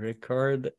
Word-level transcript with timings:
Record. 0.00 0.72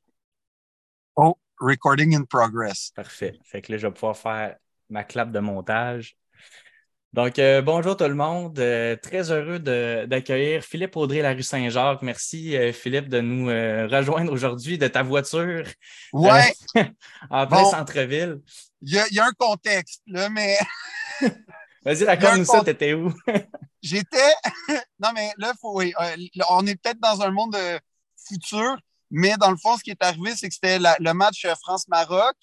Oh, 1.16 1.36
recording 1.60 2.16
in 2.16 2.26
progress. 2.26 2.92
Parfait. 2.96 3.40
Fait 3.44 3.62
que 3.62 3.72
là, 3.72 3.78
je 3.78 3.88
vais 3.88 3.94
pouvoir 3.94 4.18
faire 4.18 4.56
ma 4.90 5.04
clap 5.04 5.32
de 5.32 5.40
montage. 5.40 6.18
Donc, 7.14 7.38
euh, 7.38 7.62
bonjour 7.62 7.96
tout 7.96 8.06
le 8.06 8.16
monde. 8.16 8.58
Euh, 8.58 8.96
très 8.96 9.32
heureux 9.32 9.60
d'accueillir 9.60 10.64
Philippe 10.64 10.96
Audrey, 10.96 11.22
la 11.22 11.34
rue 11.34 11.44
Saint-Jacques. 11.44 12.02
Merci, 12.02 12.58
euh, 12.58 12.74
Philippe, 12.74 13.10
de 13.10 13.20
nous 13.20 13.48
rejoindre 13.48 14.32
aujourd'hui 14.32 14.78
de 14.78 14.88
ta 14.88 15.04
voiture. 15.04 15.66
Ouais. 16.14 16.54
en 17.30 17.46
plein 17.46 17.66
centre-ville. 17.66 18.40
Il 18.82 19.06
y, 19.12 19.20
a 19.20 19.26
un 19.26 19.34
contexte, 19.38 20.02
là, 20.08 20.30
mais. 20.30 20.58
Vas-y, 21.86 22.06
raconte-nous 22.06 22.46
ça, 22.46 22.64
t'étais 22.64 22.94
où? 22.94 23.14
J'étais. 23.82 24.34
non, 25.00 25.10
mais 25.14 25.32
là, 25.38 25.54
faut, 25.60 25.78
oui, 25.78 25.94
on 26.50 26.66
est 26.66 26.82
peut-être 26.82 27.00
dans 27.00 27.22
un 27.22 27.30
monde 27.30 27.56
futur, 28.28 28.78
mais 29.12 29.36
dans 29.38 29.52
le 29.52 29.58
fond, 29.58 29.78
ce 29.78 29.84
qui 29.84 29.92
est 29.92 30.04
arrivé, 30.04 30.34
c'est 30.36 30.48
que 30.48 30.54
c'était 30.56 30.80
le 30.80 31.14
match 31.14 31.46
France-Maroc. 31.62 32.38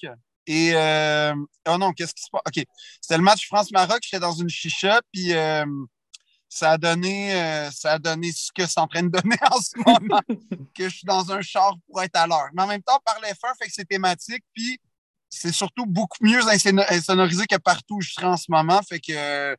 Et 0.47 0.73
euh, 0.75 1.35
oh 1.69 1.79
non, 1.79 1.93
qu'est-ce 1.93 2.15
qui 2.15 2.23
se 2.23 2.31
passe? 2.31 2.43
OK. 2.47 2.65
C'était 3.01 3.17
le 3.17 3.23
match 3.23 3.47
France-Maroc, 3.47 3.99
j'étais 4.03 4.21
dans 4.21 4.33
une 4.33 4.49
chicha, 4.49 5.01
puis 5.13 5.35
euh, 5.35 5.65
ça 6.49 6.73
a 6.73 6.79
donné 6.79 7.35
euh, 7.35 7.71
ça 7.71 7.93
a 7.93 7.99
donné 7.99 8.33
ce 8.33 8.51
que 8.55 8.67
c'est 8.67 8.81
en 8.81 8.87
train 8.87 9.03
de 9.03 9.09
donner 9.09 9.37
en 9.51 9.61
ce 9.61 9.79
moment, 9.79 10.23
que 10.75 10.89
je 10.89 10.97
suis 10.97 11.07
dans 11.07 11.31
un 11.33 11.43
char 11.43 11.75
pour 11.87 12.03
être 12.03 12.17
à 12.17 12.27
l'heure. 12.27 12.49
Mais 12.55 12.63
en 12.63 12.67
même 12.67 12.83
temps, 12.83 12.99
par 13.05 13.21
l'effort, 13.21 13.53
fait 13.59 13.67
que 13.67 13.75
c'est 13.75 13.85
thématique, 13.85 14.43
puis 14.55 14.79
c'est 15.29 15.53
surtout 15.53 15.85
beaucoup 15.87 16.19
mieux 16.23 16.41
insonorisé 16.49 17.47
que 17.47 17.57
partout 17.57 17.97
où 17.97 18.01
je 18.01 18.13
serai 18.13 18.27
en 18.27 18.39
ce 18.39 18.47
moment. 18.49 18.81
Fait 18.89 19.01
que 19.01 19.55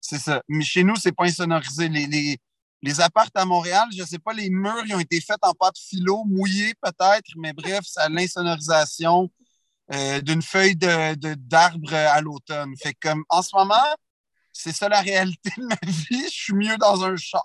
c'est 0.00 0.18
ça. 0.18 0.42
Mais 0.48 0.64
chez 0.64 0.82
nous, 0.82 0.96
c'est 0.96 1.12
pas 1.12 1.24
insonorisé. 1.24 1.88
Les, 1.88 2.06
les, 2.06 2.38
les 2.82 3.00
appartes 3.00 3.36
à 3.36 3.44
Montréal, 3.44 3.88
je 3.96 4.04
sais 4.04 4.18
pas, 4.18 4.32
les 4.32 4.50
murs, 4.50 4.82
ils 4.86 4.94
ont 4.94 5.00
été 5.00 5.20
faits 5.20 5.38
en 5.42 5.54
pâte 5.54 5.78
philo, 5.78 6.24
mouillés 6.24 6.74
peut-être, 6.82 7.30
mais 7.36 7.52
bref, 7.52 7.84
ça 7.86 8.02
a 8.02 8.08
l'insonorisation 8.08 9.30
euh, 9.92 10.20
d'une 10.20 10.42
feuille 10.42 10.76
d'arbre 10.76 11.90
de, 11.90 11.94
à 11.94 12.20
l'automne. 12.20 12.74
Fait 12.76 12.94
comme 12.94 13.24
en 13.28 13.42
ce 13.42 13.54
moment, 13.54 13.74
c'est 14.52 14.72
ça 14.72 14.88
la 14.88 15.00
réalité 15.00 15.50
de 15.56 15.64
ma 15.64 15.78
vie. 15.82 16.24
Je 16.24 16.30
suis 16.30 16.54
mieux 16.54 16.76
dans 16.78 17.04
un 17.04 17.16
char. 17.16 17.42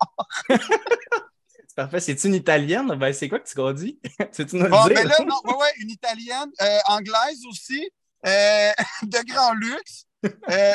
Parfait. 1.76 2.00
C'est 2.00 2.24
une 2.24 2.34
italienne? 2.34 2.88
Ben, 2.96 3.12
c'est 3.12 3.28
quoi 3.28 3.38
que 3.38 3.48
tu 3.48 3.54
grandis? 3.54 4.00
C'est 4.32 4.52
une 4.52 4.66
bon, 4.66 4.86
ben 4.86 5.06
là, 5.06 5.16
non, 5.24 5.40
ouais, 5.44 5.54
ouais, 5.54 5.72
une 5.78 5.90
italienne, 5.90 6.50
euh, 6.60 6.78
anglaise 6.88 7.44
aussi, 7.48 7.88
euh, 8.26 8.72
de 9.02 9.32
grand 9.32 9.52
luxe. 9.52 10.06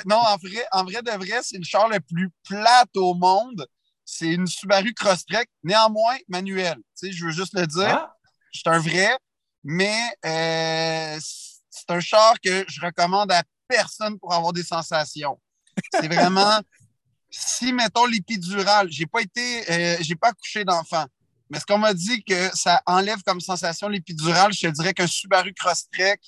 non, 0.05 0.15
en 0.15 0.37
vrai, 0.37 0.65
en 0.71 0.85
vrai 0.85 1.01
de 1.01 1.11
vrai, 1.11 1.41
c'est 1.41 1.57
le 1.57 1.65
char 1.65 1.89
le 1.89 1.99
plus 1.99 2.29
plate 2.47 2.95
au 2.95 3.15
monde. 3.15 3.67
C'est 4.05 4.27
une 4.27 4.47
Subaru 4.47 4.93
Crosstrek, 4.93 5.49
néanmoins 5.63 6.17
manuel. 6.27 6.75
Tu 6.75 7.07
sais, 7.07 7.11
je 7.11 7.25
veux 7.25 7.31
juste 7.31 7.53
le 7.53 7.65
dire. 7.65 7.87
Ah. 7.87 8.15
C'est 8.53 8.67
un 8.67 8.79
vrai, 8.79 9.17
mais 9.63 10.15
c'est 10.21 11.89
un 11.89 11.99
char 11.99 12.39
que 12.41 12.65
je 12.67 12.81
recommande 12.81 13.31
à 13.31 13.43
personne 13.67 14.19
pour 14.19 14.33
avoir 14.33 14.53
des 14.53 14.63
sensations. 14.63 15.39
C'est 15.91 16.07
vraiment, 16.07 16.59
si, 17.29 17.73
mettons, 17.73 18.05
l'épidural, 18.05 18.91
j'ai 18.91 19.05
pas 19.05 19.21
été, 19.21 19.71
euh, 19.71 19.97
j'ai 20.01 20.15
pas 20.15 20.29
accouché 20.29 20.63
d'enfant, 20.63 21.05
mais 21.49 21.59
ce 21.59 21.65
qu'on 21.65 21.77
m'a 21.77 21.93
dit 21.93 22.23
que 22.23 22.55
ça 22.55 22.81
enlève 22.85 23.21
comme 23.23 23.41
sensation 23.41 23.87
l'épidural, 23.87 24.53
je 24.53 24.67
te 24.67 24.71
dirais 24.71 24.93
qu'un 24.93 25.07
Subaru 25.07 25.53
Crosstrek, 25.53 26.21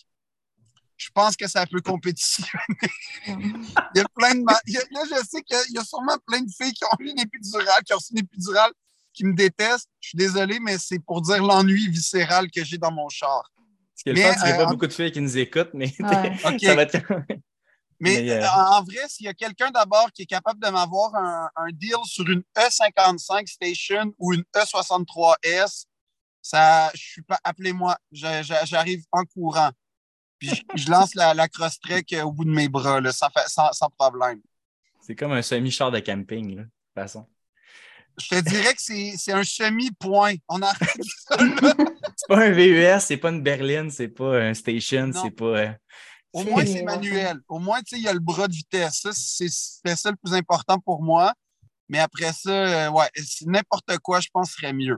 je 0.98 1.10
pense 1.14 1.36
que 1.36 1.48
ça 1.48 1.66
peut 1.66 1.82
compétitionner. 1.82 2.62
il 3.28 3.96
y 3.96 4.00
a 4.00 4.06
plein 4.16 4.36
de. 4.36 4.44
là, 4.46 4.60
je 4.66 5.28
sais 5.28 5.42
qu'il 5.42 5.58
y, 5.74 5.78
a 5.78 5.84
sûrement 5.84 6.18
plein 6.26 6.42
de 6.42 6.50
filles 6.50 6.74
qui 6.74 6.86
ont 6.86 6.98
eu 7.00 7.10
une 7.10 7.20
épidurale, 7.20 7.84
qui 7.84 7.94
ont 7.94 7.98
reçu 7.98 8.14
une 8.14 8.20
épidurale, 8.20 8.72
qui 9.14 9.26
me 9.26 9.34
détestent. 9.34 9.90
Je 10.00 10.10
suis 10.10 10.18
désolé, 10.18 10.60
mais 10.60 10.78
c'est 10.78 11.00
pour 11.00 11.22
dire 11.22 11.44
l'ennui 11.44 11.90
viscéral 11.90 12.50
que 12.50 12.64
j'ai 12.64 12.78
dans 12.78 12.92
mon 12.92 13.10
char. 13.10 13.52
Ce 13.96 14.04
qui 14.04 14.10
est 14.10 14.14
le 14.14 14.22
fun, 14.22 14.34
il 14.42 14.46
n'y 14.46 14.52
a 14.52 14.58
pas 14.58 14.66
beaucoup 14.66 14.88
de 14.88 14.94
filles 14.94 15.12
qui 15.12 15.22
nous 15.22 15.38
écoutent, 15.38 15.74
mais 15.74 15.88
ça 16.62 16.76
va 16.76 16.82
être... 16.84 16.98
Mais, 18.00 18.30
euh, 18.30 18.46
en 18.50 18.84
vrai, 18.84 19.08
s'il 19.08 19.26
y 19.26 19.30
a 19.30 19.34
quelqu'un 19.34 19.72
d'abord 19.72 20.12
qui 20.12 20.24
est 20.24 20.28
capable 20.28 20.60
de 20.60 20.70
m'avoir 20.70 21.16
un, 21.16 21.70
deal 21.72 21.96
sur 22.04 22.30
une 22.30 22.44
E55 22.58 23.48
Station 23.48 24.14
ou 24.20 24.34
une 24.34 24.44
E63S, 24.54 25.86
ça, 26.42 26.92
je 26.94 27.02
suis 27.02 27.22
pas, 27.22 27.40
appelez-moi, 27.44 27.98
j'arrive 28.12 29.04
en 29.12 29.24
courant. 29.24 29.72
Puis 30.40 30.52
je, 30.76 30.90
lance 30.90 31.16
la, 31.16 31.34
la 31.34 31.48
cross-trek 31.48 32.06
au 32.24 32.32
bout 32.32 32.46
de 32.46 32.52
mes 32.52 32.68
bras, 32.68 33.00
là, 33.00 33.12
sans, 33.12 33.30
sans, 33.48 33.72
sans 33.72 33.90
problème. 33.90 34.42
C'est 35.02 35.16
comme 35.16 35.32
un 35.32 35.42
semi-char 35.42 35.92
de 35.92 36.00
camping, 36.00 36.56
là, 36.56 36.64
de 36.64 36.68
toute 36.68 36.94
façon. 36.96 37.26
Je 38.18 38.30
te 38.30 38.42
dirais 38.42 38.74
que 38.74 38.82
c'est 38.82 39.32
un 39.32 39.44
semi-point. 39.44 40.36
On 40.48 40.62
a 40.62 40.74
ça 40.74 41.38
C'est 42.18 42.28
pas 42.30 42.46
un 42.46 42.52
VUS, 42.52 43.02
c'est 43.02 43.18
pas 43.18 43.30
une 43.30 43.44
berline, 43.44 43.92
c'est 43.92 44.08
pas 44.08 44.42
un 44.42 44.54
station, 44.54 45.12
c'est 45.14 45.32
pas. 45.32 45.46
Euh, 45.46 45.72
Au 46.32 46.44
moins, 46.44 46.66
c'est 46.66 46.84
manuel. 46.84 47.40
Au 47.50 47.60
moins, 47.60 47.80
tu 47.80 47.96
sais, 47.96 47.98
il 47.98 48.04
y 48.04 48.08
a 48.08 48.14
le 48.14 48.20
bras 48.20 48.48
de 48.48 48.54
vitesse. 48.54 49.02
Ça, 49.02 49.10
c'est 49.14 49.96
ça 49.96 50.12
le 50.12 50.16
plus 50.16 50.34
important 50.34 50.80
pour 50.80 51.04
moi. 51.04 51.34
Mais 51.90 52.00
après 52.00 52.32
ça, 52.32 52.88
euh, 52.88 52.90
ouais, 52.90 53.08
n'importe 53.46 53.98
quoi, 54.00 54.20
je 54.22 54.30
pense, 54.34 54.52
serait 54.52 54.74
mieux. 54.74 54.98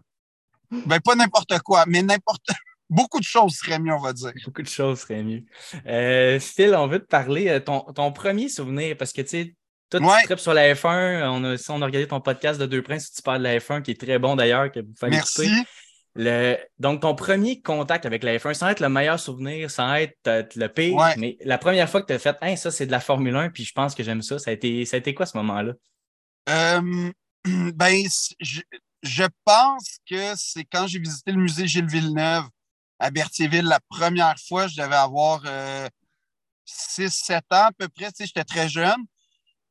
Ben, 0.72 1.00
pas 1.00 1.16
n'importe 1.16 1.60
quoi, 1.60 1.86
mais 1.88 2.02
n'importe. 2.02 2.50
Beaucoup 2.90 3.20
de 3.20 3.26
choses 3.26 3.56
seraient 3.56 3.80
mieux, 3.80 3.94
on 3.94 4.00
va 4.00 4.14
dire. 4.14 4.32
Beaucoup 4.46 4.62
de 4.62 4.68
choses 4.68 5.02
seraient 5.02 5.24
mieux. 5.24 5.44
Euh, 5.86 6.40
Phil, 6.40 6.74
on 6.76 6.88
veut 6.88 7.00
te 7.00 7.08
parler, 7.08 7.62
ton, 7.64 7.82
ton 7.82 8.12
premier 8.12 8.50
souvenir, 8.50 8.96
parce 8.96 9.12
que 9.12 9.22
tu 9.22 9.28
sais, 9.28 9.56
toi, 9.90 10.18
tu 10.20 10.26
tripes 10.26 10.40
sur 10.40 10.54
la 10.54 10.74
F1. 10.74 11.28
On 11.30 11.44
a, 11.44 11.58
si 11.58 11.72
on 11.72 11.82
a 11.82 11.86
regardé 11.86 12.08
ton 12.08 12.20
podcast 12.20 12.60
de 12.60 12.66
Deux 12.66 12.82
Princes, 12.82 13.12
tu 13.14 13.22
parles 13.22 13.40
de 13.40 13.44
la 13.44 13.58
F1, 13.58 13.82
qui 13.82 13.92
est 13.92 14.00
très 14.00 14.20
bon 14.20 14.36
d'ailleurs, 14.36 14.72
que 14.72 14.82
vous 14.82 14.94
fallait 14.98 15.18
Merci. 15.18 15.50
Le, 16.20 16.58
donc, 16.80 17.02
ton 17.02 17.14
premier 17.14 17.62
contact 17.62 18.06
avec 18.06 18.24
la 18.24 18.38
F1, 18.38 18.56
sans 18.56 18.70
être 18.70 18.80
le 18.80 18.90
meilleur 18.90 19.20
souvenir, 19.20 19.70
sans 19.70 19.94
être 19.94 20.18
euh, 20.28 20.44
le 20.56 20.68
pire, 20.68 20.98
mais 21.18 21.38
la 21.42 21.60
première 21.60 21.88
fois 21.88 22.02
que 22.02 22.08
tu 22.08 22.14
as 22.14 22.20
fait, 22.20 22.36
hey, 22.42 22.58
ça, 22.58 22.72
c'est 22.72 22.88
de 22.88 22.92
la 22.92 23.00
Formule 23.00 23.36
1, 23.36 23.52
puis 23.52 23.64
je 23.64 23.72
pense 23.72 23.94
que 23.94 24.04
j'aime 24.04 24.24
ça, 24.24 24.40
ça 24.40 24.50
a, 24.50 24.54
été, 24.54 24.84
ça 24.86 24.98
a 24.98 25.00
été 25.00 25.14
quoi 25.14 25.28
ce 25.28 25.38
moment-là? 25.38 25.74
Euh, 26.50 27.12
ben, 27.46 28.04
je, 28.40 28.62
je, 29.04 29.24
pense 29.46 30.00
que 30.10 30.34
c'est 30.36 30.66
quand 30.66 30.88
j'ai 30.88 31.00
visité 31.00 31.32
le 31.32 31.38
musée 31.38 31.68
Gilles 31.68 31.86
Villeneuve 31.86 32.46
à 33.00 33.12
Berthierville 33.12 33.66
la 33.66 33.80
première 33.90 34.36
fois, 34.40 34.68
je 34.68 34.82
devais 34.82 34.96
avoir 34.96 35.44
6-7 35.44 35.48
euh, 35.50 37.38
ans 37.52 37.68
à 37.68 37.72
peu 37.78 37.88
près, 37.88 38.10
j'étais 38.20 38.44
très 38.44 38.70
jeune. 38.70 39.06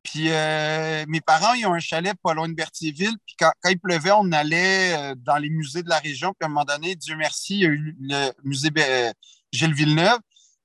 Puis 0.07 0.31
euh, 0.31 1.05
mes 1.09 1.21
parents, 1.21 1.55
ils 1.55 1.67
ont 1.67 1.75
un 1.75 1.81
chalet 1.81 2.15
pas 2.23 2.33
loin 2.33 2.49
de 2.49 2.55
Berthierville. 2.55 3.17
Puis 3.27 3.35
quand, 3.39 3.51
il 3.69 3.79
pleuvait, 3.79 4.13
on 4.13 4.31
allait 4.31 4.97
euh, 4.97 5.15
dans 5.17 5.37
les 5.37 5.51
musées 5.51 5.83
de 5.83 5.89
la 5.89 5.99
région. 5.99 6.33
Puis 6.33 6.45
à 6.45 6.47
un 6.47 6.49
moment 6.49 6.65
donné, 6.65 6.95
Dieu 6.95 7.17
merci, 7.17 7.55
il 7.57 7.61
y 7.61 7.67
a 7.67 7.71
eu 7.71 7.97
le 7.99 8.33
musée 8.45 8.71
euh, 8.79 9.13
Gilles 9.51 9.75
Villeneuve. 9.75 10.21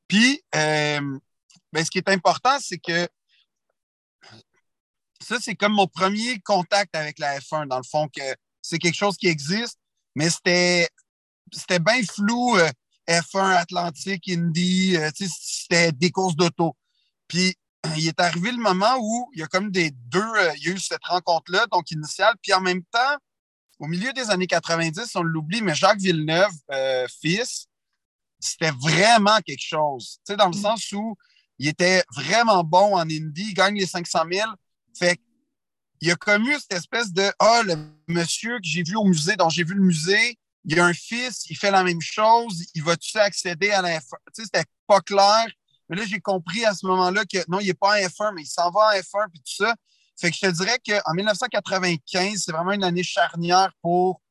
Puis 0.07 0.43
ben, 0.53 1.85
ce 1.85 1.89
qui 1.89 1.97
est 1.97 2.09
important, 2.09 2.57
c'est 2.59 2.77
que 2.77 3.07
ça, 5.21 5.37
c'est 5.39 5.55
comme 5.55 5.73
mon 5.73 5.87
premier 5.87 6.39
contact 6.41 6.95
avec 6.95 7.17
la 7.17 7.39
F1, 7.39 7.67
dans 7.67 7.77
le 7.77 7.83
fond, 7.83 8.07
que 8.09 8.21
c'est 8.61 8.77
quelque 8.77 8.97
chose 8.97 9.17
qui 9.17 9.27
existe, 9.27 9.79
mais 10.15 10.29
c'était, 10.29 10.87
c'était 11.51 11.79
bien 11.79 12.01
flou. 12.03 12.57
F1, 13.07 13.55
Atlantique, 13.55 14.29
Indy, 14.29 14.95
c'était 15.15 15.91
des 15.91 16.11
courses 16.11 16.35
d'auto. 16.35 16.75
Puis 17.27 17.55
il 17.97 18.07
est 18.07 18.19
arrivé 18.19 18.51
le 18.51 18.57
moment 18.57 18.97
où 18.99 19.29
il 19.33 19.39
y 19.39 19.43
a 19.43 19.47
comme 19.47 19.71
des 19.71 19.91
deux, 19.91 20.19
euh, 20.19 20.53
il 20.57 20.67
y 20.67 20.69
a 20.69 20.73
eu 20.73 20.79
cette 20.79 21.03
rencontre-là, 21.03 21.65
donc 21.71 21.91
initiale, 21.91 22.35
puis 22.41 22.53
en 22.53 22.61
même 22.61 22.83
temps, 22.83 23.17
au 23.79 23.87
milieu 23.87 24.13
des 24.13 24.29
années 24.29 24.47
90, 24.47 25.15
on 25.15 25.23
l'oublie, 25.23 25.61
mais 25.61 25.73
Jacques 25.73 25.99
Villeneuve, 25.99 26.51
euh, 26.71 27.07
fils, 27.21 27.67
c'était 28.39 28.71
vraiment 28.71 29.39
quelque 29.39 29.65
chose. 29.65 30.19
Tu 30.25 30.33
sais, 30.33 30.37
dans 30.37 30.49
le 30.49 30.57
mm. 30.57 30.61
sens 30.61 30.91
où 30.91 31.15
il 31.57 31.67
était 31.67 32.03
vraiment 32.15 32.63
bon 32.63 32.95
en 32.95 33.01
Indy, 33.01 33.47
il 33.49 33.53
gagne 33.53 33.75
les 33.75 33.87
500 33.87 34.19
000. 34.31 34.49
Fait 34.97 35.19
il 36.03 36.09
a 36.09 36.15
connu 36.15 36.51
cette 36.53 36.73
espèce 36.73 37.13
de 37.13 37.31
Ah, 37.37 37.61
le 37.63 37.75
monsieur 38.07 38.57
que 38.57 38.63
j'ai 38.63 38.81
vu 38.81 38.95
au 38.95 39.03
musée, 39.03 39.35
dont 39.35 39.49
j'ai 39.49 39.63
vu 39.63 39.75
le 39.75 39.83
musée, 39.83 40.37
il 40.65 40.79
a 40.79 40.85
un 40.85 40.93
fils, 40.93 41.45
il 41.49 41.57
fait 41.57 41.71
la 41.71 41.83
même 41.83 42.01
chose, 42.01 42.65
il 42.75 42.83
va-tu 42.83 43.17
accéder 43.17 43.71
à 43.71 43.81
la 43.81 43.99
Tu 43.99 44.07
sais, 44.33 44.43
c'était 44.43 44.65
pas 44.87 45.01
clair. 45.01 45.47
Mais 45.89 45.97
là, 45.97 46.05
j'ai 46.05 46.19
compris 46.19 46.63
à 46.65 46.73
ce 46.73 46.85
moment-là 46.85 47.25
que 47.25 47.39
non, 47.49 47.59
il 47.59 47.67
n'est 47.67 47.73
pas 47.73 47.89
en 47.89 48.07
F1, 48.07 48.33
mais 48.35 48.43
il 48.43 48.47
s'en 48.47 48.69
va 48.71 48.89
en 48.89 48.91
F1 48.91 49.29
puis 49.29 49.39
tout 49.39 49.63
ça. 49.63 49.75
Fait 50.19 50.29
que 50.29 50.37
je 50.37 50.47
te 50.47 50.51
dirais 50.51 50.79
qu'en 50.85 51.13
1995, 51.13 52.43
c'est 52.45 52.51
vraiment 52.51 52.71
une 52.73 52.83
année 52.83 53.03
charnière 53.03 53.71
pour 53.81 54.21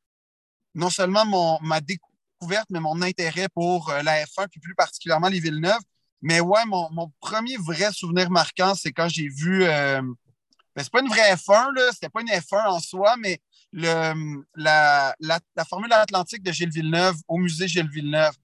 non 0.73 0.89
seulement 0.89 1.25
mon, 1.25 1.59
ma 1.61 1.81
découverte, 1.81 2.67
mais 2.69 2.79
mon 2.79 3.01
intérêt 3.01 3.49
pour 3.53 3.89
euh, 3.89 4.01
la 4.01 4.23
F1, 4.23 4.47
puis 4.49 4.59
plus 4.59 4.73
particulièrement 4.73 5.27
les 5.27 5.39
Villeneuve. 5.39 5.81
Mais 6.21 6.39
ouais, 6.39 6.65
mon, 6.65 7.11
premier 7.19 7.57
vrai 7.57 7.91
souvenir 7.91 8.29
marquant, 8.29 8.73
c'est 8.75 8.91
quand 8.91 9.09
j'ai 9.09 9.27
vu. 9.27 9.65
Euh, 9.65 10.01
ben, 10.75 10.83
c'est 10.83 10.91
pas 10.91 11.01
une 11.01 11.09
vraie 11.09 11.33
F1, 11.35 11.73
là, 11.75 11.91
c'était 11.91 12.09
pas 12.09 12.21
une 12.21 12.29
F1 12.29 12.67
en 12.67 12.79
soi, 12.79 13.15
mais 13.17 13.39
le, 13.71 14.43
la, 14.55 15.15
la, 15.19 15.39
la 15.55 15.65
Formule 15.65 15.93
Atlantique 15.93 16.43
de 16.43 16.51
Gilles 16.51 16.71
Villeneuve 16.71 17.15
au 17.27 17.37
musée 17.37 17.67
Gilles 17.67 17.89
Villeneuve. 17.89 18.35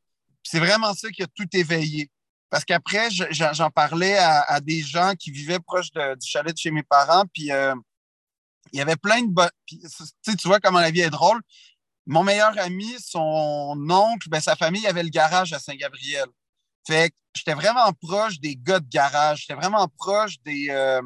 C'est 0.44 0.60
vraiment 0.60 0.94
ça 0.94 1.10
qui 1.10 1.24
a 1.24 1.28
tout 1.28 1.48
éveillé. 1.54 2.10
Parce 2.50 2.64
qu'après, 2.64 3.10
j'en 3.12 3.70
parlais 3.70 4.18
à, 4.18 4.62
des 4.62 4.82
gens 4.82 5.14
qui 5.20 5.32
vivaient 5.32 5.60
proche 5.60 5.92
du 5.92 6.26
chalet 6.26 6.54
de 6.54 6.58
chez 6.58 6.72
mes 6.72 6.84
parents, 6.84 7.26
puis 7.34 7.52
euh, 7.52 7.76
il 8.72 8.80
y 8.80 8.82
avait 8.82 8.96
plein 8.96 9.22
de... 9.22 9.34
Tu 9.68 10.48
vois 10.48 10.62
comment 10.62 10.80
la 10.80 10.92
vie 10.92 11.02
est 11.02 11.10
drôle. 11.10 11.42
mon 12.08 12.24
meilleur 12.24 12.58
ami, 12.60 12.96
son 13.00 13.76
oncle, 13.90 14.30
ben, 14.30 14.40
sa 14.40 14.56
famille 14.56 14.88
avait 14.88 15.04
le 15.04 15.10
garage 15.10 15.52
à 15.52 15.60
Saint-Gabriel. 15.60 16.28
Fait 16.88 17.10
que 17.10 17.16
j'étais 17.36 17.54
vraiment 17.54 17.92
proche 18.02 18.40
des 18.40 18.56
gars 18.56 18.80
de 18.80 18.88
garage. 18.88 19.42
J'étais 19.42 19.60
vraiment 19.60 19.88
proche 19.90 20.42
des, 20.44 20.68
euh, 20.70 21.02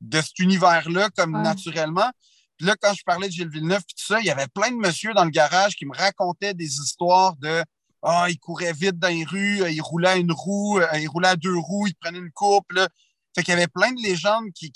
de 0.00 0.20
cet 0.20 0.38
univers-là, 0.40 1.10
comme 1.10 1.40
naturellement. 1.42 2.10
Puis 2.56 2.66
là, 2.66 2.74
quand 2.80 2.94
je 2.94 3.02
parlais 3.04 3.28
de 3.28 3.32
Gilles 3.32 3.48
Villeneuve 3.48 3.80
et 3.80 3.94
tout 3.94 4.06
ça, 4.06 4.20
il 4.20 4.26
y 4.26 4.30
avait 4.30 4.48
plein 4.48 4.70
de 4.70 4.76
monsieur 4.76 5.12
dans 5.14 5.24
le 5.24 5.30
garage 5.30 5.74
qui 5.76 5.86
me 5.86 5.94
racontaient 5.94 6.54
des 6.54 6.64
histoires 6.64 7.36
de 7.36 7.62
Ah, 8.02 8.26
il 8.28 8.38
courait 8.38 8.72
vite 8.72 8.98
dans 8.98 9.08
les 9.08 9.24
rues, 9.24 9.60
il 9.70 9.80
roulait 9.80 10.08
à 10.08 10.16
une 10.16 10.32
roue, 10.32 10.78
euh, 10.78 10.86
il 10.98 11.08
roulait 11.08 11.28
à 11.28 11.36
deux 11.36 11.56
roues, 11.56 11.86
il 11.88 11.94
prenait 11.94 12.18
une 12.18 12.32
coupe. 12.32 12.72
Là. 12.72 12.88
Fait 13.34 13.42
qu'il 13.42 13.52
y 13.52 13.56
avait 13.56 13.68
plein 13.68 13.92
de 13.92 14.00
légendes 14.00 14.50
qui, 14.52 14.72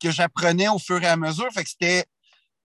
que 0.00 0.10
j'apprenais 0.10 0.68
au 0.68 0.78
fur 0.78 1.02
et 1.02 1.06
à 1.06 1.16
mesure. 1.16 1.50
Fait 1.52 1.64
que 1.64 1.70
c'était, 1.70 2.04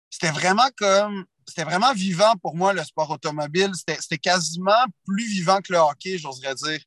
c'était 0.09 0.31
vraiment 0.31 0.69
comme 0.77 1.25
c'était 1.47 1.63
vraiment 1.63 1.93
vivant 1.93 2.33
pour 2.41 2.55
moi, 2.55 2.73
le 2.73 2.83
sport 2.83 3.09
automobile. 3.09 3.71
C'était 3.75 4.17
quasiment 4.17 4.85
plus 5.05 5.25
vivant 5.25 5.59
que 5.59 5.73
le 5.73 5.79
hockey, 5.79 6.17
j'oserais 6.17 6.55
dire. 6.55 6.79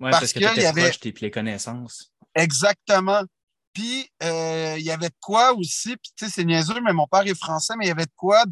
Oui, 0.00 0.10
parce, 0.10 0.32
que, 0.32 0.38
tu 0.38 0.60
y 0.60 0.66
avait... 0.66 0.90
proche, 0.90 1.20
les 1.20 1.30
connaissances. 1.30 2.12
Exactement. 2.34 3.22
Puis, 3.74 4.08
euh, 4.22 4.76
il 4.78 4.84
y 4.84 4.90
avait 4.90 5.08
de 5.08 5.16
quoi 5.20 5.52
aussi, 5.52 5.96
puis 5.96 6.12
tu 6.16 6.24
sais, 6.24 6.30
c'est 6.30 6.44
niaiseux, 6.44 6.80
mais 6.80 6.92
mon 6.92 7.08
père 7.08 7.26
est 7.26 7.34
français, 7.34 7.74
mais 7.76 7.86
il 7.86 7.88
y 7.88 7.90
avait 7.90 8.06
de 8.06 8.14
quoi 8.16 8.44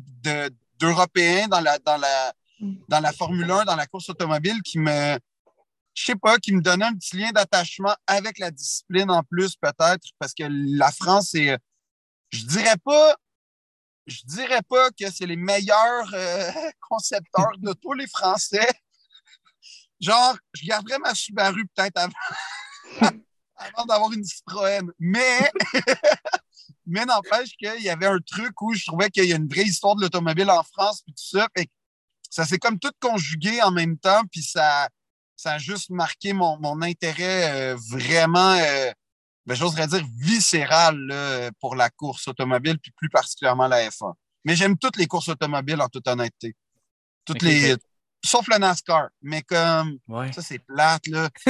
d'européen 0.78 1.46
dans 1.46 1.60
la, 1.60 1.78
dans, 1.78 1.96
la, 1.96 2.34
dans 2.88 3.00
la 3.00 3.12
Formule 3.12 3.50
1, 3.50 3.64
dans 3.64 3.76
la 3.76 3.86
course 3.86 4.10
automobile 4.10 4.60
qui 4.62 4.80
me, 4.80 5.16
je 5.94 6.04
sais 6.04 6.16
pas, 6.16 6.38
qui 6.38 6.52
me 6.52 6.60
donnait 6.60 6.86
un 6.86 6.94
petit 6.94 7.16
lien 7.16 7.30
d'attachement 7.30 7.94
avec 8.06 8.40
la 8.40 8.50
discipline 8.50 9.10
en 9.10 9.22
plus, 9.22 9.54
peut-être, 9.54 10.08
parce 10.18 10.34
que 10.34 10.44
la 10.48 10.90
France 10.90 11.28
c'est, 11.30 11.56
je 12.30 12.44
dirais 12.44 12.76
pas 12.84 13.14
je 14.06 14.22
dirais 14.24 14.62
pas 14.68 14.90
que 14.90 15.10
c'est 15.10 15.26
les 15.26 15.36
meilleurs 15.36 16.12
euh, 16.12 16.50
concepteurs 16.80 17.56
de 17.58 17.72
tous 17.74 17.92
les 17.92 18.08
Français. 18.08 18.68
Genre, 20.00 20.36
je 20.54 20.66
garderais 20.66 20.98
ma 20.98 21.14
Subaru 21.14 21.64
peut-être 21.68 21.96
avant, 21.96 22.12
avant 23.66 23.84
d'avoir 23.86 24.12
une 24.12 24.24
Citroën. 24.24 24.90
Mais, 24.98 25.50
mais 26.86 27.04
n'empêche 27.04 27.50
qu'il 27.56 27.82
y 27.82 27.88
avait 27.88 28.06
un 28.06 28.18
truc 28.18 28.60
où 28.60 28.74
je 28.74 28.84
trouvais 28.86 29.10
qu'il 29.10 29.24
y 29.24 29.32
a 29.32 29.36
une 29.36 29.48
vraie 29.48 29.64
histoire 29.64 29.96
de 29.96 30.02
l'automobile 30.02 30.50
en 30.50 30.62
France, 30.62 31.02
puis 31.02 31.14
tout 31.14 31.38
ça. 31.38 31.48
ça 32.30 32.44
s'est 32.44 32.58
comme 32.58 32.78
tout 32.78 32.92
conjugué 33.00 33.62
en 33.62 33.70
même 33.70 33.98
temps, 33.98 34.22
puis 34.30 34.42
ça, 34.42 34.88
ça 35.36 35.52
a 35.52 35.58
juste 35.58 35.90
marqué 35.90 36.32
mon, 36.32 36.82
intérêt 36.82 37.52
euh, 37.52 37.76
vraiment. 37.90 38.54
Euh, 38.54 38.90
ben, 39.44 39.54
j'oserais 39.54 39.88
dire, 39.88 40.06
viscéral 40.18 40.96
pour 41.58 41.74
la 41.74 41.90
course 41.90 42.28
automobile, 42.28 42.78
puis 42.78 42.92
plus 42.96 43.08
particulièrement 43.08 43.66
la 43.66 43.88
F1. 43.88 44.12
Mais 44.44 44.54
j'aime 44.54 44.78
toutes 44.78 44.96
les 44.96 45.06
courses 45.06 45.28
automobiles, 45.28 45.80
en 45.80 45.88
toute 45.88 46.06
honnêteté. 46.06 46.54
Toutes 47.24 47.42
les. 47.42 47.76
Sauf 48.24 48.46
le 48.48 48.58
NASCAR. 48.58 49.08
Mais 49.20 49.42
comme. 49.42 49.98
Ça, 50.32 50.42
c'est 50.42 50.58
plate, 50.58 51.06
là. 51.08 51.28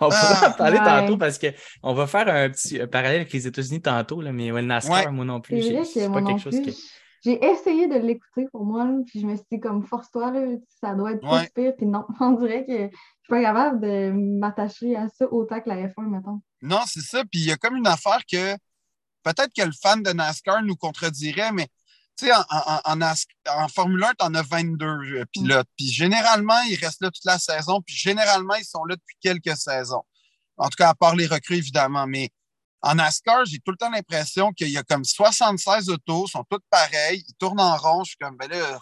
on 0.00 0.08
pourra 0.08 0.10
en 0.10 0.42
ah, 0.42 0.50
parler 0.50 0.78
tantôt 0.78 1.16
parce 1.16 1.38
qu'on 1.38 1.94
va 1.94 2.06
faire 2.06 2.28
un 2.28 2.50
petit 2.50 2.78
parallèle 2.86 3.22
avec 3.22 3.32
les 3.32 3.46
États-Unis 3.46 3.80
tantôt, 3.80 4.20
là, 4.20 4.32
mais 4.32 4.48
le 4.48 4.60
NASCAR, 4.60 5.12
moi 5.12 5.24
non 5.24 5.40
plus. 5.40 5.62
C'est 5.84 6.08
pas 6.10 6.22
quelque 6.22 6.40
chose 6.40 6.60
qui. 6.60 6.76
J'ai 7.24 7.44
essayé 7.44 7.88
de 7.88 7.96
l'écouter 7.96 8.46
pour 8.52 8.64
moi, 8.64 8.88
puis 9.04 9.20
je 9.20 9.26
me 9.26 9.34
suis 9.34 9.44
dit, 9.50 9.58
comme, 9.58 9.84
force-toi, 9.84 10.32
ça 10.80 10.94
doit 10.94 11.10
être 11.10 11.20
plus 11.20 11.50
pire. 11.54 11.72
Puis 11.76 11.86
non, 11.86 12.04
on 12.20 12.32
dirait 12.32 12.64
que 12.64 12.72
je 12.72 12.86
suis 12.86 13.28
pas 13.28 13.42
capable 13.42 13.80
de 13.80 14.12
m'attacher 14.38 14.94
à 14.94 15.08
ça 15.08 15.26
autant 15.32 15.60
que 15.60 15.68
la 15.68 15.88
F1, 15.88 16.08
mettons. 16.08 16.40
Non, 16.62 16.80
c'est 16.86 17.00
ça. 17.00 17.24
Puis 17.24 17.40
il 17.40 17.46
y 17.46 17.50
a 17.50 17.56
comme 17.56 17.74
une 17.74 17.86
affaire 17.88 18.20
que 18.30 18.54
peut-être 19.24 19.50
que 19.56 19.64
le 19.64 19.72
fan 19.72 20.04
de 20.04 20.12
NASCAR 20.12 20.62
nous 20.62 20.76
contredirait, 20.76 21.50
mais 21.50 21.66
tu 22.16 22.26
sais, 22.26 22.32
en, 22.32 23.00
en, 23.00 23.68
Formule 23.68 24.02
1, 24.02 24.12
tu 24.18 24.24
en 24.24 24.34
as 24.34 24.42
22 24.42 24.86
euh, 24.86 25.24
pilotes. 25.32 25.68
Puis 25.76 25.88
généralement, 25.88 26.60
ils 26.62 26.76
restent 26.76 27.02
là 27.02 27.10
toute 27.10 27.24
la 27.24 27.38
saison. 27.38 27.82
Puis 27.82 27.94
généralement, 27.94 28.54
ils 28.54 28.64
sont 28.64 28.84
là 28.84 28.96
depuis 28.96 29.16
quelques 29.20 29.56
saisons. 29.56 30.02
En 30.56 30.68
tout 30.68 30.76
cas, 30.76 30.88
à 30.90 30.94
part 30.94 31.14
les 31.14 31.26
recrues, 31.26 31.56
évidemment. 31.56 32.06
Mais 32.06 32.30
en 32.82 32.94
NASCAR, 32.94 33.44
j'ai 33.46 33.58
tout 33.58 33.72
le 33.72 33.76
temps 33.76 33.90
l'impression 33.90 34.52
qu'il 34.52 34.68
y 34.68 34.78
a 34.78 34.82
comme 34.82 35.04
76 35.04 35.90
autos, 35.90 36.26
sont 36.26 36.44
toutes 36.48 36.64
pareilles, 36.70 37.24
ils 37.26 37.34
tournent 37.34 37.60
en 37.60 37.76
rond. 37.76 38.04
Je 38.04 38.10
suis 38.10 38.18
comme, 38.18 38.36
ben 38.36 38.48
là, 38.48 38.78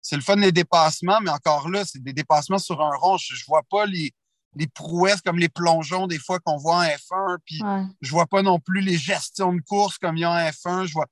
c'est 0.00 0.16
le 0.16 0.22
fun 0.22 0.36
des 0.36 0.52
dépassements, 0.52 1.20
mais 1.20 1.30
encore 1.30 1.68
là, 1.68 1.84
c'est 1.84 2.02
des 2.02 2.12
dépassements 2.12 2.58
sur 2.58 2.80
un 2.80 2.96
rond. 2.96 3.18
Je, 3.18 3.34
ne 3.34 3.40
vois 3.46 3.62
pas 3.68 3.86
les, 3.86 4.12
les 4.54 4.68
prouesses 4.68 5.20
comme 5.20 5.38
les 5.38 5.48
plongeons 5.48 6.06
des 6.06 6.18
fois 6.18 6.38
qu'on 6.38 6.56
voit 6.56 6.76
en 6.76 6.82
F1, 6.82 7.38
puis 7.44 7.60
je 8.00 8.10
vois 8.10 8.26
pas 8.26 8.42
non 8.42 8.58
plus 8.58 8.80
les 8.80 8.96
gestions 8.96 9.52
de 9.52 9.60
course 9.60 9.98
comme 9.98 10.16
il 10.16 10.20
y 10.20 10.24
a 10.24 10.30
en 10.30 10.48
F1. 10.50 10.86
Je 10.86 10.92
vois... 10.94 11.06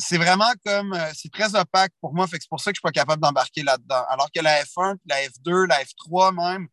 C'est 0.00 0.16
vraiment 0.16 0.52
comme, 0.64 0.92
euh, 0.92 1.10
c'est 1.12 1.30
très 1.30 1.56
opaque 1.56 1.92
pour 2.00 2.14
moi, 2.14 2.28
fait 2.28 2.36
que 2.36 2.44
c'est 2.44 2.48
pour 2.48 2.60
ça 2.60 2.70
que 2.70 2.76
je 2.76 2.78
suis 2.78 2.82
pas 2.82 2.92
capable 2.92 3.20
d'embarquer 3.20 3.64
là-dedans. 3.64 4.04
Alors 4.08 4.30
que 4.32 4.40
la 4.40 4.62
F1, 4.62 4.96
puis 4.96 5.06
la 5.08 5.16
F2, 5.26 5.66
la 5.66 5.82
F3 5.82 6.34
même, 6.34 6.68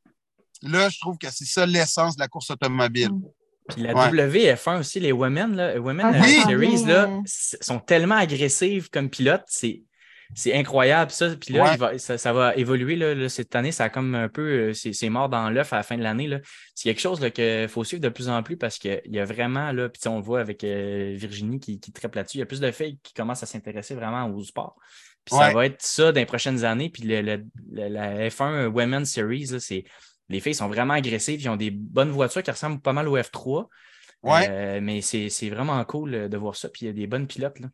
là, 0.61 0.89
je 0.89 0.99
trouve 0.99 1.17
que 1.17 1.29
c'est 1.31 1.45
ça 1.45 1.65
l'essence 1.65 2.15
de 2.15 2.21
la 2.21 2.27
course 2.27 2.51
automobile. 2.51 3.11
Mm. 3.11 3.23
Puis 3.69 3.81
la 3.81 3.93
WF1 3.93 4.79
aussi, 4.79 4.99
les 4.99 5.11
Women, 5.11 5.55
là, 5.55 5.79
Women 5.79 6.05
ah, 6.13 6.23
euh, 6.23 6.43
Series, 6.43 6.85
là, 6.85 7.09
sont 7.25 7.79
tellement 7.79 8.15
agressives 8.15 8.91
comme 8.91 9.09
pilotes. 9.09 9.45
C'est, 9.47 9.81
c'est 10.33 10.53
incroyable, 10.53 11.11
ça. 11.11 11.35
Puis 11.35 11.53
là, 11.53 11.97
ça, 11.97 12.33
va 12.33 12.55
évoluer 12.55 12.95
là, 12.95 13.29
cette 13.29 13.55
année. 13.55 13.71
Ça 13.71 13.85
a 13.85 13.89
comme 13.89 14.15
un 14.15 14.29
peu. 14.29 14.69
Euh, 14.69 14.73
c'est, 14.73 15.09
mort 15.09 15.29
dans 15.29 15.49
l'œuf 15.49 15.73
à 15.73 15.77
la 15.77 15.83
fin 15.83 15.97
de 15.97 16.03
l'année. 16.03 16.29
C'est 16.73 16.89
quelque 16.89 17.01
chose 17.01 17.19
qu'il 17.33 17.67
faut 17.67 17.83
suivre 17.83 18.01
de 18.01 18.09
plus 18.09 18.29
en 18.29 18.41
plus 18.43 18.57
parce 18.57 18.77
qu'il 18.77 19.01
y 19.05 19.19
a 19.19 19.25
vraiment, 19.25 19.71
là, 19.71 19.89
puis 19.89 20.01
on 20.07 20.17
le 20.17 20.23
voit 20.23 20.39
avec 20.39 20.63
euh, 20.63 21.13
Virginie 21.15 21.59
qui, 21.59 21.79
qui 21.79 21.91
là-dessus, 22.13 22.37
il 22.37 22.39
y 22.39 22.43
a 22.43 22.45
plus 22.45 22.59
de 22.59 22.71
filles 22.71 22.97
qui 23.03 23.13
commencent 23.13 23.43
à 23.43 23.45
s'intéresser 23.45 23.95
vraiment 23.95 24.25
au 24.27 24.41
sport. 24.41 24.75
Puis 25.25 25.35
ça 25.35 25.51
va 25.51 25.65
être 25.65 25.81
ça 25.81 26.11
dans 26.11 26.19
les 26.19 26.25
prochaines 26.25 26.63
années. 26.63 26.89
Puis 26.89 27.03
la 27.03 28.29
F1 28.29 28.67
Women 28.67 29.05
Series, 29.05 29.59
c'est 29.59 29.83
les 30.29 30.39
filles 30.39 30.55
sont 30.55 30.67
vraiment 30.67 30.93
agressives. 30.93 31.41
Ils 31.41 31.49
ont 31.49 31.55
des 31.55 31.71
bonnes 31.71 32.11
voitures 32.11 32.43
qui 32.43 32.51
ressemblent 32.51 32.81
pas 32.81 32.93
mal 32.93 33.07
au 33.07 33.17
F3. 33.17 33.67
Ouais. 34.23 34.47
Euh, 34.49 34.79
mais 34.81 35.01
c'est 35.01 35.49
vraiment 35.49 35.83
cool 35.85 36.29
de 36.29 36.37
voir 36.37 36.55
ça. 36.55 36.69
Puis 36.69 36.85
il 36.85 36.87
y 36.87 36.89
a 36.89 36.93
des 36.93 37.07
bonnes 37.07 37.27
pilotes. 37.27 37.59
Là. 37.59 37.67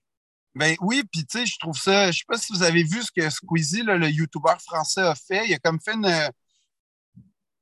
Ben 0.54 0.76
oui, 0.82 1.04
puis 1.12 1.26
tu 1.26 1.40
sais, 1.40 1.46
je 1.46 1.58
trouve 1.60 1.78
ça. 1.78 2.12
Je 2.12 2.20
sais 2.20 2.26
pas 2.28 2.38
si 2.38 2.52
vous 2.54 2.64
avez 2.64 2.84
vu 2.84 3.02
ce 3.02 3.12
que 3.12 3.30
Squeezie, 3.30 3.84
le 3.84 4.10
YouTuber 4.10 4.56
français, 4.60 5.02
a 5.02 5.16
fait. 5.16 5.48
Il 5.48 5.54
a 5.54 5.60
comme 5.60 5.80
fait 5.80 5.94
une. 5.94 6.30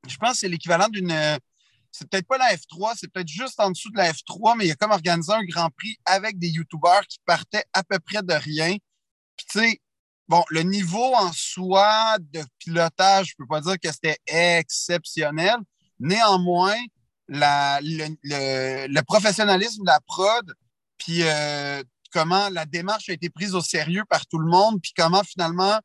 Je 0.07 0.17
pense 0.17 0.33
que 0.33 0.37
c'est 0.39 0.49
l'équivalent 0.49 0.89
d'une. 0.89 1.13
C'est 1.91 2.07
peut-être 2.07 2.27
pas 2.27 2.37
la 2.37 2.55
F3, 2.55 2.93
c'est 2.95 3.11
peut-être 3.11 3.27
juste 3.27 3.59
en 3.59 3.71
dessous 3.71 3.89
de 3.89 3.97
la 3.97 4.11
F3, 4.11 4.55
mais 4.55 4.67
il 4.67 4.71
a 4.71 4.75
comme 4.75 4.91
organisé 4.91 5.33
un 5.33 5.43
grand 5.43 5.69
prix 5.71 5.97
avec 6.05 6.37
des 6.37 6.49
YouTubers 6.49 7.01
qui 7.07 7.17
partaient 7.25 7.65
à 7.73 7.83
peu 7.83 7.97
près 7.99 8.21
de 8.21 8.33
rien. 8.33 8.75
Puis 9.35 9.45
tu 9.49 9.59
sais, 9.59 9.81
Bon, 10.29 10.43
le 10.51 10.61
niveau 10.61 11.15
en 11.15 11.31
soi 11.33 12.17
de 12.19 12.43
pilotage, 12.59 13.29
je 13.29 13.35
peux 13.35 13.47
pas 13.47 13.61
dire 13.61 13.79
que 13.79 13.91
c'était 13.91 14.19
exceptionnel. 14.27 15.55
Néanmoins, 15.99 16.77
le, 17.27 19.01
professionnalisme 19.01 19.81
de 19.81 19.87
la 19.87 19.99
prod, 20.01 20.53
puis 20.99 21.23
euh, 21.23 21.81
comment 22.11 22.49
la 22.49 22.65
démarche 22.65 23.09
a 23.09 23.13
été 23.13 23.29
prise 23.29 23.55
au 23.55 23.61
sérieux 23.61 24.03
par 24.09 24.25
tout 24.27 24.39
le 24.39 24.49
monde, 24.49 24.81
puis 24.81 24.93
comment 24.95 25.23
finalement 25.23 25.79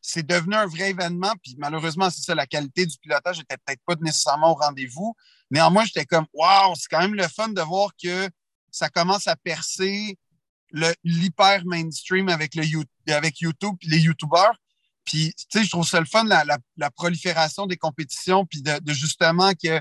c'est 0.00 0.26
devenu 0.26 0.54
un 0.54 0.66
vrai 0.66 0.90
événement. 0.90 1.34
Puis 1.42 1.54
malheureusement, 1.58 2.08
c'est 2.10 2.22
ça, 2.22 2.34
la 2.34 2.46
qualité 2.46 2.86
du 2.86 2.96
pilotage 2.98 3.38
n'était 3.38 3.56
peut-être 3.58 3.82
pas 3.84 3.94
nécessairement 4.00 4.52
au 4.52 4.54
rendez-vous. 4.54 5.14
Néanmoins, 5.50 5.84
j'étais 5.84 6.06
comme, 6.06 6.26
waouh, 6.32 6.74
c'est 6.76 6.88
quand 6.88 7.00
même 7.00 7.14
le 7.14 7.28
fun 7.28 7.48
de 7.48 7.60
voir 7.60 7.90
que 8.02 8.28
ça 8.70 8.88
commence 8.88 9.26
à 9.26 9.36
percer 9.36 10.16
l'hyper 11.02 11.64
mainstream 11.64 12.28
avec, 12.28 12.54
YouTube 12.54 13.76
et 13.82 13.88
les 13.88 13.98
YouTubers. 13.98 14.54
Puis, 15.04 15.32
tu 15.36 15.58
sais, 15.58 15.64
je 15.64 15.70
trouve 15.70 15.86
ça 15.86 16.00
le 16.00 16.06
fun, 16.06 16.24
la, 16.24 16.90
prolifération 16.90 17.66
des 17.66 17.76
compétitions, 17.76 18.44
puis 18.44 18.62
de, 18.62 18.80
justement 18.92 19.52
que 19.52 19.80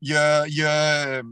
il 0.00 0.10
y 0.10 0.54
y 0.54 0.62
a 0.62 1.22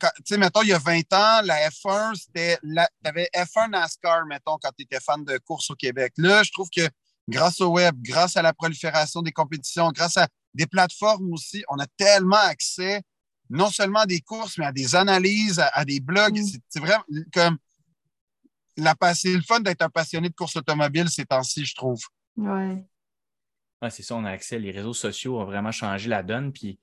tu 0.00 0.08
sais, 0.24 0.38
mettons, 0.38 0.62
il 0.62 0.68
y 0.68 0.72
a 0.72 0.78
20 0.78 1.12
ans, 1.12 1.40
la 1.42 1.68
F1, 1.70 2.14
c'était. 2.14 2.58
Tu 2.62 3.08
avais 3.08 3.28
F1 3.34 3.70
NASCAR, 3.70 4.26
mettons, 4.26 4.56
quand 4.60 4.70
tu 4.76 4.84
étais 4.84 5.00
fan 5.00 5.24
de 5.24 5.38
course 5.38 5.70
au 5.70 5.74
Québec. 5.74 6.12
Là, 6.18 6.42
je 6.42 6.52
trouve 6.52 6.68
que 6.70 6.88
grâce 7.28 7.60
au 7.60 7.68
web, 7.68 7.96
grâce 8.00 8.36
à 8.36 8.42
la 8.42 8.52
prolifération 8.52 9.22
des 9.22 9.32
compétitions, 9.32 9.90
grâce 9.90 10.16
à 10.16 10.28
des 10.54 10.66
plateformes 10.66 11.32
aussi, 11.32 11.64
on 11.68 11.78
a 11.78 11.86
tellement 11.96 12.36
accès 12.36 13.02
non 13.48 13.70
seulement 13.70 14.00
à 14.00 14.06
des 14.06 14.20
courses, 14.20 14.58
mais 14.58 14.66
à 14.66 14.72
des 14.72 14.96
analyses, 14.96 15.62
à, 15.72 15.84
des 15.84 16.00
blogs. 16.00 16.38
Mm. 16.38 16.46
C'est 16.68 16.80
vraiment 16.80 17.04
comme 17.32 17.58
c'est 19.14 19.34
le 19.34 19.42
fun 19.42 19.60
d'être 19.60 19.82
un 19.82 19.88
passionné 19.88 20.28
de 20.28 20.34
course 20.34 20.56
automobile 20.56 21.08
ces 21.08 21.24
temps-ci, 21.24 21.64
je 21.64 21.74
trouve. 21.74 22.02
Oui. 22.36 22.82
c'est 23.90 24.02
ça, 24.02 24.16
on 24.16 24.24
a 24.24 24.30
accès. 24.30 24.58
Les 24.58 24.70
réseaux 24.70 24.94
sociaux 24.94 25.38
ont 25.38 25.44
vraiment 25.44 25.72
changé 25.72 26.08
la 26.08 26.22
donne. 26.22 26.52
Puis 26.52 26.78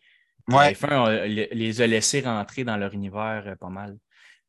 ouais. 0.50 0.78
les 1.52 1.82
a 1.82 1.88
laissés 1.88 2.22
rentrer 2.22 2.64
dans 2.64 2.78
leur 2.78 2.94
univers 2.94 3.44
euh, 3.48 3.56
pas 3.56 3.70
mal. 3.70 3.98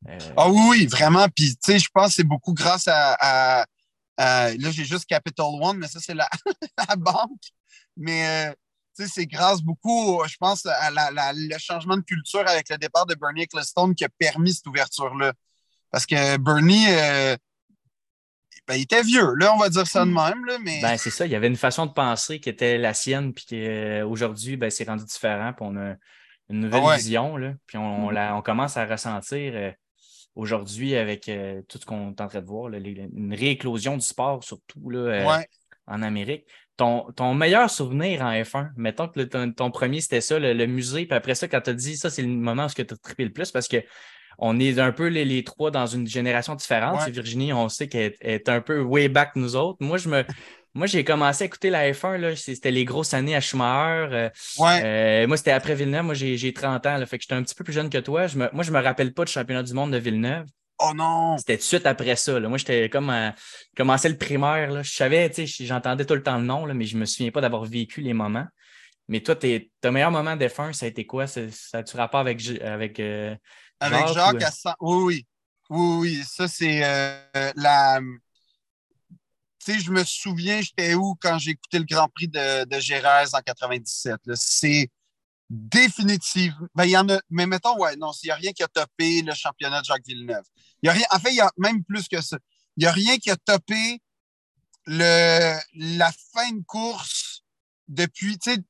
Euh, 0.07 0.17
ah 0.37 0.49
oui, 0.49 0.85
vraiment. 0.87 1.27
Puis, 1.35 1.55
tu 1.55 1.71
sais, 1.71 1.79
je 1.79 1.89
pense 1.93 2.09
que 2.09 2.13
c'est 2.15 2.23
beaucoup 2.23 2.53
grâce 2.53 2.87
à. 2.87 3.65
là, 4.17 4.71
j'ai 4.71 4.85
juste 4.85 5.05
Capital 5.05 5.47
One, 5.61 5.77
mais 5.77 5.87
ça, 5.87 5.99
c'est 5.99 6.13
la, 6.15 6.27
banque. 6.97 7.41
Mais, 7.97 8.49
euh, 8.49 8.53
tu 8.95 9.03
sais, 9.03 9.11
c'est 9.13 9.25
grâce 9.25 9.61
beaucoup, 9.61 10.21
je 10.27 10.35
pense, 10.37 10.65
à 10.65 10.91
le 11.33 11.57
changement 11.57 11.97
de 11.97 12.03
culture 12.03 12.47
avec 12.47 12.69
le 12.69 12.77
départ 12.77 13.05
de 13.05 13.15
Bernie 13.15 13.43
Ecclestone 13.43 13.95
qui 13.95 14.05
a 14.05 14.09
permis 14.09 14.53
cette 14.53 14.67
ouverture-là. 14.67 15.33
Parce 15.91 16.05
que 16.05 16.37
Bernie, 16.37 16.87
euh, 16.89 17.35
ben, 18.67 18.75
il 18.75 18.81
était 18.81 19.03
vieux, 19.03 19.33
là, 19.35 19.53
on 19.53 19.57
va 19.57 19.69
dire 19.69 19.85
ça 19.85 20.05
de 20.05 20.09
mm. 20.09 20.15
même. 20.15 20.45
Là, 20.45 20.57
mais... 20.63 20.81
Ben, 20.81 20.97
c'est 20.97 21.11
ça, 21.11 21.25
il 21.25 21.31
y 21.31 21.35
avait 21.35 21.47
une 21.47 21.55
façon 21.55 21.85
de 21.85 21.91
penser 21.91 22.39
qui 22.39 22.49
était 22.49 22.77
la 22.77 22.93
sienne, 22.93 23.33
puis 23.33 23.45
qu'aujourd'hui, 23.49 24.57
ben, 24.57 24.69
c'est 24.69 24.85
rendu 24.85 25.05
différent, 25.05 25.53
puis 25.53 25.65
on 25.67 25.75
a 25.77 25.95
une 26.49 26.59
nouvelle 26.59 26.83
ah 26.85 26.95
vision, 26.95 27.37
là, 27.37 27.53
puis 27.67 27.77
on, 27.77 28.11
mm. 28.11 28.33
on, 28.35 28.41
commence 28.41 28.77
à 28.77 28.85
ressentir 28.85 29.53
euh, 29.55 29.71
aujourd'hui 30.35 30.95
avec 30.95 31.29
euh, 31.29 31.61
tout 31.67 31.77
ce 31.79 31.85
qu'on 31.85 32.11
est 32.11 32.21
en 32.21 32.27
train 32.27 32.41
de 32.41 32.45
voir, 32.45 32.71
une 32.73 33.33
rééclosion 33.33 33.97
du 33.97 34.05
sport, 34.05 34.43
surtout 34.43 34.89
là, 34.89 34.99
euh, 34.99 35.43
en 35.87 36.01
Amérique. 36.01 36.45
Ton, 36.77 37.09
ton, 37.13 37.33
meilleur 37.33 37.69
souvenir 37.69 38.21
en 38.21 38.31
F1, 38.33 38.71
mettons 38.75 39.07
que 39.07 39.23
ton, 39.51 39.71
premier, 39.71 40.01
c'était 40.01 40.19
ça, 40.19 40.37
le, 40.39 40.65
musée, 40.65 41.05
puis 41.05 41.15
après 41.15 41.35
ça, 41.35 41.47
quand 41.47 41.61
tu 41.61 41.69
as 41.69 41.73
dit 41.73 41.95
ça, 41.95 42.09
c'est 42.09 42.21
le 42.21 42.27
moment 42.27 42.65
où 42.65 42.69
tu 42.69 42.81
as 42.81 42.85
trippé 42.85 43.23
le 43.23 43.31
plus 43.31 43.51
parce 43.51 43.69
que 43.69 43.77
on 44.37 44.59
est 44.59 44.79
un 44.79 44.91
peu 44.91 45.07
les, 45.07 45.43
trois 45.43 45.71
dans 45.71 45.85
une 45.85 46.07
génération 46.07 46.55
différente. 46.55 47.07
Virginie, 47.09 47.53
on 47.53 47.69
sait 47.69 47.87
qu'elle 47.87 48.15
est 48.21 48.49
un 48.49 48.61
peu 48.61 48.81
way 48.81 49.09
back 49.09 49.31
nous 49.35 49.55
autres. 49.55 49.77
Moi, 49.81 49.97
je 49.97 50.09
me. 50.09 50.23
Moi, 50.73 50.87
j'ai 50.87 51.05
commencé 51.05 51.45
à 51.45 51.47
écouter 51.47 51.69
la 51.69 51.89
F1, 51.89 52.35
c'était 52.35 52.69
les 52.69 52.83
grosses 52.83 53.13
années 53.13 53.33
à 53.33 53.39
Schumacher. 53.39 54.13
Euh, 54.13 54.29
euh, 54.59 55.25
moi, 55.25 55.37
c'était 55.37 55.51
après 55.51 55.73
Villeneuve. 55.73 56.03
Moi, 56.03 56.15
j'ai 56.15 56.53
30 56.53 56.85
ans, 56.85 56.97
là, 56.97 57.05
fait 57.05 57.17
que 57.17 57.23
j'étais 57.23 57.33
un 57.33 57.43
petit 57.43 57.55
peu 57.55 57.63
plus 57.63 57.71
jeune 57.71 57.89
que 57.89 57.97
toi. 57.97 58.27
Je 58.27 58.37
me, 58.37 58.49
moi, 58.51 58.61
je 58.61 58.71
me 58.71 58.81
rappelle 58.81 59.13
pas 59.13 59.23
du 59.23 59.31
championnat 59.31 59.63
du 59.63 59.73
monde 59.73 59.93
de 59.93 59.97
Villeneuve. 59.97 60.45
Oh 60.79 60.91
non! 60.93 61.37
C'était 61.37 61.55
tout 61.55 61.61
de 61.61 61.63
suite 61.63 61.85
après 61.85 62.17
ça. 62.17 62.37
Moi, 62.41 62.57
j'étais 62.57 62.89
comme 62.89 63.09
à, 63.09 63.33
commencé 63.77 64.09
le 64.09 64.17
primaire. 64.17 64.69
Là. 64.71 64.83
Je 64.83 64.91
savais, 64.91 65.29
tu 65.29 65.47
sais, 65.47 65.65
j'entendais 65.65 66.03
tout 66.03 66.13
le 66.13 66.23
temps 66.23 66.37
le 66.37 66.43
nom, 66.43 66.65
là, 66.65 66.73
mais 66.73 66.85
je 66.85 66.97
me 66.97 67.05
souviens 67.05 67.31
pas 67.31 67.39
d'avoir 67.39 67.63
vécu 67.63 68.01
les 68.01 68.13
moments. 68.13 68.45
Mais 69.07 69.21
toi, 69.21 69.35
ton 69.35 69.91
meilleur 69.91 70.11
moment 70.11 70.35
d'F1, 70.35 70.73
ça 70.73 70.87
a 70.87 70.89
été 70.89 71.05
quoi? 71.05 71.27
Ça 71.27 71.41
a-tu 71.73 71.95
rapport 71.95 72.19
avec, 72.19 72.41
avec 72.61 72.99
euh, 72.99 73.35
avec 73.85 74.07
Jacques, 74.13 74.43
à 74.43 74.51
100... 74.51 74.73
oui, 74.81 74.95
oui, 74.95 75.03
oui. 75.03 75.25
Oui, 75.69 76.23
ça, 76.27 76.47
c'est 76.47 76.83
euh, 76.83 77.51
la. 77.55 77.99
Tu 79.59 79.73
sais, 79.73 79.79
je 79.79 79.91
me 79.91 80.03
souviens, 80.03 80.61
j'étais 80.61 80.93
où 80.93 81.15
quand 81.19 81.39
j'ai 81.39 81.51
écouté 81.51 81.79
le 81.79 81.85
Grand 81.85 82.07
Prix 82.09 82.27
de, 82.27 82.65
de 82.65 82.79
Gérès 82.79 83.33
en 83.33 83.39
97. 83.39 84.19
C'est 84.35 84.91
définitivement. 85.49 86.67
Ben, 86.75 86.85
il 86.85 86.91
y 86.91 86.97
en 86.97 87.09
a. 87.09 87.19
Mais 87.29 87.47
mettons, 87.47 87.77
ouais, 87.79 87.95
non, 87.95 88.11
il 88.21 88.27
n'y 88.27 88.31
a 88.31 88.35
rien 88.35 88.51
qui 88.53 88.61
a 88.61 88.67
topé 88.67 89.23
le 89.23 89.33
championnat 89.33 89.81
de 89.81 89.85
Jacques 89.85 90.05
Villeneuve. 90.05 90.45
Il 90.83 90.87
y 90.87 90.89
a 90.89 90.93
rien. 90.93 91.05
En 91.11 91.19
fait, 91.19 91.31
il 91.31 91.37
y 91.37 91.41
a 91.41 91.51
même 91.57 91.83
plus 91.83 92.07
que 92.07 92.21
ça. 92.21 92.37
Il 92.77 92.81
n'y 92.81 92.87
a 92.87 92.91
rien 92.91 93.17
qui 93.17 93.31
a 93.31 93.37
topé 93.37 94.01
le, 94.85 95.57
la 95.73 96.11
fin 96.33 96.51
de 96.51 96.63
course 96.63 97.43
depuis. 97.87 98.37
Tu 98.37 98.53
sais, 98.53 98.63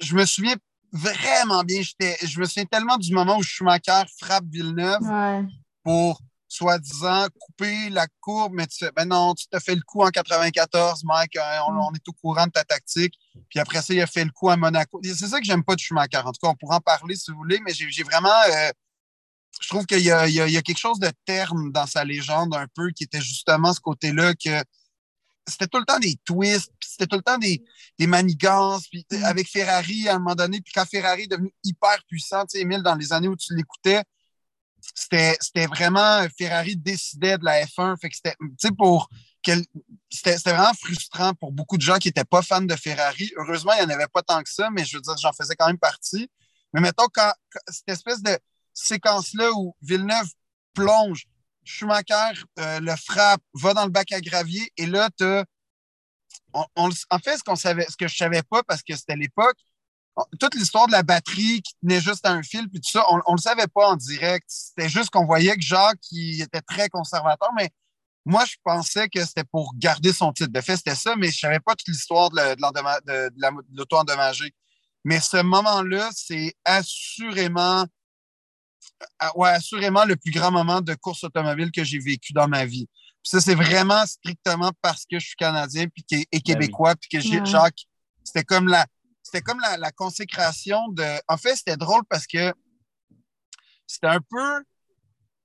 je 0.00 0.14
me 0.16 0.26
souviens 0.26 0.56
vraiment 0.92 1.62
bien. 1.62 1.82
Je 1.82 2.40
me 2.40 2.44
souviens 2.44 2.64
tellement 2.64 2.96
du 2.98 3.12
moment 3.12 3.38
où 3.38 3.42
Schumacher 3.42 4.02
frappe 4.18 4.44
Villeneuve 4.48 5.02
pour 5.82 6.20
soi-disant 6.50 7.28
couper 7.38 7.90
la 7.90 8.06
courbe, 8.20 8.52
mais 8.54 8.66
tu 8.66 8.84
fais, 8.84 8.90
ben 8.94 9.06
non, 9.06 9.34
tu 9.34 9.46
t'as 9.48 9.60
fait 9.60 9.74
le 9.74 9.82
coup 9.82 10.02
en 10.02 10.10
94, 10.10 11.04
Mike, 11.04 11.36
euh, 11.36 11.40
mm. 11.40 11.78
on, 11.78 11.94
est 11.94 12.08
au 12.08 12.12
courant 12.12 12.46
de 12.46 12.50
ta 12.50 12.64
tactique. 12.64 13.14
Puis 13.48 13.60
après 13.60 13.80
ça, 13.80 13.94
il 13.94 14.00
a 14.00 14.06
fait 14.06 14.24
le 14.24 14.32
coup 14.32 14.50
à 14.50 14.56
Monaco. 14.56 15.00
C'est 15.04 15.28
ça 15.28 15.38
que 15.38 15.46
j'aime 15.46 15.62
pas 15.62 15.76
de 15.76 15.80
Schumacher. 15.80 16.18
En 16.18 16.32
tout 16.32 16.40
cas, 16.42 16.48
on 16.48 16.56
pourra 16.56 16.76
en 16.76 16.80
parler 16.80 17.14
si 17.14 17.30
vous 17.30 17.36
voulez, 17.36 17.60
mais 17.64 17.72
j'ai 17.72 18.02
vraiment. 18.02 18.28
Euh, 18.50 18.70
je 19.60 19.68
trouve 19.68 19.86
qu'il 19.86 20.00
y, 20.00 20.10
a 20.10 20.62
quelque 20.62 20.78
chose 20.78 20.98
de 20.98 21.10
terme 21.24 21.70
dans 21.70 21.86
sa 21.86 22.04
légende 22.04 22.54
un 22.54 22.66
peu 22.74 22.90
qui 22.90 23.04
était 23.04 23.20
justement 23.20 23.72
ce 23.72 23.80
côté-là 23.80 24.32
que 24.34 24.64
c'était 25.46 25.66
tout 25.66 25.78
le 25.78 25.84
temps 25.84 25.98
des 25.98 26.16
twists, 26.24 26.72
c'était 26.90 27.06
tout 27.06 27.16
le 27.16 27.22
temps 27.22 27.38
des, 27.38 27.62
des 27.98 28.06
manigances. 28.06 28.88
Puis 28.88 29.06
mm. 29.10 29.24
avec 29.24 29.48
Ferrari, 29.48 30.08
à 30.08 30.16
un 30.16 30.18
moment 30.18 30.34
donné, 30.34 30.60
puis 30.60 30.72
quand 30.72 30.84
Ferrari 30.84 31.22
est 31.22 31.28
devenu 31.28 31.52
hyper 31.64 32.02
puissant, 32.06 32.44
tu 32.46 32.58
sais, 32.58 32.60
Emile, 32.62 32.82
dans 32.82 32.94
les 32.94 33.12
années 33.12 33.28
où 33.28 33.36
tu 33.36 33.54
l'écoutais, 33.54 34.02
c'était 34.94 35.66
vraiment 35.66 36.26
Ferrari 36.38 36.76
décidait 36.76 37.38
de 37.38 37.44
la 37.44 37.64
F1. 37.64 38.00
Fait 38.00 38.08
que 38.08 38.16
c'était, 38.16 38.36
tu 38.40 38.54
sais, 38.58 38.70
pour 38.76 39.08
c'était 40.10 40.36
vraiment 40.52 40.74
frustrant 40.74 41.34
pour 41.34 41.52
beaucoup 41.52 41.76
de 41.76 41.82
gens 41.82 41.96
qui 41.96 42.08
n'étaient 42.08 42.24
pas 42.24 42.42
fans 42.42 42.60
de 42.60 42.76
Ferrari. 42.76 43.32
Heureusement, 43.36 43.72
il 43.74 43.86
n'y 43.86 43.92
en 43.92 43.94
avait 43.94 44.08
pas 44.08 44.22
tant 44.22 44.42
que 44.42 44.50
ça, 44.50 44.70
mais 44.70 44.84
je 44.84 44.96
veux 44.96 45.00
dire, 45.00 45.16
j'en 45.16 45.32
faisais 45.32 45.54
quand 45.56 45.66
même 45.66 45.78
partie. 45.78 46.30
Mais 46.72 46.80
mettons, 46.80 47.06
quand, 47.12 47.32
cette 47.68 47.88
espèce 47.88 48.22
de 48.22 48.38
séquence-là 48.72 49.50
où 49.52 49.74
Villeneuve 49.82 50.28
plonge, 50.74 51.26
Schumacher 51.64 52.32
euh, 52.58 52.80
le 52.80 52.94
frappe, 52.96 53.42
va 53.54 53.74
dans 53.74 53.84
le 53.84 53.90
bac 53.90 54.12
à 54.12 54.20
gravier, 54.20 54.72
et 54.76 54.86
là, 54.86 55.08
tu 55.16 55.24
en 56.52 56.90
fait, 57.22 57.38
ce, 57.38 57.44
qu'on 57.44 57.56
savait, 57.56 57.86
que 57.98 58.08
je 58.08 58.16
savais 58.16 58.42
pas, 58.42 58.62
parce 58.62 58.82
que 58.82 58.96
c'était 58.96 59.16
l'époque, 59.16 59.56
toute 60.38 60.54
l'histoire 60.54 60.86
de 60.86 60.92
la 60.92 61.02
batterie 61.02 61.62
qui 61.62 61.74
tenait 61.82 62.00
juste 62.00 62.26
à 62.26 62.32
un 62.32 62.42
fil, 62.42 62.68
puis 62.68 62.80
tout 62.80 62.90
ça, 62.90 63.04
on 63.10 63.16
ne 63.16 63.36
le 63.36 63.40
savait 63.40 63.66
pas 63.66 63.88
en 63.88 63.96
direct. 63.96 64.44
C'était 64.48 64.88
juste 64.88 65.10
qu'on 65.10 65.24
voyait 65.24 65.54
que 65.54 65.62
Jacques 65.62 65.98
était 66.12 66.60
très 66.60 66.88
conservateur, 66.88 67.50
mais 67.56 67.70
moi, 68.26 68.44
je 68.44 68.56
pensais 68.62 69.08
que 69.08 69.24
c'était 69.24 69.44
pour 69.44 69.72
garder 69.76 70.12
son 70.12 70.32
titre. 70.32 70.52
De 70.52 70.60
fait, 70.60 70.76
c'était 70.76 70.94
ça, 70.94 71.16
mais 71.16 71.28
je 71.28 71.36
ne 71.36 71.38
savais 71.38 71.60
pas 71.60 71.74
toute 71.74 71.88
l'histoire 71.88 72.30
de, 72.30 73.30
l'auto-endommagé. 73.74 74.54
Mais 75.04 75.20
ce 75.20 75.38
moment-là, 75.42 76.10
c'est 76.14 76.54
assurément, 76.64 77.86
ah, 79.18 79.36
ouais, 79.36 79.48
assurément 79.48 80.04
le 80.04 80.16
plus 80.16 80.30
grand 80.30 80.50
moment 80.50 80.82
de 80.82 80.94
course 80.94 81.24
automobile 81.24 81.70
que 81.72 81.82
j'ai 81.82 81.98
vécu 81.98 82.34
dans 82.34 82.48
ma 82.48 82.66
vie 82.66 82.88
ça, 83.22 83.40
c'est 83.40 83.54
vraiment 83.54 84.04
strictement 84.06 84.72
parce 84.80 85.04
que 85.04 85.18
je 85.18 85.26
suis 85.26 85.36
Canadien 85.36 85.86
puis 85.88 86.04
et 86.10 86.26
ben 86.32 86.40
Québécois, 86.40 86.94
puis 86.96 87.08
que 87.10 87.20
j'ai 87.20 87.44
Jacques. 87.44 87.86
C'était 88.24 88.44
comme 88.44 88.68
la. 88.68 88.86
C'était 89.22 89.42
comme 89.42 89.60
la, 89.60 89.92
consécration 89.92 90.88
de. 90.88 91.04
En 91.28 91.36
fait, 91.36 91.54
c'était 91.56 91.76
drôle 91.76 92.02
parce 92.08 92.26
que 92.26 92.52
c'était 93.86 94.08
un 94.08 94.20
peu 94.20 94.64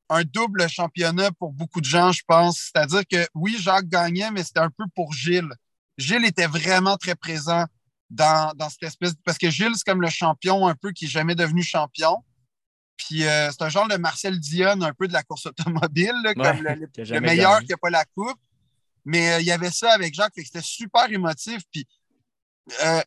un 0.09 0.23
double 0.23 0.67
championnat 0.69 1.31
pour 1.31 1.51
beaucoup 1.51 1.81
de 1.81 1.85
gens, 1.85 2.11
je 2.11 2.23
pense. 2.27 2.71
C'est-à-dire 2.71 3.03
que 3.09 3.27
oui, 3.33 3.57
Jacques 3.59 3.87
gagnait, 3.87 4.31
mais 4.31 4.43
c'était 4.43 4.61
un 4.61 4.69
peu 4.69 4.85
pour 4.95 5.13
Gilles. 5.13 5.51
Gilles 5.97 6.25
était 6.25 6.47
vraiment 6.47 6.97
très 6.97 7.15
présent 7.15 7.65
dans, 8.09 8.53
dans 8.55 8.69
cette 8.69 8.83
espèce. 8.83 9.13
Parce 9.23 9.37
que 9.37 9.49
Gilles, 9.49 9.75
c'est 9.75 9.85
comme 9.85 10.01
le 10.01 10.09
champion 10.09 10.67
un 10.67 10.75
peu 10.75 10.91
qui 10.91 11.05
n'est 11.05 11.11
jamais 11.11 11.35
devenu 11.35 11.63
champion. 11.63 12.23
Puis 12.97 13.25
euh, 13.25 13.51
c'est 13.51 13.63
un 13.63 13.69
genre 13.69 13.87
de 13.87 13.97
Marcel 13.97 14.39
Dion, 14.39 14.81
un 14.81 14.93
peu 14.93 15.07
de 15.07 15.13
la 15.13 15.23
course 15.23 15.45
automobile, 15.45 16.15
comme 16.35 16.61
le, 16.61 17.19
meilleur 17.19 17.59
qui 17.61 17.67
n'a 17.67 17.77
pas 17.77 17.89
la 17.89 18.05
coupe. 18.05 18.39
Mais 19.03 19.33
euh, 19.33 19.39
il 19.41 19.45
y 19.45 19.51
avait 19.51 19.71
ça 19.71 19.91
avec 19.91 20.13
Jacques, 20.13 20.33
c'était 20.35 20.61
super 20.61 21.11
émotif. 21.11 21.61
Puis 21.71 21.85
euh, 22.83 23.01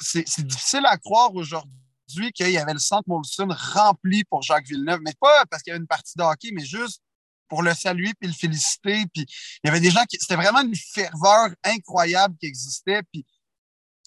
c'est 0.00 0.46
difficile 0.46 0.86
à 0.86 0.96
croire 0.96 1.34
aujourd'hui 1.34 2.32
qu'il 2.32 2.50
y 2.50 2.58
avait 2.58 2.72
le 2.72 2.78
centre 2.78 3.08
Molson 3.08 3.48
rempli 3.50 4.24
pour 4.24 4.42
Jacques 4.42 4.66
Villeneuve, 4.66 5.00
mais 5.02 5.12
pas 5.20 5.44
parce 5.50 5.62
qu'il 5.62 5.72
y 5.72 5.74
avait 5.74 5.80
une 5.80 5.86
partie 5.86 6.16
de 6.16 6.22
hockey, 6.22 6.50
mais 6.52 6.64
juste 6.64 7.02
pour 7.48 7.62
le 7.62 7.74
saluer 7.74 8.12
puis 8.18 8.28
le 8.28 8.34
féliciter. 8.34 9.04
Puis 9.12 9.26
il 9.62 9.66
y 9.66 9.68
avait 9.68 9.80
des 9.80 9.90
gens 9.90 10.04
qui. 10.08 10.16
C'était 10.18 10.36
vraiment 10.36 10.62
une 10.62 10.76
ferveur 10.76 11.50
incroyable 11.62 12.36
qui 12.38 12.46
existait. 12.46 13.02
Puis 13.12 13.26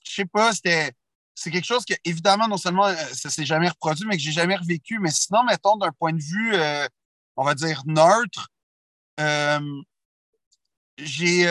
je 0.04 0.14
sais 0.14 0.26
pas, 0.26 0.54
c'était 0.54 0.92
c'est 1.38 1.51
quelque 1.51 1.65
chose 1.65 1.86
que, 1.86 1.94
évidemment, 2.03 2.48
non 2.48 2.58
seulement 2.58 2.88
euh, 2.88 2.96
ça 3.13 3.29
s'est 3.29 3.46
jamais 3.46 3.70
reproduit, 3.70 4.08
mais 4.08 4.17
que 4.17 4.24
j'ai 4.24 4.32
jamais 4.32 4.56
revécu. 4.56 4.98
Mais 4.98 5.12
sinon, 5.12 5.44
mettons, 5.44 5.77
d'un 5.77 5.91
point 5.91 6.12
de 6.12 6.22
vue, 6.22 6.56
euh, 6.56 6.88
on 7.36 7.44
va 7.44 7.53
dire, 7.53 7.84
neutre, 7.86 8.48
euh, 9.20 9.60
j'ai 10.98 11.46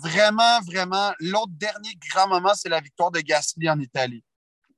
vraiment, 0.00 0.60
vraiment. 0.60 1.12
L'autre 1.18 1.52
dernier 1.56 1.90
grand 2.12 2.28
moment, 2.28 2.52
c'est 2.54 2.68
la 2.68 2.80
victoire 2.80 3.10
de 3.10 3.18
Gasly 3.18 3.68
en 3.68 3.80
Italie. 3.80 4.22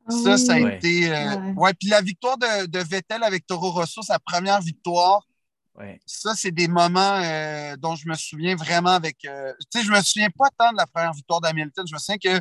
Ça, 0.08 0.38
ça 0.38 0.54
a 0.54 0.58
été. 0.58 1.10
ouais. 1.54 1.74
puis 1.74 1.90
la 1.90 2.00
victoire 2.00 2.38
de, 2.38 2.66
de, 2.66 2.78
Vettel 2.78 3.22
avec 3.22 3.46
Toro 3.46 3.72
Rosso, 3.72 4.00
sa 4.00 4.18
première 4.18 4.62
victoire. 4.62 5.20
Ça, 6.06 6.34
c'est 6.34 6.50
des 6.50 6.66
moments 6.66 7.20
dont 7.76 7.94
je 7.94 8.08
me 8.08 8.14
souviens 8.14 8.56
vraiment 8.56 8.90
avec. 8.90 9.18
tu 9.18 9.28
sais, 9.70 9.84
je 9.84 9.92
me 9.92 10.00
souviens 10.00 10.30
pas 10.30 10.48
tant 10.58 10.72
de 10.72 10.78
la 10.78 10.86
première 10.86 11.12
victoire 11.12 11.42
d'Hamilton. 11.42 11.84
Je 11.86 11.92
me 11.92 11.98
souviens 11.98 12.18
que 12.18 12.40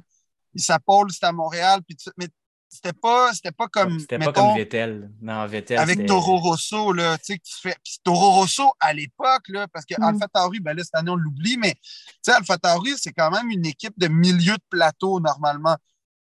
sa 0.60 0.80
pôle, 0.80 1.12
c'était 1.12 1.28
à 1.28 1.32
Montréal. 1.32 1.82
Puis 1.88 1.98
mais 2.18 2.28
c'était 2.72 2.94
pas, 2.94 3.34
c'était 3.34 3.52
pas 3.52 3.68
comme. 3.68 4.00
C'était 4.00 4.18
pas 4.18 4.32
comme 4.32 4.56
Vettel. 4.56 5.12
Non, 5.22 5.46
Vettel. 5.46 5.78
Avec 5.78 6.06
Toro 6.06 6.38
Rosso, 6.38 6.94
là, 6.94 7.18
tu 7.18 7.34
sais, 7.34 7.40
tu 7.40 7.54
fais. 7.62 7.76
Puis 7.84 7.98
Toro 8.02 8.32
Rosso, 8.32 8.72
à 8.80 8.94
l'époque, 8.94 9.50
là, 9.50 9.68
parce 9.68 9.86
que 9.86 9.96
mm. 10.00 10.04
Alpha 10.04 10.28
Tauri, 10.30 10.62
ben 10.62 10.76
là, 10.76 10.84
cette 10.84 10.96
année, 10.96 11.12
on 11.12 11.18
l'oublie, 11.18 11.58
mais 11.58 11.74
tu 11.74 11.82
sais, 12.24 12.32
Alpha 12.32 12.58
Tauri, 12.58 12.94
c'est 12.98 13.12
quand 13.12 13.30
même 13.30 13.50
une 13.50 13.66
équipe 13.66 13.94
de 13.98 14.08
milieu 14.08 14.54
de 14.54 14.64
plateau, 14.70 15.20
normalement. 15.20 15.76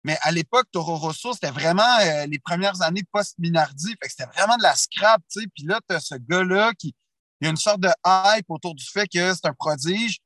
Mais 0.05 0.19
à 0.21 0.31
l'époque, 0.31 0.67
Toro 0.71 0.97
Rosso, 0.97 1.33
c'était 1.33 1.51
vraiment 1.51 1.99
euh, 2.01 2.27
les 2.27 2.39
premières 2.39 2.83
années 2.83 3.03
post-Minardi. 3.11 3.89
Fait 4.01 4.07
que 4.07 4.11
c'était 4.11 4.31
vraiment 4.37 4.59
de 4.59 4.63
la 4.63 4.75
scrap, 4.75 5.23
tu 5.33 5.41
sais. 5.41 5.47
Puis 5.55 5.65
là, 5.65 5.81
tu 5.89 5.97
as 5.97 6.01
ce 6.01 6.17
gars-là 6.17 6.73
qui. 6.79 6.95
Il 7.41 7.47
y 7.47 7.49
a 7.49 7.51
une 7.51 7.57
sorte 7.57 7.81
de 7.81 7.91
hype 8.07 8.47
autour 8.49 8.75
du 8.75 8.85
fait 8.85 9.07
que 9.09 9.35
c'est 9.35 9.47
un 9.47 9.55
prodige. 9.55 10.19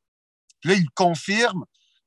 Puis 0.61 0.71
là, 0.71 0.77
il 0.77 0.91
confirme. 0.91 1.65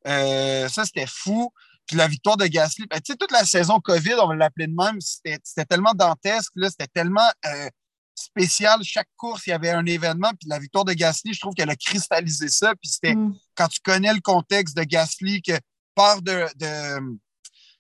Euh, 0.07 0.67
ça, 0.67 0.85
c'était 0.85 1.07
fou. 1.07 1.51
Puis 1.85 1.97
la 1.97 2.07
victoire 2.07 2.37
de 2.37 2.45
Gasly, 2.47 2.85
ben, 2.89 2.99
tu 3.01 3.11
sais, 3.11 3.17
toute 3.17 3.31
la 3.31 3.43
saison 3.45 3.79
COVID, 3.79 4.15
on 4.21 4.27
va 4.27 4.35
l'appeler 4.35 4.67
de 4.67 4.73
même, 4.75 4.99
c'était 5.01 5.65
tellement 5.65 5.93
dantesque, 5.93 6.53
c'était 6.69 6.87
tellement 6.87 7.29
euh, 7.45 7.69
spécial. 8.15 8.79
Chaque 8.83 9.09
course, 9.17 9.47
il 9.47 9.49
y 9.49 9.53
avait 9.53 9.71
un 9.71 9.85
événement. 9.85 10.31
Puis 10.39 10.47
la 10.47 10.59
victoire 10.59 10.85
de 10.85 10.93
Gasly, 10.93 11.33
je 11.33 11.39
trouve 11.39 11.53
qu'elle 11.53 11.69
a 11.69 11.75
cristallisé 11.75 12.47
ça. 12.47 12.73
Puis 12.81 12.89
c'était 12.91 13.15
mm. 13.15 13.35
quand 13.55 13.67
tu 13.67 13.79
connais 13.81 14.13
le 14.13 14.21
contexte 14.21 14.77
de 14.77 14.83
Gasly, 14.83 15.41
que 15.41 15.53
part 15.95 16.21
de, 16.21 16.45
de 16.55 17.17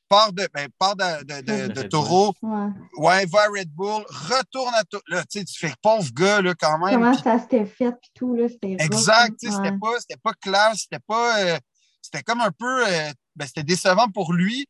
part 0.09 0.33
de, 0.33 0.47
ben, 0.53 0.67
part 0.77 0.95
de, 0.95 1.23
de, 1.23 1.41
de, 1.41 1.73
de 1.81 1.81
Taureau, 1.83 2.33
Ouais. 2.41 2.67
ouais, 2.97 3.25
va 3.25 3.43
à 3.43 3.47
Red 3.47 3.69
Bull, 3.71 4.03
retourne 4.09 4.73
à 4.75 4.83
Taureau. 4.83 5.03
Là, 5.07 5.23
tu 5.23 5.39
sais, 5.39 5.45
tu 5.45 5.57
fais 5.57 5.73
pauvre 5.81 6.11
gars, 6.13 6.41
là, 6.41 6.53
quand 6.59 6.77
même. 6.77 6.95
Comment 6.95 7.17
ça 7.17 7.39
s'était 7.39 7.65
fait, 7.65 7.91
puis 7.91 8.11
tout, 8.13 8.35
là, 8.35 8.47
c'était. 8.49 8.75
exact, 8.79 9.39
tu 9.39 9.49
sais, 9.49 9.55
c'était 9.55 9.77
pas, 9.77 9.99
c'était 9.99 10.19
pas 10.21 10.33
clair, 10.33 10.71
c'était 10.75 11.03
pas. 11.07 11.39
euh, 11.39 11.57
c'était 12.01 12.21
comme 12.21 12.41
un 12.41 12.51
peu. 12.51 12.85
euh, 12.87 13.11
ben, 13.35 13.45
c'était 13.45 13.63
décevant 13.63 14.09
pour 14.09 14.33
lui. 14.33 14.67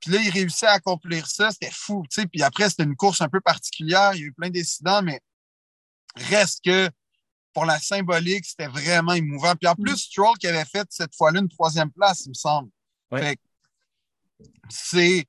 Puis 0.00 0.12
là, 0.12 0.20
il 0.20 0.30
réussit 0.30 0.64
à 0.64 0.72
accomplir 0.72 1.26
ça. 1.26 1.50
C'était 1.50 1.72
fou. 1.72 2.04
Puis 2.32 2.42
après, 2.42 2.70
c'était 2.70 2.84
une 2.84 2.96
course 2.96 3.20
un 3.20 3.28
peu 3.28 3.40
particulière. 3.40 4.12
Il 4.14 4.20
y 4.20 4.24
a 4.24 4.26
eu 4.26 4.32
plein 4.32 4.50
d'incidents, 4.50 5.02
mais 5.02 5.20
reste 6.16 6.64
que 6.64 6.88
pour 7.52 7.64
la 7.64 7.78
symbolique, 7.78 8.44
c'était 8.44 8.68
vraiment 8.68 9.14
émouvant. 9.14 9.54
Puis 9.56 9.68
en 9.68 9.74
plus, 9.74 9.96
Stroll 9.96 10.36
qui 10.38 10.46
avait 10.46 10.64
fait 10.64 10.86
cette 10.90 11.14
fois-là 11.14 11.40
une 11.40 11.48
troisième 11.48 11.90
place, 11.90 12.26
il 12.26 12.30
me 12.30 12.34
semble. 12.34 12.70
Ouais. 13.10 13.36
C'est. 14.68 15.26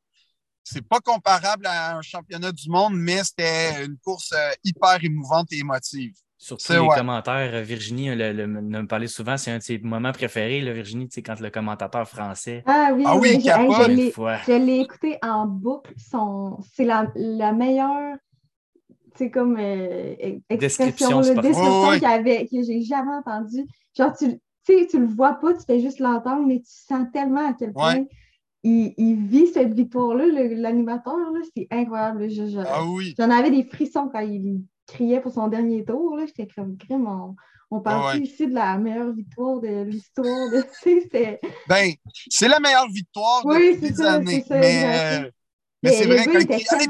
C'est 0.71 0.87
pas 0.87 0.99
comparable 0.99 1.65
à 1.65 1.97
un 1.97 2.01
championnat 2.03 2.51
du 2.51 2.69
monde, 2.69 2.93
mais 2.95 3.23
c'était 3.23 3.85
une 3.85 3.97
course 3.97 4.31
euh, 4.33 4.51
hyper 4.63 5.03
émouvante 5.03 5.51
et 5.51 5.57
émotive. 5.57 6.13
Surtout 6.41 6.63
C'est 6.67 6.73
les 6.75 6.79
ouais. 6.79 6.95
commentaires, 6.97 7.53
euh, 7.53 7.61
Virginie 7.61 8.15
le, 8.15 8.31
le- 8.31 8.47
me 8.47 8.87
parlait 8.87 9.07
souvent, 9.07 9.35
c'est 9.35 9.51
un 9.51 9.57
de 9.57 9.61
ses 9.61 9.77
moments 9.79 10.13
préférés, 10.13 10.61
là, 10.61 10.71
Virginie, 10.71 11.09
sais, 11.11 11.21
quand 11.21 11.37
le 11.41 11.49
commentateur 11.49 12.07
français. 12.07 12.63
Ah 12.65 12.91
oui, 12.95 13.03
Ah 13.05 13.17
oui, 13.17 13.27
oui, 13.33 13.35
il 13.35 13.41
je, 13.41 13.49
hey, 13.49 13.67
je 13.69 13.77
capote. 13.77 13.87
l'ai- 13.89 14.11
fois. 14.11 14.37
je 14.47 14.51
l'ai 14.53 14.79
écouté 14.79 15.17
en 15.21 15.45
boucle. 15.45 15.93
Son, 15.97 16.57
c'est 16.73 16.85
la, 16.85 17.11
la 17.15 17.51
meilleure, 17.51 18.15
c'est 19.15 19.29
comme 19.29 19.57
euh, 19.59 20.15
e- 20.23 20.55
Description 20.55 21.19
expression, 21.19 21.19
là, 21.19 21.23
sportive. 21.23 21.51
description 21.51 22.09
avait, 22.09 22.47
que 22.47 22.63
j'ai 22.63 22.81
jamais 22.83 23.11
entendue. 23.15 23.65
Genre, 23.97 24.15
tu, 24.17 24.29
tu 24.29 24.39
sais, 24.79 24.87
tu 24.89 24.97
le 24.97 25.07
vois 25.07 25.33
pas, 25.33 25.53
tu 25.53 25.63
fais 25.67 25.81
juste 25.81 25.99
l'entendre, 25.99 26.47
mais 26.47 26.59
tu 26.59 26.71
sens 26.71 27.05
tellement 27.11 27.49
à 27.49 27.53
quel 27.53 27.73
point 27.73 27.95
Ouais. 27.95 28.07
il, 28.63 28.93
il 28.97 29.15
vit 29.27 29.47
cette 29.47 29.73
victoire-là, 29.73 30.25
le- 30.25 30.53
l'animateur, 30.55 31.17
là, 31.17 31.41
c'est 31.53 31.67
incroyable. 31.69 32.29
Je- 32.29 32.47
je- 32.47 32.59
Ah 32.65 32.85
oui. 32.85 33.13
J'en 33.17 33.29
avais 33.29 33.51
des 33.51 33.65
frissons 33.65 34.09
quand 34.09 34.21
il 34.21 34.61
criait 34.91 35.21
pour 35.21 35.31
son 35.33 35.47
dernier 35.47 35.83
tour. 35.85 36.17
là. 36.17 36.25
J'étais 36.25 36.47
comme 36.47 36.77
crime. 36.77 37.07
On, 37.07 37.35
on 37.71 37.81
parle 37.81 38.17
ouais. 38.17 38.23
ici 38.25 38.47
de 38.47 38.53
la 38.53 38.77
meilleure 38.77 39.13
victoire 39.13 39.59
de 39.59 39.83
l'histoire. 39.83 40.49
De... 40.51 40.63
Ben, 41.67 41.93
c'est 42.29 42.47
la 42.47 42.59
meilleure 42.59 42.89
victoire 42.89 43.41
Oui, 43.45 43.77
c'est 43.79 43.89
des 43.91 43.93
ça, 43.95 44.13
années. 44.13 44.43
ça, 44.47 44.57
Mais, 44.57 44.83
euh, 44.85 45.21
mais 45.83 45.89
Mais 45.89 45.91
c'est 45.91 46.05
vrai 46.07 46.25
que 46.25 46.37
allez 46.37 46.45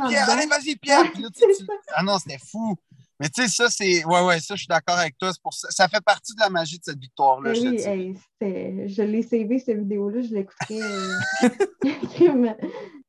Pierre, 0.09 0.29
allez, 0.29 0.45
vas-y 0.47 0.75
Pierre. 0.77 1.03
Là, 1.19 1.27
tu-. 1.35 1.65
Ah 1.93 2.03
non, 2.03 2.17
c'était 2.17 2.39
fou. 2.39 2.75
Mais 3.19 3.27
tu 3.27 3.41
sais, 3.41 3.49
ça, 3.49 3.69
c'est. 3.69 4.05
Ouais, 4.05 4.21
ouais, 4.21 4.39
ça, 4.39 4.55
je 4.55 4.59
suis 4.59 4.67
d'accord 4.67 4.97
avec 4.97 5.17
toi. 5.17 5.31
Pour 5.43 5.53
ça... 5.53 5.67
ça 5.71 5.89
fait 5.89 6.01
partie 6.01 6.33
de 6.33 6.39
la 6.39 6.49
magie 6.49 6.79
de 6.79 6.83
cette 6.85 6.99
victoire-là. 6.99 7.51
Ben 7.51 7.55
je 7.55 7.67
oui, 7.67 7.75
dis. 7.75 7.83
hey, 7.83 8.87
je 8.87 9.01
l'ai 9.01 9.21
sauvé, 9.23 9.59
cette 9.59 9.79
vidéo-là. 9.79 10.21
Je 10.21 10.33
l'écouterai. 10.33 10.81
euh, 10.81 11.49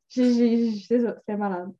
C'est 0.08 0.98
ça, 1.00 1.14
c'était 1.20 1.36
malade. 1.36 1.70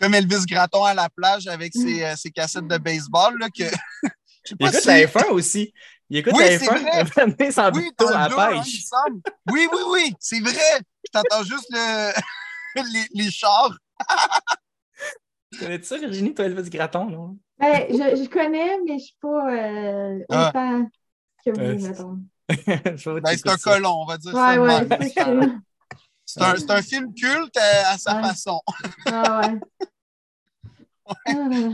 Comme 0.00 0.14
Elvis 0.14 0.44
Gratton 0.46 0.84
à 0.84 0.94
la 0.94 1.08
plage 1.08 1.46
avec 1.46 1.72
ses, 1.72 2.02
euh, 2.04 2.16
ses 2.16 2.30
cassettes 2.30 2.66
de 2.66 2.78
baseball. 2.78 3.38
Là, 3.38 3.48
que... 3.48 3.64
Je 4.44 4.50
sais 4.50 4.56
Il 4.60 4.66
écoute 4.66 4.80
si- 4.80 4.86
la 4.88 5.06
F1 5.06 5.30
aussi. 5.30 5.72
Il 6.10 6.16
écoute 6.18 6.32
Oui, 6.36 6.40
la 6.42 6.58
c'est 6.58 6.66
F1, 6.66 6.78
vrai. 6.78 6.80
il 6.82 7.20
a 7.20 7.22
amené 7.22 7.50
son 7.50 7.70
Oui, 7.74 7.90
dans 7.98 8.08
à 8.08 8.28
la 8.28 8.46
hein, 8.48 8.62
pêche. 8.62 8.84
semble. 8.84 9.20
Oui, 9.50 9.68
oui, 9.72 9.78
oui, 9.90 10.14
c'est 10.20 10.40
vrai. 10.40 10.52
Je 11.04 11.10
t'entends 11.12 11.42
juste 11.44 11.66
le... 11.70 12.12
les, 12.92 13.06
les 13.24 13.30
chars. 13.30 13.74
Tu 15.52 15.58
connais 15.60 15.82
ça, 15.82 15.96
Virginie, 15.98 16.34
toi, 16.34 16.44
Elvis 16.46 16.68
Gratton, 16.68 17.06
non? 17.06 17.38
Ben, 17.58 17.86
je, 17.88 18.22
je 18.22 18.28
connais, 18.28 18.76
mais 18.84 18.88
je 18.88 18.92
ne 18.94 18.98
suis 18.98 19.16
pas 19.20 19.54
euh, 19.54 20.18
Ah. 20.30 20.48
autant 20.48 20.90
que 21.44 21.50
vous, 21.50 21.60
Euh, 21.60 21.88
mettons. 21.88 22.18
Ben, 23.22 23.36
c'est 23.36 23.48
un 23.48 23.56
ça. 23.56 23.72
colon, 23.72 24.02
on 24.02 24.06
va 24.06 24.18
dire 24.18 24.34
Ouais, 24.34 25.10
ça. 25.14 25.30
ouais. 25.32 25.48
C'est 26.34 26.42
un, 26.42 26.56
c'est 26.56 26.70
un 26.70 26.82
film 26.82 27.14
culte 27.14 27.56
à 27.56 27.96
sa 27.98 28.16
Ouais. 28.16 28.22
façon. 28.22 28.60
Ah 29.06 29.40
ouais. 29.40 29.58
Ah. 31.06 31.32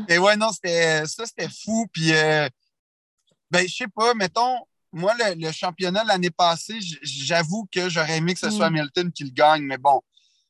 Et 0.08 0.18
ouais, 0.18 0.36
non, 0.36 0.50
c'était 0.50 1.06
ça, 1.06 1.24
c'était 1.24 1.48
fou. 1.48 1.86
Puis, 1.92 2.12
euh, 2.12 2.48
ben, 3.50 3.66
je 3.68 3.72
sais 3.74 3.86
pas, 3.94 4.12
mettons, 4.14 4.58
moi, 4.92 5.14
le, 5.20 5.34
le 5.40 5.52
championnat 5.52 6.02
l'année 6.02 6.30
passée, 6.30 6.78
j'avoue 7.02 7.68
que 7.72 7.88
j'aurais 7.88 8.16
aimé 8.16 8.34
que 8.34 8.40
ce 8.40 8.50
soit 8.50 8.68
Mm. 8.70 8.76
Hamilton 8.76 9.12
qui 9.12 9.22
le 9.24 9.30
gagne, 9.30 9.62
mais 9.62 9.78
bon, 9.78 10.00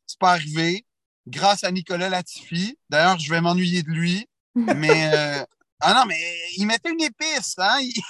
c'est 0.07 0.19
pas 0.19 0.31
arrivé. 0.33 0.87
Grâce 1.27 1.63
à 1.63 1.71
Nicolas 1.71 2.09
Latifi. 2.09 2.79
D'ailleurs, 2.89 3.19
je 3.19 3.29
vais 3.31 3.43
m'ennuyer 3.43 3.83
de 3.83 3.91
lui. 3.91 4.27
Mais, 4.55 5.11
euh, 5.15 5.45
ah 5.81 5.95
non, 5.95 6.05
mais 6.07 6.17
il 6.57 6.67
mettait 6.67 6.91
une 6.91 7.03
épice, 7.03 7.55
hein? 7.59 7.79
Il- 7.83 8.03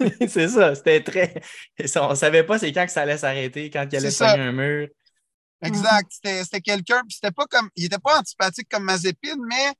c'est 0.28 0.48
ça, 0.48 0.74
c'était 0.74 1.02
très. 1.02 1.40
On 1.96 2.14
savait 2.14 2.44
pas 2.44 2.58
c'est 2.58 2.72
quand 2.72 2.84
que 2.86 2.92
ça 2.92 3.02
allait 3.02 3.16
s'arrêter, 3.18 3.70
quand 3.70 3.86
il 3.90 3.96
allait 3.96 4.10
pogner 4.10 4.42
un 4.42 4.52
mur. 4.52 4.88
Exact. 5.62 6.10
C'était 6.12 6.44
c'était 6.44 6.60
quelqu'un, 6.60 7.00
puis 7.02 7.14
c'était 7.14 7.32
pas 7.32 7.46
comme, 7.46 7.68
il 7.76 7.84
était 7.86 7.98
pas 7.98 8.18
antipathique 8.20 8.68
comme 8.70 8.84
Mazepin, 8.84 9.36
mais 9.48 9.72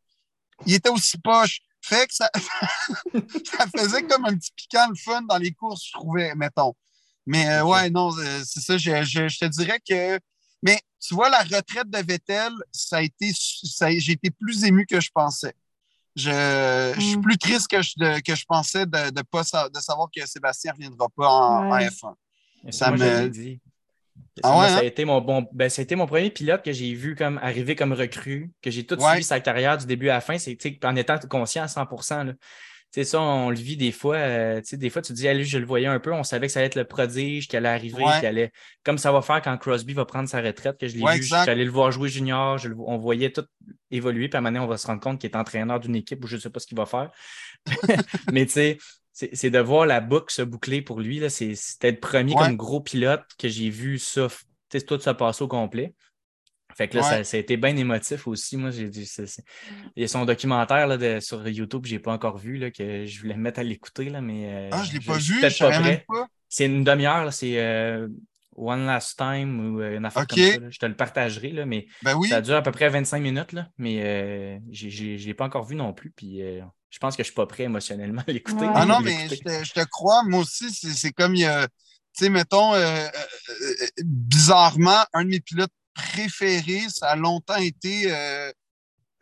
il 0.67 0.75
était 0.75 0.91
aussi 0.91 1.19
poche. 1.19 1.61
Fait 1.81 2.07
que 2.09 2.14
ça, 2.14 2.29
ça 3.57 3.67
faisait 3.77 4.03
comme 4.03 4.25
un 4.25 4.35
petit 4.37 4.51
piquant 4.57 4.88
le 4.88 4.97
fun 4.97 5.23
dans 5.23 5.38
les 5.38 5.53
courses, 5.53 5.87
je 5.87 5.93
trouvais, 5.93 6.35
mettons. 6.35 6.75
Mais 7.27 7.49
euh, 7.49 7.64
ouais, 7.64 7.91
non, 7.91 8.11
euh, 8.19 8.43
c'est 8.45 8.61
ça, 8.61 8.77
je, 8.79 9.03
je- 9.05 9.29
je 9.29 9.38
te 9.38 9.45
dirais 9.47 9.81
que. 9.87 10.19
Mais 10.62 10.81
tu 11.01 11.14
vois, 11.14 11.29
la 11.29 11.41
retraite 11.43 11.88
de 11.88 11.99
Vettel, 11.99 12.53
ça 12.73 12.97
a 12.97 13.03
été. 13.03 13.31
J'ai 13.99 14.12
été 14.12 14.31
plus 14.31 14.64
ému 14.64 14.87
que 14.87 15.01
je 15.01 15.11
pensais. 15.14 15.55
Je, 16.17 16.93
je 16.97 17.01
suis 17.01 17.17
Mm. 17.17 17.21
plus 17.23 17.38
triste 17.38 17.69
que 17.69 17.81
je, 17.81 17.93
de- 17.97 18.21
que 18.21 18.35
je 18.35 18.45
pensais 18.45 18.85
de, 18.87 19.11
de, 19.11 19.23
pas, 19.23 19.45
sa- 19.45 19.69
de 19.69 19.79
savoir 19.79 20.09
que 20.14 20.27
Sébastien 20.27 20.73
ne 20.73 20.77
reviendra 20.79 21.09
pas 21.11 21.29
en, 21.29 21.67
en 21.69 21.71
Ouais. 21.71 21.87
F1. 21.88 22.14
Ça, 22.64 22.73
Ça 22.73 22.88
moi, 22.91 22.97
je 22.99 23.05
me- 23.23 23.29
dit. 23.29 23.61
Ah 24.43 24.53
Moi, 24.53 24.69
ça, 24.69 24.77
a 24.77 24.79
hein? 24.79 24.83
été 24.85 25.05
mon 25.05 25.21
bon, 25.21 25.47
ben, 25.53 25.69
ça 25.69 25.81
a 25.81 25.83
été 25.83 25.97
mon 25.97 26.07
premier 26.07 26.31
pilote 26.31 26.63
que 26.65 26.73
j'ai 26.73 26.95
vu 26.95 27.17
comme 27.17 27.39
arriver 27.43 27.75
comme 27.75 27.93
recrue, 27.93 28.53
que 28.63 28.71
j'ai 28.71 28.87
tout 28.87 28.95
Ouais. 28.97 29.09
suivi 29.11 29.25
sa 29.25 29.41
carrière 29.41 29.77
du 29.79 29.87
début 29.87 30.09
à 30.11 30.15
la 30.15 30.21
fin, 30.21 30.39
c'est 30.39 30.57
en 30.85 30.95
étant 30.97 31.19
conscient 31.29 31.65
à 31.65 31.69
100 31.69 31.87
là. 32.25 32.33
Tu 32.91 33.01
sais, 33.03 33.05
ça, 33.05 33.21
on 33.21 33.51
le 33.51 33.57
vit 33.57 33.77
des 33.77 33.93
fois. 33.93 34.17
euh, 34.17 34.61
tu 34.63 34.69
sais, 34.69 34.77
des 34.79 34.89
fois, 34.89 35.03
tu 35.03 35.09
te 35.09 35.13
dis, 35.19 35.29
ah, 35.29 35.35
lui, 35.35 35.45
je 35.45 35.59
le 35.59 35.67
voyais 35.67 35.89
un 35.89 36.01
peu, 36.01 36.11
on 36.11 36.23
savait 36.23 36.47
que 36.47 36.53
ça 36.55 36.61
allait 36.61 36.69
être 36.69 36.75
le 36.75 36.85
prodige, 36.87 37.47
qu'il 37.47 37.59
allait 37.59 37.69
arriver, 37.69 38.03
Ouais. 38.03 38.19
qu'il 38.19 38.27
allait. 38.27 38.51
Comme 38.83 38.97
ça 38.97 39.13
va 39.13 39.21
faire 39.21 39.43
quand 39.43 39.55
Crosby 39.59 39.93
va 39.93 40.07
prendre 40.07 40.27
sa 40.27 40.41
retraite, 40.41 40.79
que 40.79 40.89
je 40.89 40.97
l'ai 40.97 41.05
vu, 41.19 41.23
j'allais 41.45 41.65
le 41.67 41.71
voir 41.71 41.91
jouer 41.93 42.09
junior, 42.09 42.57
je 42.57 42.69
le- 42.69 42.77
on 42.79 42.97
voyait 42.97 43.31
tout 43.31 43.45
évoluer, 43.91 44.29
puis 44.29 44.37
à 44.37 44.39
un 44.39 44.41
moment 44.41 44.53
donné, 44.53 44.65
on 44.65 44.69
va 44.69 44.79
se 44.79 44.87
rendre 44.87 45.01
compte 45.03 45.21
qu'il 45.21 45.29
est 45.29 45.37
entraîneur 45.37 45.81
d'une 45.81 45.97
équipe 45.97 46.25
où 46.25 46.27
je 46.29 46.37
ne 46.37 46.41
sais 46.41 46.49
pas 46.49 46.61
ce 46.61 46.67
qu'il 46.67 46.79
va 46.79 46.87
faire. 46.87 47.11
Mais 48.33 48.47
tu 48.47 48.53
sais, 48.53 48.79
c'est 49.33 49.51
de 49.51 49.59
voir 49.59 49.87
la 49.87 50.01
boucle 50.01 50.33
se 50.33 50.43
boucler 50.43 50.83
pour 50.83 51.01
lui. 51.01 51.21
C'était 51.31 51.91
le 51.91 51.99
premier 52.01 52.35
Ouais. 52.35 52.47
comme 52.47 52.57
gros 52.57 52.81
pilote 52.81 53.25
que 53.39 53.49
j'ai 53.49 53.71
vu 53.71 53.99
ça, 53.99 54.29
tout 54.87 54.99
se 55.01 55.11
passer 55.11 55.43
au 55.43 55.49
complet. 55.49 55.95
Fait 56.77 56.87
que 56.87 56.97
là, 56.99 57.03
Ouais. 57.03 57.09
ça, 57.09 57.25
ça 57.25 57.37
a 57.37 57.41
été 57.41 57.57
bien 57.57 57.77
émotif 57.77 58.29
aussi. 58.29 58.57
Moi, 58.57 58.71
j'ai 58.71 58.89
dit, 58.89 59.11
il 59.97 60.03
y 60.03 60.05
a 60.05 60.09
son 60.09 60.25
documentaire 60.25 60.87
là, 60.87 60.97
de- 60.97 61.19
sur 61.19 61.47
YouTube, 61.49 61.87
je 61.87 61.95
n'ai 61.95 61.99
pas 61.99 62.13
encore 62.13 62.39
vu, 62.39 62.57
là, 62.59 62.71
que 62.71 63.05
je 63.07 63.21
voulais 63.21 63.35
me 63.35 63.41
mettre 63.43 63.59
à 63.59 63.65
l'écouter, 63.65 64.11
mais. 64.23 64.55
euh, 64.55 64.69
Ah, 64.71 64.85
je 64.85 64.93
l'ai 64.93 65.01
je- 65.01 65.07
pas 65.07 65.17
vu, 65.17 65.41
je 65.41 66.05
pas. 66.07 66.29
C'est 66.49 66.67
une 66.67 66.85
demi-heure, 66.85 67.33
c'est 67.33 67.59
euh, 67.59 68.07
One 68.59 68.87
Last 68.87 69.16
Time 69.18 69.75
ou 69.75 69.81
euh, 69.81 69.97
une 69.97 70.05
affaire 70.05 70.23
Ok. 70.23 70.29
comme 70.31 70.38
ça. 70.53 70.59
là. 70.61 70.71
Je 70.71 70.79
te 70.79 70.87
le 70.87 70.97
partagerai, 70.97 71.51
là, 71.53 71.64
mais 71.66 71.87
Ben 72.03 72.14
oui. 72.16 72.29
ça 72.29 72.40
dure 72.40 72.57
à 72.57 72.62
peu 72.62 72.73
près 72.73 72.88
25 72.88 73.21
minutes, 73.21 73.53
là, 73.53 73.68
mais 73.79 74.03
euh, 74.03 74.59
je 74.71 74.87
ne 74.87 75.16
l'ai 75.16 75.35
pas 75.35 75.44
encore 75.47 75.64
vu 75.64 75.77
non 75.77 75.92
plus. 75.92 76.11
Puis 76.11 76.42
euh, 76.42 76.61
je 76.90 76.99
pense 76.99 77.16
que 77.16 77.23
je 77.23 77.29
ne 77.29 77.33
suis 77.33 77.37
pas 77.37 77.47
prêt 77.47 77.64
émotionnellement 77.64 78.23
à 78.27 78.33
l'écouter. 78.33 78.64
Ouais. 78.66 78.73
Ah 78.75 78.85
non, 78.87 79.01
mais 79.05 79.29
je 79.29 79.37
te, 79.37 79.64
je 79.64 79.73
te 79.73 79.85
crois, 79.85 80.23
moi 80.25 80.40
aussi, 80.40 80.71
c'est 80.73 80.90
c'est 80.92 81.12
comme 81.12 81.35
il 81.35 81.42
y 81.42 81.47
a, 81.47 81.66
tu 81.68 82.25
sais, 82.25 82.29
mettons, 82.31 82.75
euh, 82.75 82.79
euh, 82.79 83.09
euh, 83.51 83.87
bizarrement, 84.05 85.05
un 85.12 85.25
de 85.25 85.29
mes 85.31 85.40
pilotes 85.40 85.71
préférés, 85.94 86.87
ça 86.88 87.11
a 87.11 87.16
longtemps 87.16 87.57
été 87.57 88.12
euh, 88.12 88.51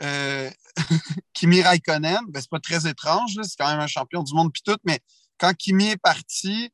euh, 0.02 0.50
Kimi 1.34 1.62
Raikkonen. 1.62 2.20
Ben, 2.28 2.40
c'est 2.40 2.50
pas 2.50 2.60
très 2.60 2.86
étrange, 2.88 3.34
là, 3.36 3.42
c'est 3.44 3.56
quand 3.58 3.70
même 3.70 3.80
un 3.80 3.86
champion 3.86 4.22
du 4.22 4.34
monde 4.34 4.52
puis 4.52 4.62
tout, 4.64 4.76
mais 4.84 5.00
quand 5.38 5.52
Kimi 5.54 5.88
est 5.90 5.96
parti, 6.00 6.70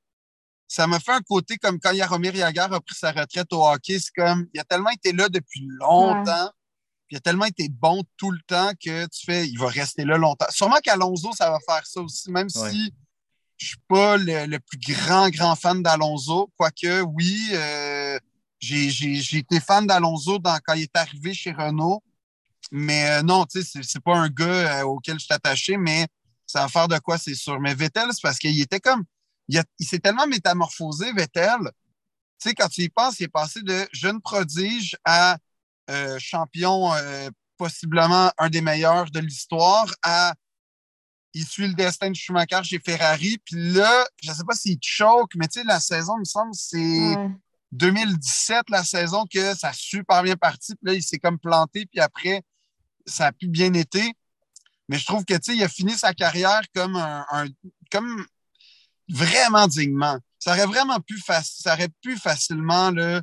ça 0.75 0.87
m'a 0.87 0.99
fait 1.01 1.13
un 1.13 1.21
côté 1.21 1.59
comme 1.59 1.79
quand 1.79 1.95
Jaromir 1.95 2.35
Jagr 2.35 2.73
a 2.73 2.81
pris 2.81 2.95
sa 2.95 3.13
retraite 3.13 3.53
au 3.53 3.67
hockey. 3.69 3.99
C'est 3.99 4.13
comme, 4.17 4.47
il 4.55 4.61
a 4.61 4.65
tellement 4.65 4.89
été 4.91 5.13
là 5.13 5.29
depuis 5.29 5.67
longtemps, 5.79 6.51
puis 7.07 7.15
il 7.15 7.17
a 7.19 7.21
tellement 7.21 7.45
été 7.45 7.69
bon 7.69 8.03
tout 8.17 8.31
le 8.31 8.41
temps 8.47 8.71
que 8.83 9.05
tu 9.07 9.25
fais, 9.27 9.47
il 9.47 9.59
va 9.59 9.69
rester 9.69 10.05
là 10.05 10.17
longtemps. 10.17 10.47
Sûrement 10.51 10.79
qu'Alonso, 10.83 11.33
ça 11.37 11.51
va 11.51 11.59
faire 11.69 11.87
ça 11.87 12.01
aussi, 12.01 12.31
même 12.31 12.49
Ouais. 12.55 12.71
si 12.71 12.95
je 13.59 13.67
suis 13.67 13.77
pas 13.87 14.17
le, 14.17 14.47
le 14.47 14.59
plus 14.61 14.79
grand, 14.79 15.29
grand 15.29 15.55
fan 15.57 15.83
d'Alonso. 15.83 16.51
Quoique, 16.57 17.03
oui, 17.03 17.51
euh, 17.53 18.19
j'ai 18.59 18.89
j'ai- 18.91 19.21
j'ai 19.21 19.39
été 19.39 19.61
fan 19.61 19.87
d'Alonso 19.87 20.39
dans- 20.39 20.59
quand 20.65 20.73
il 20.75 20.83
est 20.85 20.97
arrivé 20.97 21.35
chez 21.35 21.53
Renault. 21.53 22.03
Mais 22.71 23.11
euh, 23.11 23.23
non, 23.23 23.45
tu 23.45 23.61
sais, 23.61 23.69
c'est- 23.71 23.83
c'est 23.83 24.03
pas 24.03 24.17
un 24.17 24.29
gars 24.31 24.81
euh, 24.81 24.85
auquel 24.85 25.19
je 25.19 25.25
suis 25.27 25.35
attaché, 25.35 25.77
mais 25.77 26.07
ça 26.47 26.63
va 26.63 26.69
faire 26.69 26.89
de 26.89 26.99
quoi, 26.99 27.19
c'est 27.19 27.35
sûr. 27.35 27.61
Mais 27.61 27.75
Vettel, 27.75 28.07
c'est 28.13 28.23
parce 28.23 28.39
qu'il 28.39 28.59
était 28.61 28.81
comme. 28.81 29.05
Il, 29.53 29.59
a- 29.59 29.65
il 29.79 29.87
s'est 29.87 29.99
tellement 29.99 30.27
métamorphosé, 30.27 31.12
Vettel. 31.12 31.59
Tu 32.41 32.49
sais, 32.49 32.55
quand 32.55 32.69
tu 32.69 32.81
y 32.81 32.88
penses, 32.88 33.21
il 33.21 33.25
est 33.25 33.29
passé 33.29 33.61
de 33.62 33.87
jeune 33.93 34.21
prodige 34.23 34.97
à 35.05 35.37
euh, 35.91 36.19
champion, 36.19 36.93
euh, 36.95 37.29
possiblement 37.59 38.33
un 38.38 38.49
des 38.49 38.62
meilleurs 38.62 39.11
de 39.11 39.21
l'histoire, 39.21 39.93
à 40.03 40.35
il 41.35 41.47
suit 41.47 41.69
le 41.69 41.75
destin 41.75 42.11
de 42.11 42.17
Schumacher 42.17 42.62
chez 42.65 42.79
Ferrari. 42.79 43.37
Puis 43.45 43.73
là, 43.73 44.07
je 44.23 44.31
ne 44.31 44.35
sais 44.37 44.45
pas 44.47 44.55
s'il 44.55 44.79
choke, 44.81 45.35
mais 45.37 45.49
tu 45.49 45.61
sais, 45.61 45.65
la 45.67 45.81
saison, 45.81 46.15
il 46.17 46.21
me 46.21 46.25
semble, 46.25 46.55
c'est 46.55 46.79
Ouais. 47.17 47.31
2017, 47.73 48.71
la 48.71 48.85
saison, 48.85 49.27
que 49.27 49.55
ça 49.55 49.69
a 49.69 49.73
super 49.75 50.23
bien 50.23 50.37
parti. 50.37 50.75
Puis 50.77 50.87
là, 50.87 50.95
il 50.95 51.03
s'est 51.03 51.19
comme 51.19 51.38
planté, 51.38 51.85
puis 51.87 52.01
après, 52.01 52.43
ça 53.07 53.27
a 53.27 53.33
plus 53.33 53.49
bien 53.49 53.73
été. 53.75 54.15
Mais 54.88 54.99
je 54.99 55.07
trouve 55.07 55.25
que, 55.25 55.35
tu 55.35 55.53
sais, 55.53 55.57
il 55.57 55.62
a 55.62 55.69
fini 55.69 55.93
sa 55.93 56.12
carrière 56.15 56.62
comme 56.75 56.97
un, 56.97 57.47
comme 57.91 58.27
vraiment 59.12 59.66
dignement. 59.66 60.18
Ça 60.38 60.53
aurait 60.53 60.66
vraiment 60.66 61.01
pu, 61.01 61.20
ça 61.20 61.75
aurait 61.75 61.90
pu 62.03 62.16
facilement 62.16 62.90
là, 62.90 63.22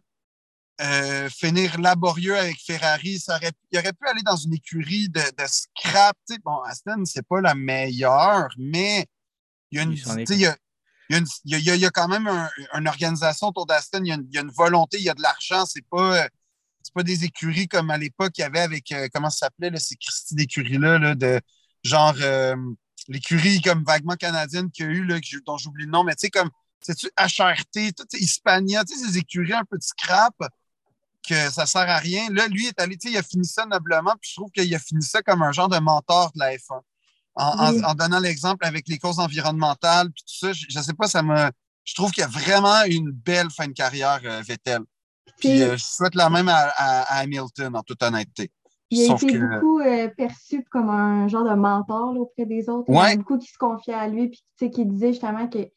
euh, 0.82 1.30
finir 1.30 1.80
laborieux 1.80 2.38
avec 2.38 2.58
Ferrari. 2.66 3.20
Ça 3.20 3.36
aurait, 3.36 3.52
il 3.72 3.80
aurait 3.80 3.94
pu 3.94 4.08
aller 4.08 4.22
dans 4.24 4.38
une 4.38 4.54
écurie 4.54 5.10
de, 5.10 5.20
de 5.22 5.48
scrap. 5.48 6.18
bon, 6.44 6.62
Aston, 6.62 7.04
c'est 7.06 7.28
pas 7.28 7.42
la 7.42 7.56
meilleure, 7.56 8.50
mais 8.58 9.06
il 9.72 9.78
y 9.78 9.82
a 9.82 9.84
une, 9.84 9.94
il 9.94 10.40
y 10.40 10.46
a, 10.46 10.56
il 11.46 11.82
y, 11.82 11.86
a, 11.86 11.90
quand 11.90 12.08
même 12.08 12.30
une 12.74 12.88
organisation 12.88 13.48
autour 13.48 13.66
d'Aston. 13.66 14.02
Il, 14.04 14.28
y 14.32 14.38
a 14.38 14.42
une 14.42 14.52
volonté, 14.52 14.98
il 14.98 15.04
y 15.04 15.10
a 15.10 15.14
de 15.14 15.22
l'argent. 15.22 15.66
C'est 15.66 15.86
pas, 15.90 16.28
pas 16.94 17.04
des 17.04 17.24
écuries 17.24 17.68
comme 17.68 17.90
à 17.90 17.98
l'époque 17.98 18.38
il 18.38 18.42
y 18.42 18.44
avait 18.44 18.60
avec, 18.60 18.92
euh, 18.92 19.08
comment 19.14 19.30
ça 19.30 19.48
s'appelait, 19.48 19.78
ces 19.80 19.96
Christy 19.96 20.36
d'écuries-là, 20.36 21.16
de 21.16 21.40
genre 21.84 22.16
euh, 22.22 22.56
l'écurie 23.10 23.62
comme 23.62 23.84
vaguement 23.84 24.16
canadienne 24.16 24.72
qu'il 24.72 24.86
y 24.86 24.88
a 24.88 24.92
eu, 24.92 25.04
là, 25.04 25.18
dont 25.46 25.58
j'oublie 25.58 25.86
le 25.86 25.92
nom, 25.92 26.04
mais 26.04 26.16
tu 26.16 26.28
sais, 26.28 26.30
comme, 26.30 26.50
c'est-tu 26.80 27.08
HRT, 27.18 27.94
tout, 27.98 28.06
Hispania, 28.14 28.86
tu 28.86 28.96
sais, 28.96 29.08
ces 29.08 29.18
écuries 29.18 29.54
un 29.54 29.66
peu 29.66 29.78
de 29.78 29.84
scrap 29.84 30.36
que 31.28 31.50
ça 31.52 31.66
sert 31.66 31.90
à 31.90 31.98
rien. 31.98 32.30
Là, 32.32 32.48
lui 32.48 32.68
est 32.68 32.80
allé, 32.80 32.98
tu 32.98 33.10
sais, 33.10 33.14
il 33.14 33.18
a 33.18 33.24
fini 33.24 33.46
ça 33.46 33.66
noblement, 33.66 34.14
puis 34.22 34.30
je 34.30 34.36
trouve 34.36 34.52
qu'il 34.52 34.74
a 34.74 34.80
fini 34.80 35.04
ça 35.04 35.22
comme 35.22 35.42
un 35.42 35.52
genre 35.52 35.68
de 35.68 35.80
mentor 35.80 36.32
de 36.34 36.40
la 36.40 36.56
F1. 36.56 36.80
En, 37.36 37.94
donnant 37.94 38.20
l'exemple 38.20 38.66
avec 38.66 38.88
les 38.90 38.98
causes 38.98 39.20
environnementales, 39.20 40.12
puis 40.12 40.24
tout 40.24 40.48
ça, 40.48 40.52
je, 40.52 40.78
ne 40.78 40.84
sais 40.84 40.94
pas, 40.94 41.08
ça 41.08 41.24
me. 41.24 41.50
Je 41.86 41.96
trouve 41.96 42.12
qu'il 42.12 42.22
y 42.22 42.26
a 42.26 42.28
vraiment 42.28 42.84
une 42.84 43.12
belle 43.12 43.50
fin 43.50 43.68
de 43.68 43.74
carrière, 43.74 44.20
euh, 44.26 44.42
Vettel. 44.42 44.82
Puis 45.38 45.62
euh, 45.62 45.78
je 45.78 45.84
souhaite 45.84 46.16
la 46.16 46.30
même 46.30 46.50
à, 46.50 47.02
Hamilton, 47.20 47.78
en 47.78 47.84
toute 47.84 48.04
honnêteté. 48.04 48.52
Il 48.92 49.12
a 49.12 49.16
été 49.16 49.38
beaucoup 49.38 49.80
euh, 49.80 50.08
perçu 50.18 50.64
comme 50.72 50.90
un 50.90 51.28
genre 51.28 51.44
de 51.44 51.54
mentor 51.54 52.18
auprès 52.18 52.46
des 52.46 52.70
autres. 52.70 52.86
Il 52.90 52.96
y 52.96 52.98
a 52.98 53.16
beaucoup 53.16 53.38
qui 53.38 53.48
se 53.48 53.58
confiaient 53.58 53.94
à 53.94 54.08
lui, 54.08 54.30
puis 54.58 54.72
qui 54.72 54.86
disaient 54.86 55.14
justement 55.14 55.48
que 55.48 55.70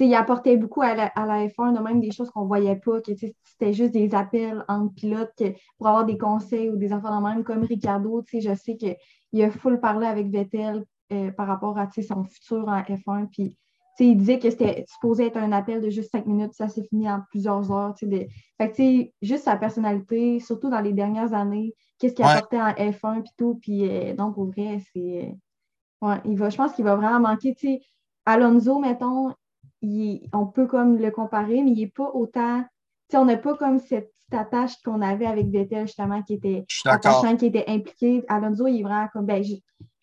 il 0.00 0.14
apportait 0.14 0.56
beaucoup 0.56 0.82
à 0.82 0.94
la, 0.94 1.08
F1, 1.08 1.76
de 1.76 1.80
même 1.80 2.00
des 2.00 2.10
choses 2.10 2.30
qu'on 2.30 2.42
ne 2.42 2.48
voyait 2.48 2.76
pas, 2.76 3.00
que 3.00 3.12
c'était 3.14 3.72
juste 3.72 3.92
des 3.92 4.14
appels 4.14 4.64
entre 4.68 4.92
pilotes 4.94 5.42
pour 5.78 5.86
avoir 5.86 6.04
des 6.04 6.18
conseils 6.18 6.68
ou 6.68 6.76
des 6.76 6.92
enfants 6.92 7.20
de 7.20 7.24
même, 7.24 7.44
comme 7.44 7.62
Ricardo. 7.62 8.24
Je 8.32 8.54
sais 8.54 8.76
qu'il 8.76 9.42
a 9.42 9.50
full 9.50 9.78
parlé 9.78 10.06
avec 10.06 10.28
Vettel 10.30 10.84
euh, 11.12 11.30
par 11.30 11.46
rapport 11.46 11.78
à 11.78 11.88
son 11.90 12.24
futur 12.24 12.66
en 12.66 12.80
F1. 12.80 13.28
Puis, 13.30 13.56
il 14.00 14.16
disait 14.16 14.40
que 14.40 14.50
c'était 14.50 14.84
supposé 14.88 15.26
être 15.26 15.36
un 15.36 15.52
appel 15.52 15.80
de 15.80 15.90
juste 15.90 16.10
cinq 16.10 16.26
minutes, 16.26 16.54
ça 16.54 16.68
s'est 16.68 16.82
fini 16.82 17.08
en 17.08 17.20
plusieurs 17.30 17.70
heures. 17.70 17.94
De... 18.02 18.26
Fait 18.58 19.12
juste 19.22 19.44
sa 19.44 19.56
personnalité, 19.56 20.40
surtout 20.40 20.70
dans 20.70 20.80
les 20.80 20.92
dernières 20.92 21.34
années, 21.34 21.72
qu'est-ce 22.04 22.14
qu'il 22.14 22.24
apportait 22.24 22.60
en 22.60 22.72
F1 22.72 23.22
puis 23.22 23.32
tout. 23.36 23.58
Puis 23.60 23.88
euh, 23.88 24.14
donc, 24.14 24.36
au 24.38 24.46
vrai, 24.46 24.80
c'est. 24.92 25.34
Ouais, 26.02 26.20
il 26.26 26.36
va, 26.36 26.50
je 26.50 26.56
pense 26.56 26.74
qu'il 26.74 26.84
va 26.84 26.96
vraiment 26.96 27.20
manquer. 27.20 27.56
Alonso, 28.26 28.78
mettons, 28.78 29.34
on 30.32 30.46
peut 30.46 30.66
comme 30.66 30.98
le 30.98 31.10
comparer, 31.10 31.62
mais 31.62 31.70
il 31.70 31.80
n'est 31.80 31.86
pas 31.86 32.10
autant. 32.12 32.64
on 33.14 33.24
n'a 33.24 33.36
pas 33.36 33.54
comme 33.56 33.78
cette 33.78 34.12
petite 34.12 34.34
attache 34.34 34.82
qu'on 34.82 35.00
avait 35.00 35.26
avec 35.26 35.48
Vettel, 35.48 35.86
justement, 35.86 36.22
qui 36.22 36.34
était 36.34 36.64
attachant, 36.84 37.36
qui 37.36 37.46
était 37.46 37.64
impliqué. 37.68 38.24
Alonso, 38.28 38.66
il 38.66 38.80
est 38.80 38.82
vraiment 38.82 39.08
comme. 39.12 39.26
Ben, 39.26 39.42
je 39.42 39.54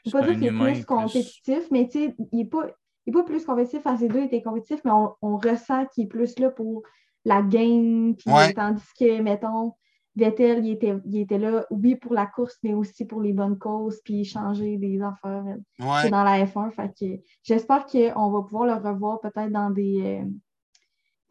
ne 0.06 0.12
pas 0.12 0.22
dire 0.22 0.34
qu'il 0.40 0.46
est 0.46 0.74
plus 0.74 0.86
compétitif, 0.86 1.68
mais 1.70 1.88
il 1.94 2.16
n'est 2.34 2.46
pas, 2.46 2.68
pas 3.14 3.24
plus 3.24 3.46
compétitif. 3.46 3.86
À 3.86 3.98
ces 3.98 4.08
deux, 4.08 4.22
il 4.22 4.26
était 4.26 4.42
compétitif, 4.42 4.82
mais 4.86 4.92
on, 4.92 5.38
ressent 5.38 5.86
qu'il 5.88 6.06
est 6.06 6.08
plus 6.08 6.40
là 6.40 6.50
pour 6.50 6.82
la 7.26 7.42
game. 7.44 8.16
Tandis 8.56 8.84
que, 9.00 9.22
mettons, 9.22 9.74
Vettel, 10.16 10.66
il 10.66 10.72
était, 10.72 10.96
il 11.06 11.22
était 11.22 11.38
là, 11.38 11.66
oui, 11.70 11.96
pour 11.96 12.14
la 12.14 12.26
course, 12.26 12.58
mais 12.64 12.74
aussi 12.74 13.06
pour 13.06 13.22
les 13.22 13.32
bonnes 13.32 13.58
causes, 13.58 14.02
puis 14.04 14.26
changer 14.26 14.78
des 14.78 15.02
affaires 15.02 15.46
euh, 15.48 16.10
dans 16.10 16.24
la 16.24 16.46
F1. 16.46 16.72
Fait 16.72 16.92
que 17.00 17.22
j'espère 17.44 17.86
qu'on 17.86 18.32
va 18.32 18.42
pouvoir 18.42 18.66
le 18.66 18.74
revoir 18.74 19.22
peut-être 19.22 19.52
dans 19.52 19.70
des, 19.70 20.22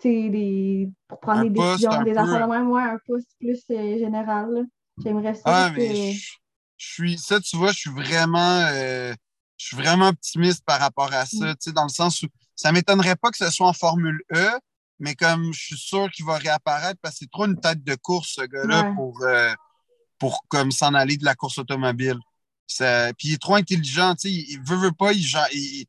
euh, 0.05 0.09
des. 0.31 0.91
pour 1.07 1.21
prendre 1.21 1.43
des 1.43 1.51
décisions, 1.51 2.03
des 2.03 2.17
affaires 2.17 2.47
de 2.47 2.53
même, 2.53 2.73
un 2.73 2.99
poste 3.07 3.29
plus 3.39 3.63
euh, 3.71 3.99
général. 3.99 4.67
J'aimerais 5.03 5.35
ça. 5.35 5.73
je, 5.75 6.19
suis. 6.79 7.19
Ça, 7.19 7.39
tu 7.39 7.57
vois, 7.59 7.73
je 7.73 7.79
suis 7.79 7.91
vraiment. 7.91 8.63
je 8.67 9.15
suis 9.59 9.77
vraiment 9.77 10.09
optimiste 10.09 10.65
par 10.65 10.81
rapport 10.81 11.13
à 11.13 11.27
ça, 11.27 11.53
mm. 11.53 11.73
dans 11.73 11.85
le 11.85 11.91
sens 11.91 12.23
où 12.23 12.29
ça 12.57 12.71
ne 12.71 12.75
m'étonnerait 12.75 13.17
pas 13.17 13.31
que 13.31 13.37
ce 13.37 13.51
soit 13.51 13.69
en 13.69 13.75
Formule 13.75 14.23
E, 14.35 14.49
mais 15.01 15.15
comme 15.15 15.53
je 15.53 15.61
suis 15.61 15.79
sûr 15.79 16.09
qu'il 16.11 16.25
va 16.25 16.37
réapparaître 16.37 17.01
parce 17.03 17.15
que 17.15 17.19
c'est 17.21 17.31
trop 17.31 17.47
une 17.47 17.59
tête 17.59 17.83
de 17.83 17.95
course, 17.97 18.35
ce 18.37 18.43
gars-là, 18.43 18.93
pour, 18.95 19.21
euh, 19.23 19.53
pour 20.19 20.45
comme 20.49 20.71
s'en 20.71 20.95
aller 20.95 21.17
de 21.17 21.25
la 21.25 21.35
course 21.35 21.59
automobile. 21.59 22.19
puis 22.79 23.29
il 23.29 23.33
est 23.35 23.41
trop 23.41 23.57
intelligent, 23.57 24.15
tu 24.15 24.29
sais, 24.29 24.33
il, 24.33 24.61
veut, 24.65 24.77
veut 24.77 24.93
pas, 24.93 25.13
il, 25.13 25.25
il 25.53 25.87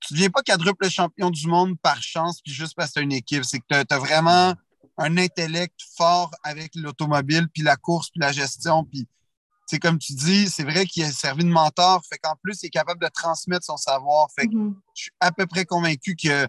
tu 0.00 0.12
ne 0.12 0.18
deviens 0.18 0.30
pas 0.30 0.42
quadruple 0.42 0.88
champion 0.88 1.30
du 1.30 1.46
monde 1.48 1.78
par 1.80 2.00
chance, 2.02 2.40
puis 2.40 2.52
juste 2.52 2.74
parce 2.76 2.92
que 2.92 3.00
tu 3.00 3.04
une 3.04 3.12
équipe. 3.12 3.44
C'est 3.44 3.58
que 3.58 3.64
tu 3.68 3.94
as, 3.94 3.98
vraiment 3.98 4.54
un 4.98 5.18
intellect 5.18 5.74
fort 5.96 6.30
avec 6.42 6.74
l'automobile, 6.74 7.48
puis 7.52 7.62
la 7.62 7.76
course, 7.76 8.10
puis 8.10 8.20
la 8.20 8.32
gestion. 8.32 8.84
Puis, 8.84 9.06
c'est 9.66 9.78
comme 9.78 9.98
tu 9.98 10.12
dis, 10.14 10.48
c'est 10.48 10.62
vrai 10.62 10.86
qu'il 10.86 11.02
a 11.02 11.10
servi 11.10 11.44
de 11.44 11.50
mentor, 11.50 12.02
fait 12.08 12.18
qu'en 12.18 12.36
plus, 12.42 12.62
il 12.62 12.66
est 12.66 12.70
capable 12.70 13.00
de 13.00 13.08
transmettre 13.08 13.64
son 13.64 13.76
savoir. 13.76 14.28
Fait 14.34 14.46
que 14.46 14.54
mm-hmm. 14.54 14.74
je 14.94 15.02
suis 15.02 15.12
à 15.18 15.32
peu 15.32 15.46
près 15.46 15.64
convaincu 15.64 16.14
que 16.14 16.46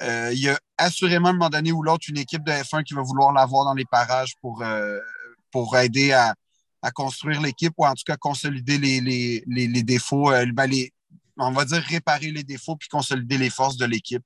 euh, 0.00 0.30
il 0.32 0.40
y 0.40 0.48
a 0.48 0.58
assurément 0.76 1.28
à 1.28 1.30
un 1.30 1.34
moment 1.34 1.50
donné 1.50 1.72
ou 1.72 1.82
l'autre 1.82 2.06
une 2.08 2.18
équipe 2.18 2.44
de 2.44 2.52
F1 2.52 2.84
qui 2.84 2.94
va 2.94 3.02
vouloir 3.02 3.32
l'avoir 3.32 3.64
dans 3.64 3.74
les 3.74 3.84
parages 3.84 4.34
pour, 4.40 4.62
euh, 4.62 4.98
pour 5.50 5.76
aider 5.76 6.12
à, 6.12 6.34
construire 6.94 7.42
l'équipe 7.42 7.74
ou 7.76 7.84
en 7.84 7.92
tout 7.92 8.04
cas 8.06 8.16
consolider 8.16 8.78
les, 8.78 9.82
défauts, 9.82 10.30
euh, 10.32 10.46
ben, 10.54 10.70
on 11.36 11.50
va 11.50 11.64
dire 11.64 11.82
réparer 11.82 12.30
les 12.30 12.44
défauts 12.44 12.76
puis 12.76 12.88
consolider 12.88 13.36
les 13.36 13.50
forces 13.50 13.76
de 13.76 13.84
l'équipe. 13.84 14.22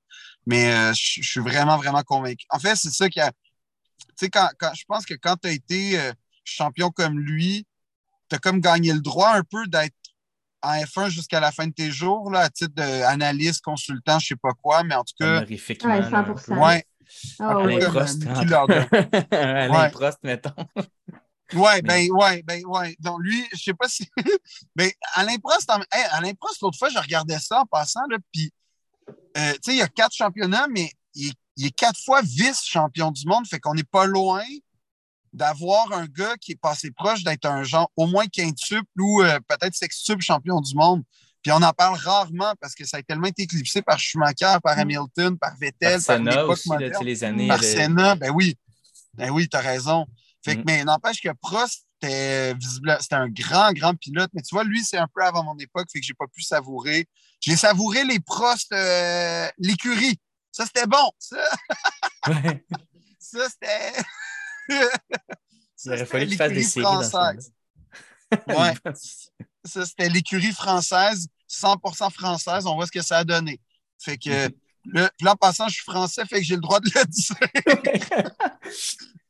Mais 0.46 0.92
je 0.94 1.22
suis 1.22 1.40
vraiment, 1.40 1.76
vraiment 1.76 2.02
convaincu. 2.02 2.46
En 2.50 2.58
fait, 2.58 2.76
c'est 2.76 2.90
ça 2.90 3.08
qui 3.08 3.20
a. 3.20 3.30
Tu 3.30 4.26
sais, 4.26 4.30
quand, 4.30 4.48
je 4.74 4.84
pense 4.86 5.04
que 5.06 5.14
quand 5.14 5.36
tu 5.42 5.48
as 5.48 5.52
été 5.52 6.12
champion 6.44 6.90
comme 6.90 7.18
lui, 7.18 7.66
tu 8.28 8.36
as 8.36 8.38
comme 8.38 8.60
gagné 8.60 8.92
le 8.92 9.00
droit 9.00 9.34
un 9.34 9.42
peu 9.42 9.66
d'être 9.66 9.94
en 10.62 10.74
F1 10.74 11.10
jusqu'à 11.10 11.40
la 11.40 11.52
fin 11.52 11.66
de 11.66 11.72
tes 11.72 11.90
jours, 11.90 12.30
là, 12.30 12.40
à 12.40 12.50
titre 12.50 12.74
d'analyste, 12.74 13.62
consultant, 13.62 14.18
je 14.18 14.26
ne 14.26 14.28
sais 14.28 14.36
pas 14.36 14.52
quoi, 14.52 14.82
mais 14.84 14.94
en 14.94 15.04
tout 15.04 15.14
cas. 15.18 15.38
Honorifiquement. 15.38 15.96
Ouais, 15.96 16.36
100 16.36 16.56
Ouais. 16.56 16.84
Oh, 17.40 17.44
Alain 17.44 17.90
Prost. 17.90 18.22
Alain 19.30 19.90
Prost, 19.90 20.18
mettons. 20.22 20.50
Ouais, 21.54 21.82
ben, 21.82 22.08
ouais, 22.10 22.42
ben, 22.42 22.64
ouais. 22.64 22.96
Donc, 22.98 23.20
lui, 23.20 23.44
je 23.52 23.62
sais 23.62 23.74
pas 23.74 23.88
si. 23.88 24.08
ben, 24.76 24.90
Alain 25.14 25.36
Prost, 25.36 25.70
Alain 25.90 26.32
Prost, 26.34 26.62
l'autre 26.62 26.78
fois, 26.78 26.88
je 26.88 26.98
regardais 26.98 27.38
ça 27.38 27.60
en 27.60 27.66
passant, 27.66 28.02
là, 28.08 28.16
puis, 28.32 28.50
euh, 29.36 29.52
tu 29.54 29.58
sais, 29.62 29.72
il 29.72 29.78
y 29.78 29.82
a 29.82 29.88
quatre 29.88 30.14
championnats, 30.14 30.66
mais 30.70 30.90
il, 31.14 31.32
il 31.56 31.66
est 31.66 31.76
quatre 31.76 32.02
fois 32.02 32.22
vice-champion 32.22 33.10
du 33.10 33.26
monde, 33.26 33.46
fait 33.46 33.60
qu'on 33.60 33.74
n'est 33.74 33.84
pas 33.84 34.06
loin 34.06 34.44
d'avoir 35.32 35.92
un 35.92 36.06
gars 36.06 36.36
qui 36.40 36.52
est 36.52 36.60
passé 36.60 36.90
proche 36.90 37.24
d'être 37.24 37.46
un 37.46 37.62
genre 37.62 37.90
au 37.96 38.06
moins 38.06 38.26
quintuple 38.26 38.88
ou 38.98 39.22
euh, 39.22 39.38
peut-être 39.48 39.74
sextuple 39.74 40.22
champion 40.22 40.60
du 40.60 40.74
monde. 40.74 41.02
Puis 41.42 41.50
on 41.50 41.62
en 41.62 41.72
parle 41.72 41.98
rarement 41.98 42.54
parce 42.60 42.74
que 42.74 42.84
ça 42.84 42.98
a 42.98 43.02
tellement 43.02 43.26
été 43.26 43.42
éclipsé 43.42 43.82
par 43.82 43.98
Schumacher, 43.98 44.58
par 44.62 44.76
mm. 44.76 44.80
Hamilton, 44.80 45.38
par 45.38 45.56
Vettel, 45.56 46.02
par, 46.02 46.16
Senna 46.16 46.46
aussi, 46.46 46.68
les 47.00 47.24
années. 47.24 47.48
Par 47.48 47.62
Senna, 47.62 48.14
ben 48.14 48.30
oui. 48.30 48.56
Ben 49.14 49.30
oui, 49.30 49.48
tu 49.48 49.56
as 49.56 49.60
raison. 49.60 50.06
Fait 50.44 50.56
que, 50.56 50.60
mm. 50.60 50.64
mais 50.66 50.84
n'empêche 50.84 51.20
que 51.20 51.30
Prost, 51.40 51.84
c'était 52.00 52.54
un 53.12 53.28
grand, 53.28 53.72
grand 53.72 53.94
pilote. 53.94 54.30
Mais 54.34 54.42
tu 54.42 54.54
vois, 54.54 54.64
lui, 54.64 54.84
c'est 54.84 54.98
un 54.98 55.08
peu 55.12 55.22
avant 55.24 55.44
mon 55.44 55.56
époque, 55.58 55.88
fait 55.92 56.00
que 56.00 56.06
j'ai 56.06 56.14
pas 56.14 56.26
pu 56.32 56.42
savourer. 56.42 57.06
J'ai 57.40 57.56
savouré 57.56 58.04
les 58.04 58.20
Prost, 58.20 58.72
euh, 58.72 59.48
l'écurie. 59.58 60.20
Ça, 60.52 60.64
c'était 60.66 60.86
bon. 60.86 61.10
Ça, 61.18 61.38
ça 63.18 63.48
c'était. 63.48 64.02
Il 64.68 65.92
aurait 65.92 66.06
fallu 66.06 66.36
faire 66.36 66.48
des 66.48 66.62
séries 66.62 66.84
françaises. 66.84 67.52
ouais. 68.48 68.72
ça, 69.64 69.86
c'était 69.86 70.08
l'écurie 70.08 70.52
française, 70.52 71.26
100% 71.50 72.10
française. 72.10 72.66
On 72.66 72.74
voit 72.74 72.86
ce 72.86 72.92
que 72.92 73.02
ça 73.02 73.18
a 73.18 73.24
donné. 73.24 73.60
Fait 73.98 74.16
que, 74.16 74.48
là, 74.86 75.10
en 75.26 75.36
passant, 75.36 75.68
je 75.68 75.74
suis 75.74 75.84
français, 75.84 76.24
fait 76.26 76.40
que 76.40 76.44
j'ai 76.44 76.56
le 76.56 76.60
droit 76.60 76.80
de 76.80 76.90
le 76.94 77.04
dire. 77.06 78.30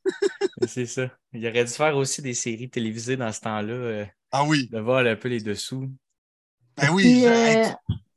C'est 0.66 0.86
ça. 0.86 1.08
Il 1.32 1.46
aurait 1.46 1.64
dû 1.64 1.72
faire 1.72 1.96
aussi 1.96 2.22
des 2.22 2.34
séries 2.34 2.68
télévisées 2.68 3.16
dans 3.16 3.32
ce 3.32 3.40
temps-là. 3.40 3.72
Euh, 3.72 4.06
ah 4.32 4.44
oui. 4.44 4.68
De 4.70 4.80
voir 4.80 5.06
un 5.06 5.16
peu 5.16 5.28
les 5.28 5.40
dessous. 5.40 5.90
Ben 6.76 6.90
oui. 6.90 7.24
Euh, 7.26 7.64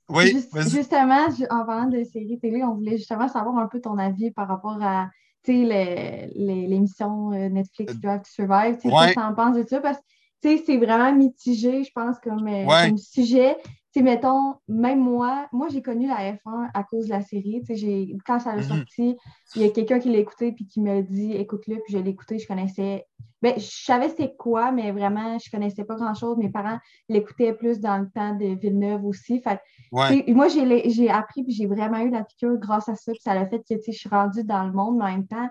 oui, 0.10 0.48
justement, 0.68 1.28
en 1.50 1.66
parlant 1.66 1.90
de 1.90 2.04
séries 2.04 2.40
télé, 2.40 2.64
on 2.64 2.76
voulait 2.76 2.98
justement 2.98 3.28
savoir 3.28 3.58
un 3.58 3.68
peu 3.68 3.82
ton 3.82 3.98
avis 3.98 4.32
par 4.32 4.48
rapport 4.48 4.82
à 4.82 5.10
l'émission 5.54 7.32
euh, 7.32 7.50
Netflix 7.50 7.94
euh, 7.94 7.98
Drive 8.02 8.22
to 8.22 8.30
Survive. 8.30 8.78
Tu 8.82 8.90
sais, 8.90 9.20
en 9.20 9.34
penses 9.34 9.58
de 9.58 9.64
ça? 9.64 9.80
Parce 9.80 10.00
que 10.42 10.58
c'est 10.66 10.78
vraiment 10.78 11.14
mitigé, 11.14 11.84
je 11.84 11.92
pense, 11.94 12.18
comme, 12.20 12.48
euh, 12.48 12.98
sujet. 12.98 13.58
Sais, 13.96 14.02
mettons, 14.02 14.56
même 14.68 15.00
moi, 15.00 15.48
moi, 15.54 15.68
j'ai 15.70 15.82
connu 15.82 16.08
la 16.08 16.34
F1 16.34 16.70
à 16.74 16.84
cause 16.84 17.06
de 17.06 17.12
la 17.12 17.22
série. 17.22 17.62
Tu 17.66 17.78
sais, 17.78 18.08
quand 18.26 18.40
ça 18.40 18.52
a 18.52 18.58
mm-hmm. 18.58 18.68
sorti, 18.68 19.18
il 19.56 19.62
y 19.62 19.66
a 19.66 19.70
quelqu'un 19.70 20.00
qui 20.00 20.12
l'a 20.12 20.18
écouté 20.18 20.52
puis 20.52 20.68
qui 20.68 20.82
m'a 20.82 21.02
dit 21.02 21.32
écoute-le, 21.32 21.76
puis 21.76 21.94
je 21.94 21.98
l'ai 22.00 22.10
écouté, 22.10 22.38
je 22.38 22.48
connaissais. 22.48 23.06
Ben, 23.42 23.54
je 23.58 23.66
savais 23.66 24.10
c'était 24.10 24.36
quoi, 24.36 24.72
mais 24.72 24.92
vraiment, 24.92 25.38
je 25.40 25.50
connaissais 25.50 25.86
pas 25.86 25.96
grand-chose. 25.96 26.38
Mes 26.38 26.50
parents 26.50 26.78
l'écoutaient 27.08 27.54
plus 27.54 27.80
dans 27.80 27.98
le 27.98 28.10
temps 28.10 28.36
de 28.36 28.60
Villeneuve 28.60 29.06
aussi. 29.06 29.42
Fait, 29.42 29.60
Moi, 29.92 30.48
j'ai 30.50 31.10
appris 31.10 31.44
puis 31.44 31.54
j'ai 31.54 31.68
vraiment 31.68 32.00
eu 32.00 32.10
la 32.10 32.24
piqûre 32.24 32.58
grâce 32.58 32.90
à 32.90 32.96
ça. 32.96 33.14
Puis 33.14 33.22
ça 33.22 33.32
a 33.32 33.46
fait 33.46 33.60
que 33.60 33.76
je 33.86 33.92
suis 33.92 34.10
rendue 34.10 34.44
dans 34.44 34.66
le 34.66 34.74
monde, 34.74 34.98
mais 34.98 35.06
en 35.06 35.12
même 35.12 35.28
temps, 35.28 35.50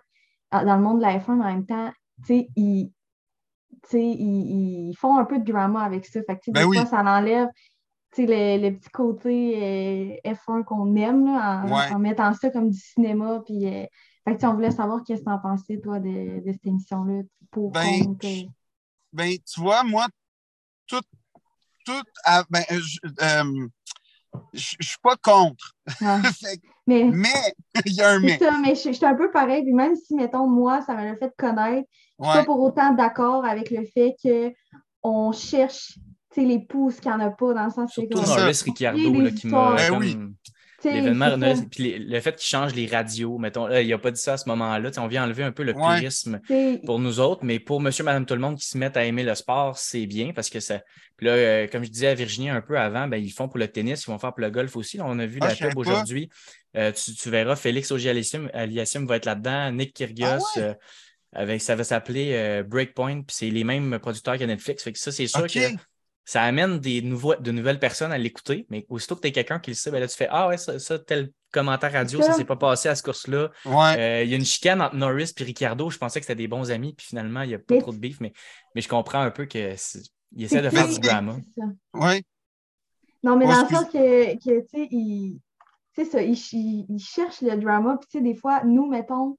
dans 0.52 0.76
le 0.76 0.82
monde 0.82 0.98
de 0.98 1.02
la 1.02 1.18
F1, 1.18 1.36
mais 1.36 1.44
en 1.44 1.48
même 1.48 1.66
temps, 1.66 1.90
tu 2.26 2.34
sais, 2.34 2.48
ils, 2.56 2.92
ils, 3.92 4.94
font 4.98 5.16
un 5.16 5.24
peu 5.24 5.38
de 5.38 5.50
drama 5.50 5.82
avec 5.82 6.04
ça. 6.04 6.20
Fait 6.22 6.36
que, 6.36 6.50
ben 6.50 6.68
des 6.68 6.76
fois, 6.76 6.86
ça 6.86 7.00
enlève 7.00 7.48
le, 8.22 8.70
petit 8.70 8.90
côté 8.90 10.20
euh, 10.24 10.32
F1 10.32 10.64
qu'on 10.64 10.94
aime 10.96 11.28
en, 11.28 11.98
mettant 11.98 12.32
ça 12.34 12.50
comme 12.50 12.70
du 12.70 12.78
cinéma. 12.78 13.42
Puis, 13.44 13.66
euh, 13.66 13.86
on 14.26 14.54
voulait 14.54 14.70
savoir 14.70 15.02
qu'est-ce 15.04 15.20
que 15.20 15.26
tu 15.26 15.30
en 15.30 15.38
pensais, 15.38 15.78
toi, 15.80 15.98
de, 16.00 16.42
cette 16.46 16.66
émission-là. 16.66 17.22
Pour 17.50 17.70
ben, 17.70 18.16
ben, 19.12 19.36
tu 19.38 19.60
vois, 19.60 19.84
moi, 19.84 20.06
tout. 20.86 21.00
tout 21.84 22.02
ben, 22.50 22.64
euh, 22.72 22.80
je 24.52 24.76
ne 24.78 24.84
suis 24.84 24.98
pas 25.02 25.16
contre. 25.16 25.72
mais 26.86 27.12
il 27.86 27.92
y 27.92 28.02
a 28.02 28.10
un 28.10 28.20
mais. 28.20 28.38
Ça, 28.38 28.58
mais 28.60 28.74
je, 28.74 28.92
suis 28.92 29.06
un 29.06 29.14
peu 29.14 29.30
pareil. 29.30 29.64
même 29.72 29.94
si, 29.94 30.14
mettons, 30.14 30.48
moi, 30.48 30.82
ça 30.82 30.94
m'a 30.94 31.16
fait 31.16 31.32
connaître, 31.36 31.88
je 32.18 32.26
ne 32.26 32.30
suis 32.30 32.38
pas 32.40 32.44
pour 32.44 32.60
autant 32.60 32.92
d'accord 32.92 33.44
avec 33.44 33.70
le 33.70 33.84
fait 33.86 34.16
qu'on 35.02 35.32
cherche 35.32 35.98
les 36.42 36.60
pouces 36.60 37.00
qu'il 37.00 37.10
n'y 37.10 37.16
en 37.16 37.20
a 37.20 37.30
pas 37.30 37.54
dans 37.54 37.64
le 37.64 37.70
sens 37.70 37.92
Surtout 37.92 38.20
Norris 38.20 38.62
Ricciardo 38.64 39.30
qui 39.30 39.46
m'a. 39.46 39.76
Ben 39.76 40.34
l'événement, 40.92 41.54
puis 41.70 41.98
le 41.98 42.20
fait 42.20 42.36
qu'il 42.36 42.46
change 42.46 42.74
les 42.74 42.86
radios, 42.86 43.38
mettons, 43.38 43.70
il 43.70 43.88
n'a 43.88 43.98
pas 43.98 44.10
dit 44.10 44.20
ça 44.20 44.34
à 44.34 44.36
ce 44.36 44.48
moment-là. 44.48 44.90
On 44.98 45.06
vient 45.06 45.24
enlever 45.24 45.42
un 45.42 45.52
peu 45.52 45.62
le 45.62 45.74
purisme 45.74 46.40
pour 46.84 46.98
nous 46.98 47.20
autres, 47.20 47.44
mais 47.44 47.58
pour 47.58 47.80
monsieur, 47.80 48.04
madame, 48.04 48.26
tout 48.26 48.34
le 48.34 48.40
monde 48.40 48.58
qui 48.58 48.66
se 48.66 48.78
mettent 48.78 48.96
à 48.96 49.04
aimer 49.04 49.22
le 49.22 49.34
sport, 49.34 49.78
c'est 49.78 50.06
bien 50.06 50.32
parce 50.34 50.50
que 50.50 50.60
ça. 50.60 50.80
Puis 51.16 51.26
là, 51.26 51.32
euh, 51.32 51.66
comme 51.68 51.84
je 51.84 51.90
disais 51.90 52.08
à 52.08 52.14
Virginie 52.14 52.50
un 52.50 52.60
peu 52.60 52.78
avant, 52.78 53.06
ben, 53.06 53.18
ils 53.18 53.30
font 53.30 53.48
pour 53.48 53.58
le 53.58 53.68
tennis, 53.68 54.04
ils 54.04 54.10
vont 54.10 54.18
faire 54.18 54.32
pour 54.32 54.40
le 54.40 54.50
golf 54.50 54.76
aussi. 54.76 55.00
on 55.00 55.18
a 55.18 55.26
vu 55.26 55.38
ah, 55.40 55.48
la 55.48 55.54
pub 55.54 55.78
aujourd'hui. 55.78 56.28
Euh, 56.76 56.92
tu, 56.92 57.30
verras, 57.30 57.56
Félix 57.56 57.92
Auger-Aliassime 57.92 59.06
va 59.06 59.16
être 59.16 59.26
là-dedans, 59.26 59.70
Nick 59.72 59.94
Kyrgios. 59.94 60.26
Ah 60.56 60.58
euh, 60.58 60.74
avec, 61.36 61.62
ça 61.62 61.74
va 61.74 61.82
s'appeler 61.82 62.62
Breakpoint, 62.64 63.22
puis 63.22 63.34
c'est 63.36 63.50
les 63.50 63.64
mêmes 63.64 63.98
producteurs 63.98 64.38
que 64.38 64.44
Netflix. 64.44 64.84
Fait 64.84 64.92
que 64.92 65.00
ça, 65.00 65.10
c'est 65.10 65.26
sûr 65.26 65.48
que 65.48 65.74
ça 66.24 66.42
amène 66.42 66.78
des 66.78 67.02
nouveaux, 67.02 67.34
de 67.34 67.50
nouvelles 67.50 67.78
personnes 67.78 68.12
à 68.12 68.18
l'écouter, 68.18 68.66
mais 68.70 68.86
aussitôt 68.88 69.16
que 69.16 69.20
tu 69.20 69.28
es 69.28 69.32
quelqu'un 69.32 69.58
qui 69.58 69.70
le 69.70 69.76
sait, 69.76 69.90
ben 69.90 70.00
là, 70.00 70.08
tu 70.08 70.16
fais 70.16 70.28
Ah 70.30 70.48
ouais, 70.48 70.56
ça, 70.56 70.98
tel 70.98 71.30
commentaire 71.52 71.92
radio, 71.92 72.20
ça 72.20 72.32
s'est 72.32 72.44
pas 72.44 72.56
passé 72.56 72.88
à 72.88 72.94
ce 72.94 73.02
course-là. 73.02 73.50
Euh, 73.66 74.22
il 74.24 74.30
y 74.30 74.34
a 74.34 74.36
une 74.36 74.44
chicane 74.44 74.80
entre 74.80 74.96
Norris 74.96 75.32
et 75.38 75.44
Ricardo. 75.44 75.88
Je 75.90 75.98
pensais 75.98 76.18
que 76.18 76.26
c'était 76.26 76.34
des 76.34 76.48
bons 76.48 76.70
amis, 76.70 76.94
puis 76.94 77.06
finalement, 77.06 77.42
il 77.42 77.48
n'y 77.48 77.54
a 77.54 77.58
pas 77.58 77.78
trop 77.78 77.92
de 77.92 77.98
beef, 77.98 78.20
mais, 78.20 78.32
mais 78.74 78.80
je 78.80 78.88
comprends 78.88 79.20
un 79.20 79.30
peu 79.30 79.44
qu'il 79.44 79.62
essaie 79.62 80.62
de 80.62 80.70
faire 80.70 80.88
du 80.88 80.98
drama. 80.98 81.36
Oui. 81.94 82.24
Non, 83.22 83.36
mais 83.36 83.46
dans 83.46 83.62
le 83.62 83.68
sens 83.68 83.86
que, 83.86 84.34
que 84.34 84.60
tu 84.60 84.68
sais, 84.68 84.88
il, 84.90 85.40
ça, 86.04 86.22
il, 86.22 86.36
il, 86.88 86.98
cherche 86.98 87.40
le 87.40 87.56
drama, 87.56 87.96
puis 87.98 88.08
tu 88.10 88.18
sais, 88.18 88.24
des 88.24 88.34
fois, 88.34 88.64
nous, 88.64 88.86
mettons, 88.86 89.38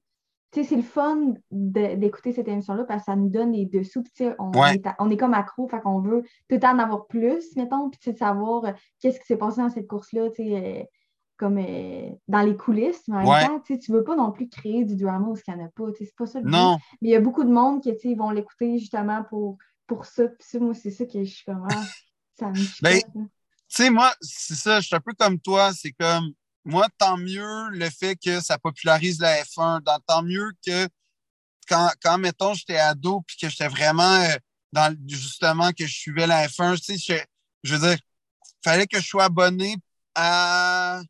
c'est 0.64 0.76
le 0.76 0.82
fun 0.82 1.34
d'écouter 1.50 2.32
cette 2.32 2.48
émission-là 2.48 2.84
parce 2.84 3.02
que 3.02 3.04
ça 3.06 3.16
nous 3.16 3.28
donne 3.28 3.52
les 3.52 3.66
dessous. 3.66 4.02
on, 4.38 4.52
est 4.52 4.82
on, 4.98 5.10
est 5.10 5.16
comme 5.16 5.34
accro, 5.34 5.68
fait 5.68 5.80
qu'on 5.80 6.00
veut 6.00 6.22
tout 6.22 6.54
le 6.54 6.60
temps 6.60 6.74
en 6.74 6.78
avoir 6.78 7.06
plus, 7.06 7.54
mettons, 7.56 7.90
puis 7.90 8.12
de 8.12 8.16
savoir 8.16 8.64
euh, 8.64 8.72
qu'est-ce 9.00 9.20
qui 9.20 9.26
s'est 9.26 9.36
passé 9.36 9.60
dans 9.60 9.70
cette 9.70 9.86
course-là, 9.86 10.28
euh, 10.38 10.82
comme 11.36 11.58
euh, 11.58 12.10
dans 12.28 12.42
les 12.42 12.56
coulisses. 12.56 13.02
Mais 13.08 13.16
en 13.16 13.24
même 13.24 13.46
temps, 13.46 13.60
tu 13.60 13.92
ne 13.92 13.96
veux 13.96 14.04
pas 14.04 14.16
non 14.16 14.32
plus 14.32 14.48
créer 14.48 14.84
du 14.84 14.96
drama 14.96 15.28
où 15.28 15.36
il 15.36 15.54
n'y 15.54 15.62
en 15.62 15.66
a 15.66 15.68
pas. 15.68 15.84
C'est 15.98 16.14
pas 16.16 16.26
ça 16.26 16.40
le 16.40 16.48
non. 16.48 16.78
Mais 17.00 17.08
il 17.08 17.12
y 17.12 17.16
a 17.16 17.20
beaucoup 17.20 17.44
de 17.44 17.52
monde 17.52 17.82
qui 17.82 18.14
vont 18.14 18.30
l'écouter 18.30 18.78
justement 18.78 19.24
pour, 19.24 19.58
pour 19.86 20.04
ça. 20.06 20.24
Puis 20.28 20.58
moi, 20.58 20.74
c'est 20.74 20.90
ça 20.90 21.04
que 21.04 21.24
je 21.24 21.30
suis 21.30 21.44
comme 21.44 21.66
ah, 21.70 21.84
ça 22.38 22.48
me 22.48 22.54
ben, 22.82 23.00
Tu 23.14 23.28
sais, 23.68 23.90
moi, 23.90 24.12
c'est 24.20 24.54
ça, 24.54 24.80
je 24.80 24.86
suis 24.86 24.96
un 24.96 25.00
peu 25.00 25.12
comme 25.18 25.38
toi. 25.38 25.72
C'est 25.72 25.92
comme 25.92 26.32
moi, 26.66 26.88
tant 26.98 27.16
mieux 27.16 27.68
le 27.70 27.88
fait 27.88 28.16
que 28.16 28.40
ça 28.40 28.58
popularise 28.58 29.20
la 29.20 29.40
F1, 29.44 29.82
tant 30.04 30.22
mieux 30.22 30.50
que 30.66 30.88
quand, 31.68 31.90
quand 32.02 32.18
mettons, 32.18 32.54
j'étais 32.54 32.76
ado 32.76 33.22
puis 33.26 33.36
que 33.36 33.48
j'étais 33.48 33.68
vraiment 33.68 34.20
euh, 34.20 34.36
dans 34.72 34.94
justement 35.06 35.72
que 35.72 35.86
je 35.86 35.94
suivais 35.94 36.26
la 36.26 36.48
F1, 36.48 36.76
tu 36.80 36.98
sais, 36.98 37.26
je, 37.62 37.74
veux 37.74 37.88
dire, 37.88 37.98
fallait 38.64 38.88
que 38.88 39.00
je 39.00 39.06
sois 39.06 39.24
abonné 39.24 39.76
à 40.16 41.00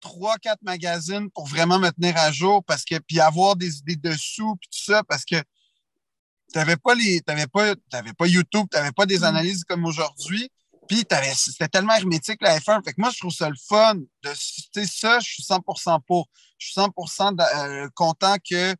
trois, 0.00 0.36
quatre 0.38 0.62
magazines 0.62 1.30
pour 1.30 1.46
vraiment 1.46 1.78
me 1.78 1.90
tenir 1.90 2.16
à 2.16 2.32
jour 2.32 2.64
parce 2.64 2.84
que 2.84 2.98
puis 2.98 3.20
avoir 3.20 3.54
des 3.54 3.78
idées 3.78 3.96
dessous 3.96 4.56
puis 4.56 4.68
tout 4.68 4.92
ça 4.92 5.04
parce 5.04 5.24
que 5.24 5.36
tu 5.36 6.56
n'avais 6.58 6.76
pas 6.76 6.94
les 6.94 7.20
t'avais 7.20 7.46
pas 7.46 7.74
t'avais 7.88 8.14
pas 8.14 8.26
YouTube, 8.26 8.66
tu 8.70 8.76
n'avais 8.76 8.92
pas 8.92 9.06
des 9.06 9.20
mm. 9.20 9.24
analyses 9.24 9.64
comme 9.64 9.84
aujourd'hui. 9.84 10.50
Puis 10.88 11.04
c'était 11.34 11.68
tellement 11.68 11.94
hermétique 11.94 12.40
la 12.40 12.58
F1. 12.58 12.82
Fait 12.82 12.92
que 12.92 13.00
moi, 13.00 13.10
je 13.10 13.18
trouve 13.18 13.32
ça 13.32 13.48
le 13.48 13.56
fun. 13.68 13.94
De, 13.94 14.32
ça, 14.34 15.20
je 15.20 15.28
suis 15.28 15.42
100% 15.42 16.00
pour. 16.06 16.28
Je 16.56 16.68
suis 16.68 16.80
100% 16.80 17.38
euh, 17.40 17.88
content 17.94 18.36
qu'il 18.38 18.74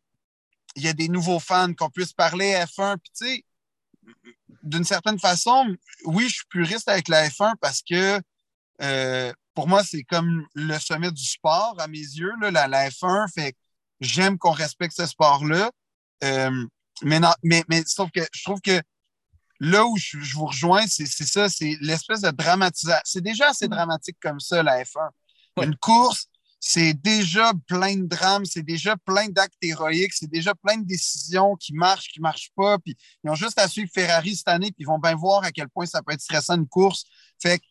y 0.75 0.87
ait 0.87 0.93
des 0.93 1.07
nouveaux 1.07 1.39
fans, 1.39 1.73
qu'on 1.73 1.89
puisse 1.89 2.13
parler 2.13 2.53
F1. 2.53 2.97
Puis 2.97 3.11
tu 3.15 3.25
sais, 3.25 3.45
d'une 4.63 4.83
certaine 4.83 5.19
façon, 5.19 5.75
oui, 6.05 6.27
je 6.27 6.35
suis 6.35 6.45
puriste 6.49 6.89
avec 6.89 7.07
la 7.07 7.29
F1 7.29 7.53
parce 7.61 7.81
que 7.81 8.19
euh, 8.81 9.33
pour 9.53 9.67
moi, 9.67 9.83
c'est 9.83 10.03
comme 10.03 10.47
le 10.53 10.79
sommet 10.79 11.11
du 11.11 11.23
sport 11.23 11.75
à 11.79 11.87
mes 11.87 11.97
yeux, 11.97 12.33
là, 12.41 12.67
la, 12.67 12.89
F1. 12.89 13.31
Fait 13.33 13.55
j'aime 13.99 14.37
qu'on 14.37 14.51
respecte 14.51 14.95
ce 14.95 15.05
sport-là. 15.05 15.71
Euh, 16.23 16.65
mais, 17.03 17.19
non, 17.19 17.31
mais, 17.43 17.63
mais 17.69 17.83
sauf 17.85 18.09
que 18.11 18.21
je 18.33 18.43
trouve 18.43 18.61
que 18.61 18.81
là 19.59 19.85
où 19.85 19.97
je, 19.97 20.17
vous 20.33 20.45
rejoins, 20.45 20.85
c'est 20.87 21.05
ça, 21.05 21.49
c'est 21.49 21.77
l'espèce 21.81 22.21
de 22.21 22.31
dramatisation. 22.31 23.01
C'est 23.03 23.21
déjà 23.21 23.49
assez 23.49 23.67
mm. 23.67 23.71
dramatique 23.71 24.17
comme 24.21 24.39
ça, 24.39 24.63
la 24.63 24.83
F1. 24.83 25.09
Une 25.61 25.75
course, 25.75 26.27
c'est 26.59 26.93
déjà 26.93 27.51
plein 27.67 27.95
de 27.95 28.05
drames, 28.05 28.45
c'est 28.45 28.63
déjà 28.63 28.95
plein 28.97 29.27
d'actes 29.27 29.57
héroïques, 29.61 30.13
c'est 30.13 30.29
déjà 30.29 30.53
plein 30.55 30.77
de 30.77 30.85
décisions 30.85 31.55
qui 31.55 31.73
marchent, 31.73 32.09
qui 32.09 32.19
ne 32.19 32.23
marchent 32.23 32.51
pas. 32.55 32.77
Puis 32.79 32.97
ils 33.23 33.29
ont 33.29 33.35
juste 33.35 33.59
à 33.59 33.67
suivre 33.67 33.89
Ferrari 33.93 34.35
cette 34.35 34.47
année, 34.47 34.71
puis 34.71 34.83
ils 34.83 34.87
vont 34.87 34.99
bien 34.99 35.15
voir 35.15 35.43
à 35.43 35.51
quel 35.51 35.69
point 35.69 35.85
ça 35.85 36.01
peut 36.01 36.13
être 36.13 36.21
stressant 36.21 36.55
une 36.55 36.67
course. 36.67 37.05
Fait 37.41 37.61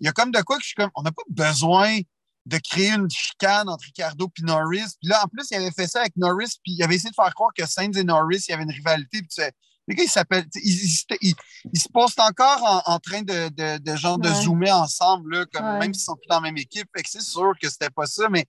il 0.00 0.06
y 0.06 0.08
a 0.08 0.12
comme 0.12 0.32
de 0.32 0.40
quoi 0.40 0.56
que 0.56 0.62
je 0.62 0.68
suis 0.68 0.74
comme, 0.74 0.90
on 0.96 1.02
n'a 1.02 1.12
pas 1.12 1.22
besoin 1.28 2.00
de 2.46 2.58
créer 2.58 2.90
une 2.90 3.08
chicane 3.08 3.68
entre 3.68 3.84
Ricardo 3.84 4.28
et 4.36 4.42
Norris. 4.42 4.96
Puis 5.00 5.08
là, 5.08 5.22
en 5.24 5.28
plus, 5.28 5.46
il 5.50 5.56
avait 5.56 5.70
fait 5.70 5.86
ça 5.86 6.00
avec 6.00 6.16
Norris, 6.16 6.58
puis 6.62 6.72
il 6.72 6.82
avait 6.82 6.96
essayé 6.96 7.10
de 7.10 7.14
faire 7.14 7.32
croire 7.34 7.52
que 7.56 7.64
Sainz 7.66 7.96
et 7.96 8.02
Norris, 8.02 8.44
il 8.48 8.50
y 8.50 8.54
avait 8.54 8.64
une 8.64 8.72
rivalité. 8.72 9.18
Puis 9.18 9.28
tu 9.28 9.42
sais, 9.42 9.52
les 9.92 9.96
gars, 9.96 10.04
ils 10.04 10.10
s'appellent. 10.10 10.46
Ils, 10.54 11.78
se 11.78 11.88
postent 11.92 12.20
encore 12.20 12.82
en, 12.86 12.98
train 12.98 13.22
de, 13.22 13.48
de, 13.50 13.78
de 13.78 13.96
genre 13.96 14.18
de 14.18 14.28
zoomer 14.28 14.74
ensemble, 14.74 15.36
là, 15.36 15.46
comme, 15.52 15.78
même 15.78 15.92
s'ils 15.92 16.04
sont 16.04 16.16
plus 16.16 16.28
dans 16.28 16.36
la 16.36 16.40
même 16.40 16.56
équipe. 16.56 16.88
Fait 16.96 17.02
que 17.02 17.10
c'est 17.10 17.22
sûr 17.22 17.52
que 17.60 17.68
c'était 17.68 17.90
pas 17.90 18.06
ça, 18.06 18.28
mais 18.28 18.46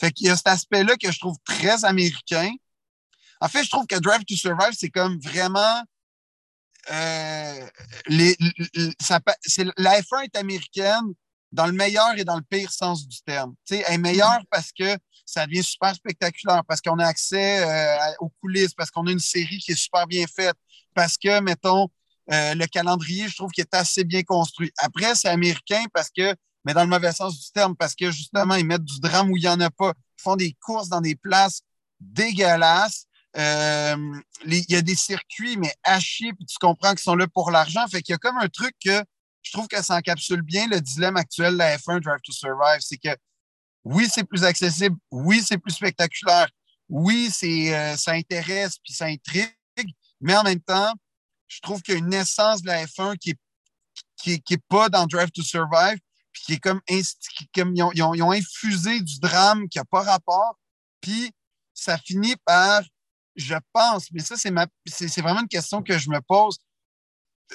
fait 0.00 0.12
qu'il 0.12 0.26
y 0.26 0.30
a 0.30 0.36
cet 0.36 0.48
aspect-là 0.48 0.96
que 0.96 1.10
je 1.10 1.18
trouve 1.18 1.36
très 1.44 1.84
américain. 1.84 2.50
En 3.40 3.48
fait, 3.48 3.64
je 3.64 3.70
trouve 3.70 3.86
que 3.86 3.96
Drive 3.96 4.24
to 4.24 4.36
Survive, 4.36 4.72
c'est 4.72 4.90
comme 4.90 5.18
vraiment. 5.20 5.82
Euh, 6.92 7.66
les, 8.06 8.36
la 9.76 10.00
F1 10.00 10.24
est 10.24 10.36
américaine 10.36 11.12
dans 11.50 11.66
le 11.66 11.72
meilleur 11.72 12.16
et 12.16 12.24
dans 12.24 12.36
le 12.36 12.42
pire 12.42 12.70
sens 12.70 13.08
du 13.08 13.20
terme. 13.22 13.54
elle 13.70 13.82
est 13.88 13.98
meilleure 13.98 14.40
parce 14.50 14.70
que 14.70 14.96
ça 15.24 15.44
devient 15.46 15.64
super 15.64 15.94
spectaculaire, 15.94 16.62
parce 16.64 16.80
qu'on 16.80 16.98
a 17.00 17.06
accès 17.06 17.64
euh, 17.64 18.14
aux 18.20 18.28
coulisses, 18.40 18.74
parce 18.74 18.90
qu'on 18.90 19.06
a 19.08 19.10
une 19.10 19.18
série 19.18 19.58
qui 19.58 19.72
est 19.72 19.76
super 19.76 20.06
bien 20.06 20.24
faite, 20.26 20.56
parce 20.96 21.18
que, 21.18 21.40
mettons, 21.40 21.88
euh, 22.32 22.54
le 22.54 22.66
calendrier, 22.66 23.28
je 23.28 23.36
trouve 23.36 23.52
qu'il 23.52 23.62
est 23.62 23.74
assez 23.74 24.02
bien 24.02 24.22
construit. 24.22 24.72
Après, 24.78 25.14
c'est 25.14 25.28
américain 25.28 25.84
parce 25.92 26.10
que, 26.10 26.34
mais 26.64 26.74
dans 26.74 26.82
le 26.82 26.88
mauvais 26.88 27.12
sens 27.12 27.38
du 27.38 27.52
terme, 27.52 27.76
parce 27.76 27.94
que 27.94 28.10
justement, 28.10 28.56
ils 28.56 28.66
mettent 28.66 28.84
du 28.84 28.98
drame 28.98 29.30
où 29.30 29.36
il 29.36 29.42
n'y 29.42 29.48
en 29.48 29.60
a 29.60 29.70
pas. 29.70 29.92
Ils 30.18 30.22
font 30.22 30.34
des 30.34 30.56
courses 30.60 30.88
dans 30.88 31.00
des 31.00 31.14
places 31.14 31.60
dégueulasses. 32.00 33.04
Euh, 33.36 33.96
il 34.46 34.64
y 34.70 34.74
a 34.74 34.82
des 34.82 34.96
circuits, 34.96 35.58
mais 35.58 35.72
chier, 36.00 36.32
puis 36.32 36.46
tu 36.46 36.56
comprends 36.58 36.90
qu'ils 36.90 37.00
sont 37.00 37.14
là 37.14 37.28
pour 37.28 37.50
l'argent. 37.50 37.86
Fait 37.86 38.02
qu'il 38.02 38.14
y 38.14 38.16
a 38.16 38.18
comme 38.18 38.38
un 38.38 38.48
truc 38.48 38.74
que 38.82 39.04
je 39.42 39.52
trouve 39.52 39.68
que 39.68 39.80
ça 39.82 39.96
encapsule 39.96 40.42
bien 40.42 40.66
le 40.66 40.80
dilemme 40.80 41.16
actuel 41.16 41.52
de 41.52 41.58
la 41.58 41.76
F1 41.76 42.00
Drive 42.00 42.20
to 42.24 42.32
Survive. 42.32 42.80
C'est 42.80 42.96
que 42.96 43.14
oui, 43.84 44.08
c'est 44.12 44.24
plus 44.24 44.42
accessible. 44.42 44.96
Oui, 45.12 45.42
c'est 45.46 45.58
plus 45.58 45.72
spectaculaire. 45.72 46.48
Oui, 46.88 47.30
c'est, 47.32 47.76
euh, 47.76 47.96
ça 47.96 48.12
intéresse 48.12 48.78
puis 48.82 48.92
ça 48.92 49.04
intrigue. 49.04 49.55
Mais 50.20 50.36
en 50.36 50.42
même 50.42 50.60
temps, 50.60 50.92
je 51.48 51.60
trouve 51.60 51.82
qu'il 51.82 51.94
y 51.94 51.96
a 51.96 52.00
une 52.00 52.14
essence 52.14 52.62
de 52.62 52.68
la 52.68 52.84
F1 52.86 53.16
qui 53.18 53.30
est, 53.30 53.38
qui 54.16 54.54
est, 54.54 54.62
pas 54.68 54.88
dans 54.88 55.06
Drive 55.06 55.30
to 55.30 55.42
Survive, 55.42 55.98
puis 56.32 56.42
qui 56.42 56.52
est 56.54 56.58
comme, 56.58 56.80
comme 57.54 57.76
ils, 57.76 57.82
ont, 57.82 58.14
ils, 58.14 58.22
ont, 58.22 58.32
infusé 58.32 59.00
du 59.00 59.20
drame 59.20 59.68
qui 59.68 59.78
n'a 59.78 59.84
pas 59.84 60.02
rapport. 60.02 60.58
Puis 61.00 61.30
ça 61.72 61.98
finit 61.98 62.36
par, 62.44 62.82
je 63.36 63.54
pense, 63.72 64.10
mais 64.12 64.20
ça, 64.20 64.36
c'est, 64.36 64.50
ma, 64.50 64.66
c'est 64.86 65.20
vraiment 65.20 65.40
une 65.40 65.48
question 65.48 65.82
que 65.82 65.98
je 65.98 66.10
me 66.10 66.20
pose. 66.20 66.58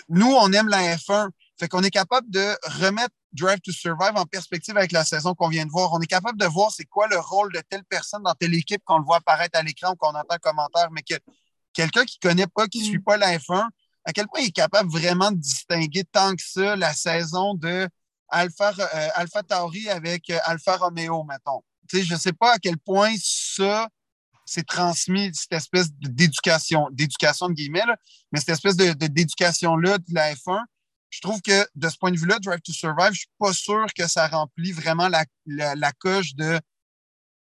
Nous, 0.08 0.32
on 0.32 0.52
aime 0.54 0.69
la 0.69 0.95
F1. 0.95 1.30
Fait 1.60 1.67
qu'on 1.67 1.84
est 1.84 1.91
capable 1.91 2.30
de 2.32 2.58
remettre 2.80 3.13
Drive 3.34 3.60
to 3.62 3.71
Survive 3.71 4.13
en 4.15 4.26
perspective 4.26 4.76
avec 4.78 4.91
la 4.91 5.06
saison 5.06 5.36
qu'on 5.36 5.50
vient 5.50 5.65
de 5.65 5.71
voir. 5.71 5.93
On 5.93 6.00
est 6.00 6.08
capable 6.08 6.39
de 6.39 6.45
voir 6.45 6.71
c'est 6.71 6.86
quoi 6.86 7.08
le 7.08 7.19
rôle 7.19 7.54
de 7.54 7.62
telle 7.69 7.84
personne 7.86 8.24
dans 8.24 8.34
telle 8.34 8.54
équipe 8.56 8.82
qu'on 8.84 8.97
le 8.97 9.06
voit 9.06 9.17
apparaître 9.17 9.58
à 9.58 9.62
l'écran 9.62 9.91
ou 9.91 9.95
qu'on 9.95 10.10
entend 10.10 10.26
un 10.36 10.38
commentaire, 10.38 10.89
mais 10.91 11.04
que 11.04 11.15
quelqu'un 11.73 12.05
qui 12.05 12.17
ne 12.23 12.29
connaît 12.29 12.47
pas, 12.47 12.67
qui 12.67 12.79
ne 12.79 12.86
suit 12.86 12.99
mm. 12.99 13.03
pas 13.03 13.17
la 13.17 13.38
F1, 13.38 13.67
à 14.05 14.13
quel 14.13 14.27
point 14.27 14.41
il 14.41 14.47
est 14.47 14.51
capable 14.51 14.89
vraiment 14.91 15.31
de 15.31 15.38
distinguer 15.38 16.03
tant 16.03 16.36
que 16.36 16.41
ça 16.43 16.75
la 16.75 16.93
saison 16.93 17.53
de 17.53 17.88
Alpha, 18.29 18.73
euh, 18.79 19.10
Alpha 19.15 19.43
Tauri 19.43 19.89
avec 19.89 20.29
euh, 20.29 20.39
Alpha 20.45 20.77
Romeo, 20.77 21.23
mettons? 21.23 21.62
je 21.93 22.13
ne 22.13 22.19
sais 22.19 22.31
pas 22.31 22.53
à 22.53 22.57
quel 22.57 22.77
point 22.77 23.13
ça 23.21 23.89
s'est 24.45 24.63
transmis, 24.63 25.31
cette 25.34 25.53
espèce 25.53 25.91
d'éducation, 25.93 26.88
d'éducation 26.91 27.49
de 27.49 27.53
guillemets, 27.53 27.84
mais 28.31 28.39
cette 28.39 28.49
espèce 28.49 28.75
d'éducation-là 28.75 29.97
de, 29.97 30.13
la 30.13 30.34
F1. 30.34 30.62
Je 31.10 31.19
trouve 31.19 31.41
que 31.41 31.67
de 31.75 31.89
ce 31.89 31.97
point 31.97 32.12
de 32.12 32.17
vue-là, 32.17 32.39
Drive 32.39 32.62
to 32.62 32.71
Survive, 32.71 33.07
je 33.07 33.10
ne 33.10 33.15
suis 33.15 33.29
pas 33.38 33.53
sûr 33.53 33.86
que 33.93 34.07
ça 34.07 34.27
remplit 34.27 34.71
vraiment 34.71 35.10
la, 35.10 35.25
la, 35.45 35.91
coche 35.91 36.36
de 36.36 36.60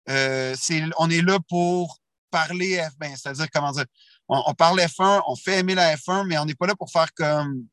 euh, 0.09 0.55
on 0.97 1.09
est 1.09 1.21
là 1.21 1.39
pour 1.47 1.99
parler 2.31 2.77
F1, 2.77 2.91
ben, 2.97 3.15
c'est-à-dire 3.15 3.47
comment 3.51 3.71
dire, 3.71 3.85
on, 4.31 4.53
parle 4.53 4.79
F1, 4.79 5.21
on 5.27 5.35
fait 5.35 5.59
aimer 5.59 5.75
la 5.75 5.95
F1, 5.95 6.25
mais 6.25 6.37
on 6.37 6.45
n'est 6.45 6.55
pas 6.55 6.65
là 6.65 6.75
pour 6.75 6.89
faire 6.89 7.13
comme 7.13 7.67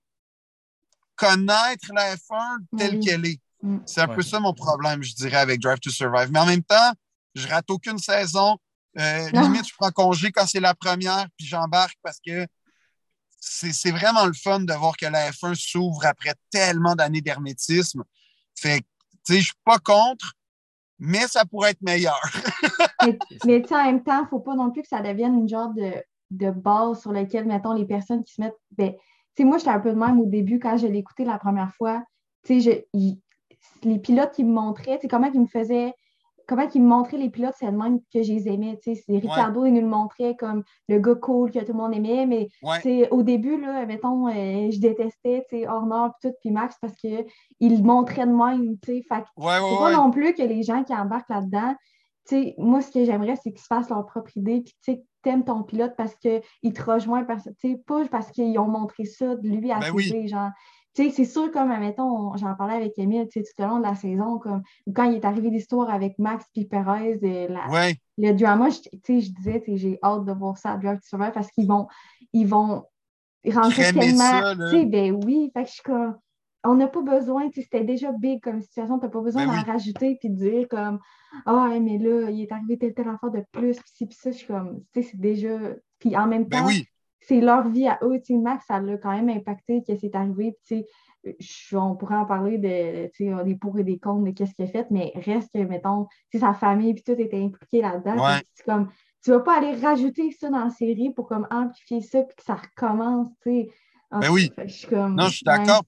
connaître 1.15 1.93
la 1.95 2.17
F1 2.17 2.59
telle 2.77 2.99
qu'elle 3.01 3.27
est. 3.27 3.41
Mm. 3.63 3.79
C'est 3.87 4.01
un 4.01 4.09
peu 4.09 4.23
ça 4.23 4.41
mon 4.41 4.53
problème, 4.53 5.03
je 5.03 5.15
dirais, 5.15 5.37
avec 5.37 5.61
Drive 5.61 5.79
to 5.81 5.91
Survive. 5.91 6.31
Mais 6.33 6.41
en 6.41 6.47
même 6.47 6.63
temps, 6.63 6.93
je 7.35 7.47
rate 7.47 7.71
aucune 7.71 7.99
saison. 7.99 8.59
Euh, 8.99 9.31
limite, 9.31 9.69
je 9.69 9.75
prends 9.79 9.91
congé 9.91 10.33
quand 10.33 10.47
c'est 10.47 10.61
la 10.61 10.75
première, 10.75 11.27
puis 11.37 11.47
j'embarque 11.47 11.97
parce 12.03 12.19
que 12.25 12.47
c'est 13.41 13.93
vraiment 13.93 14.27
le 14.27 14.33
fun 14.33 14.61
de 14.61 14.73
voir 14.73 14.97
que 14.97 15.07
la 15.07 15.31
F1 15.31 15.55
s'ouvre 15.55 16.05
après 16.07 16.35
tellement 16.51 16.97
d'années 16.97 17.21
d'hermétisme. 17.21 18.03
Fait 18.59 18.81
tu 19.25 19.35
sais, 19.35 19.41
je 19.41 19.45
suis 19.47 19.55
pas 19.65 19.79
contre, 19.79 20.33
mais 20.99 21.29
ça 21.29 21.45
pourrait 21.45 21.71
être 21.71 21.83
meilleur. 21.83 22.21
mais, 23.45 23.63
tu 23.63 23.69
sais, 23.69 23.75
en 23.75 23.85
même 23.85 24.03
temps, 24.03 24.19
il 24.19 24.25
ne 24.25 24.29
faut 24.29 24.41
pas 24.41 24.57
non 24.57 24.73
plus 24.73 24.83
que 24.83 24.89
ça 24.89 25.01
devienne 25.01 25.35
une 25.35 25.49
genre 25.49 25.73
de 25.73 26.03
de 26.31 26.51
base 26.51 27.01
sur 27.01 27.13
lesquelles, 27.13 27.47
mettons, 27.47 27.73
les 27.73 27.87
personnes 27.87 28.25
qui 28.25 28.35
se 28.35 28.41
mettent. 28.41 28.59
Ben, 28.77 28.93
tu 28.93 28.99
sais, 29.37 29.45
moi, 29.45 29.59
j'étais 29.59 29.71
un 29.71 29.81
peu 29.81 29.91
de 29.91 29.99
même 29.99 30.21
au 30.21 30.27
début 30.27 30.59
quand 30.59 30.77
je 30.77 30.87
l'ai 30.87 30.99
écouté 30.99 31.25
la 31.25 31.39
première 31.39 31.73
fois. 31.75 32.03
Tu 32.45 32.61
sais, 32.61 32.89
les 33.83 33.99
pilotes 33.99 34.33
qui 34.33 34.45
me 34.45 34.53
montraient, 34.53 34.99
tu 34.99 35.09
comment 35.09 35.31
ils 35.33 35.41
me 35.41 35.47
faisaient. 35.47 35.93
Comment 36.47 36.67
ils 36.75 36.81
me 36.81 36.89
montraient 36.89 37.19
les 37.19 37.29
pilotes, 37.29 37.55
c'est 37.59 37.71
le 37.71 37.77
même 37.77 38.01
que 38.11 38.23
je 38.23 38.33
les 38.33 38.49
aimais. 38.49 38.81
Tu 38.83 38.95
sais, 38.95 39.03
Ricardo, 39.09 39.67
il 39.67 39.75
nous 39.75 39.83
le 39.83 39.87
montrait 39.87 40.35
comme 40.35 40.65
le 40.89 40.99
gars 40.99 41.15
cool 41.15 41.51
que 41.51 41.59
tout 41.59 41.73
le 41.73 41.79
monde 41.79 41.95
aimait. 41.95 42.25
Mais 42.25 42.49
au 43.11 43.23
début, 43.23 43.61
là, 43.61 43.85
mettons, 43.85 44.29
euh, 44.29 44.71
je 44.71 44.81
détestais 44.81 45.45
Horner 45.67 46.09
tout, 46.23 46.33
puis 46.41 46.51
Max 46.51 46.77
parce 46.81 46.95
qu'il 46.95 47.85
montrait 47.85 48.27
de 48.27 48.33
même. 48.33 48.79
Tu 48.81 48.97
sais, 48.97 49.03
fait 49.03 49.25
pas 49.37 49.93
non 49.93 50.11
plus 50.11 50.33
que 50.33 50.43
les 50.43 50.63
gens 50.63 50.85
qui 50.85 50.95
embarquent 50.95 51.29
là-dedans, 51.29 51.75
moi, 52.59 52.81
ce 52.81 52.91
que 52.91 53.05
j'aimerais, 53.05 53.37
c'est 53.37 53.51
qu'ils 53.51 53.61
se 53.61 53.67
fassent 53.67 53.91
leur 53.91 54.05
propre 54.07 54.37
idée, 54.37 54.63
puis 54.63 55.01
tu 55.23 55.29
aimes 55.29 55.45
ton 55.45 55.63
pilote 55.63 55.95
parce 55.97 56.15
qu'il 56.17 56.73
te 56.73 56.83
rejoint, 56.83 57.25
parce, 57.25 57.49
pas 57.87 58.05
parce 58.11 58.31
qu'ils 58.31 58.59
ont 58.59 58.69
montré 58.69 59.05
ça 59.05 59.37
de 59.37 59.49
lui 59.49 59.71
à 59.71 59.79
ben 59.79 59.95
TV, 59.95 60.29
genre. 60.29 60.51
C'est 60.95 61.25
sûr, 61.25 61.53
comme, 61.53 61.69
mettons, 61.79 62.37
j'en 62.37 62.57
parlais 62.57 62.75
avec 62.75 62.99
Emile 62.99 63.29
tout 63.33 63.41
au 63.63 63.67
long 63.67 63.79
de 63.79 63.85
la 63.85 63.95
saison, 63.95 64.39
comme 64.39 64.63
quand 64.97 65.05
il 65.05 65.15
est 65.15 65.25
arrivé 65.25 65.49
l'histoire 65.49 65.91
avec 65.91 66.19
Max 66.19 66.45
et 66.57 66.65
Perez, 66.65 67.21
et 67.23 67.47
la, 67.47 67.93
le 68.19 68.33
drama, 68.33 68.69
je, 68.71 68.79
je 69.07 69.31
disais, 69.31 69.63
j'ai 69.67 69.99
hâte 70.03 70.25
de 70.25 70.33
voir 70.33 70.59
ça 70.59 70.73
à 70.73 70.77
Drive 70.77 70.99
to 70.99 71.07
Survive 71.07 71.31
parce 71.33 71.53
qu'ils 71.53 71.69
vont, 71.69 71.87
ils 72.33 72.49
vont 72.49 72.85
rentrer 73.47 73.93
tellement. 73.93 74.57
Ben 74.87 75.21
oui, 75.25 75.53
fait 75.55 75.63
que 75.63 75.69
je 75.69 75.75
suis 75.75 75.83
comme 75.83 76.17
on 76.65 76.75
n'a 76.75 76.89
pas 76.89 77.03
besoin, 77.03 77.49
c'était 77.55 77.85
déjà 77.85 78.13
big 78.13 78.43
comme 78.43 78.63
situation, 78.63 78.99
tu 78.99 79.05
n'as 79.05 79.11
pas 79.11 79.21
besoin 79.21 79.47
ben 79.47 79.55
d'en 79.55 79.73
rajouter 79.73 80.17
puis 80.19 80.31
de 80.31 80.37
dire 80.37 80.69
comme 80.69 80.99
Ah, 81.47 81.69
mais 81.81 81.99
là, 81.99 82.31
il 82.31 82.43
est 82.43 82.53
arrivé 82.53 82.79
tel 82.79 82.95
tel 82.95 83.09
enfant 83.09 83.29
de 83.29 83.45
plus, 83.53 83.79
puis 83.81 84.07
puis 84.07 84.19
ça, 84.19 84.31
je 84.31 84.39
suis 84.39 84.47
comme, 84.47 84.83
tu 84.93 85.03
sais, 85.03 85.11
c'est 85.11 85.21
déjà. 85.21 85.57
Puis 85.99 86.17
en 86.17 86.27
même 86.27 86.45
ben 86.45 86.65
temps, 86.65 86.73
c'est 87.21 87.41
leur 87.41 87.69
vie 87.69 87.87
à 87.87 87.99
eux, 88.03 88.19
tu 88.19 88.35
sais, 88.35 88.39
Max, 88.39 88.65
ça 88.67 88.81
l'a 88.81 88.97
quand 88.97 89.13
même 89.13 89.29
impacté 89.29 89.83
que 89.87 89.97
c'est 89.97 90.15
arrivé, 90.15 90.57
tu 90.67 90.85
sais, 91.41 91.77
on 91.77 91.95
pourrait 91.95 92.17
en 92.17 92.27
parler 92.27 92.59
de, 92.59 93.09
tu 93.15 93.27
sais, 93.27 93.45
des 93.45 93.57
pour 93.57 93.79
et 93.79 93.85
des 93.85 93.99
contre 93.99 94.25
de 94.25 94.31
qu'est-ce 94.31 94.55
qu'il 94.55 94.65
a 94.65 94.69
fait, 94.69 94.87
mais 94.91 95.13
reste 95.15 95.53
que, 95.53 95.59
mettons, 95.59 96.07
sa 96.33 96.55
famille 96.55 96.95
puis 96.95 97.03
tout 97.03 97.21
était 97.21 97.43
impliqué 97.43 97.83
là-dedans, 97.83 98.41
c'est 98.55 98.65
comme, 98.65 98.89
tu 99.23 99.31
vas 99.31 99.41
pas 99.41 99.59
aller 99.59 99.75
rajouter 99.75 100.31
ça 100.33 100.49
dans 100.49 100.65
la 100.65 100.71
série 100.71 101.13
pour 101.13 101.29
comme 101.29 101.47
amplifier 101.51 102.01
ça 102.01 102.23
puis 102.23 102.37
que 102.37 102.43
ça 102.43 102.55
recommence, 102.55 103.29
tu 103.43 103.51
sais. 103.51 103.71
Ben 104.11 104.31
oui. 104.31 104.51
non, 104.91 105.27
je 105.27 105.37
suis 105.37 105.45
d'accord 105.45 105.83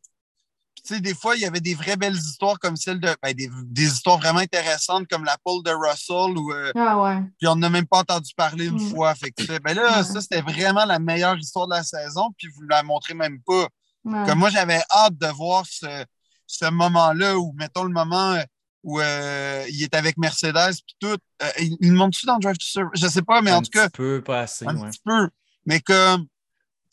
sais, 0.94 1.00
des 1.00 1.14
fois, 1.14 1.36
il 1.36 1.42
y 1.42 1.44
avait 1.44 1.60
des 1.60 1.74
vraies 1.74 1.96
belles 1.96 2.16
histoires 2.16 2.58
comme 2.58 2.76
celle 2.76 3.00
de. 3.00 3.08
Ben, 3.22 3.34
des, 3.34 3.84
histoires 3.84 4.18
vraiment 4.18 4.40
intéressantes 4.40 5.06
comme 5.08 5.24
la 5.24 5.36
pole 5.44 5.62
de 5.62 5.70
Russell. 5.70 6.36
Ou, 6.36 6.52
euh, 6.52 6.72
ah 6.74 7.00
ouais. 7.00 7.22
Puis 7.38 7.48
on 7.48 7.56
n'a 7.56 7.70
même 7.70 7.86
pas 7.86 7.98
entendu 7.98 8.32
parler 8.36 8.66
une 8.66 8.76
mm. 8.76 8.90
fois. 8.90 9.14
Fait 9.14 9.30
que, 9.30 9.58
ben 9.58 9.74
là, 9.74 10.02
ça, 10.04 10.20
c'était 10.20 10.42
vraiment 10.42 10.84
la 10.84 10.98
meilleure 10.98 11.36
histoire 11.36 11.66
de 11.66 11.74
la 11.74 11.82
saison. 11.82 12.30
Puis 12.36 12.48
vous 12.54 12.64
ne 12.64 12.68
la 12.68 12.82
montrez 12.82 13.14
même 13.14 13.40
pas. 13.46 13.68
Comme 14.04 14.38
moi, 14.38 14.48
j'avais 14.48 14.80
hâte 14.90 15.18
de 15.18 15.26
voir 15.26 15.64
ce, 15.68 16.04
ce 16.46 16.70
moment-là 16.70 17.38
où, 17.38 17.52
mettons, 17.54 17.84
le 17.84 17.92
moment 17.92 18.36
où 18.82 18.98
euh, 18.98 19.64
il 19.68 19.82
est 19.82 19.94
avec 19.94 20.16
Mercedes. 20.16 20.74
Puis 20.86 20.96
tout. 20.98 21.16
Euh, 21.42 21.50
il, 21.58 21.76
il 21.80 21.92
montre-tu 21.92 22.26
dans 22.26 22.38
Drive 22.38 22.56
to 22.56 22.64
Survive? 22.64 22.90
Je 22.94 23.08
sais 23.08 23.22
pas, 23.22 23.42
mais 23.42 23.52
en 23.52 23.60
tout 23.60 23.70
cas. 23.70 23.84
Un 23.84 23.88
petit 23.88 23.96
peu, 23.96 24.22
pas 24.22 24.40
assez. 24.40 24.66
Un 24.66 24.74
petit 24.74 25.00
peu. 25.04 25.28
Mais 25.66 25.80
comme 25.80 26.26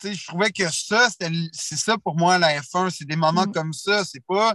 je 0.03 0.27
trouvais 0.27 0.51
que 0.51 0.69
ça, 0.71 1.09
c'est 1.53 1.77
ça 1.77 1.97
pour 1.97 2.15
moi 2.15 2.37
la 2.37 2.59
F1. 2.59 2.89
C'est 2.89 3.05
des 3.05 3.15
moments 3.15 3.47
mm. 3.47 3.51
comme 3.51 3.73
ça. 3.73 4.03
C'est 4.05 4.23
pas 4.25 4.53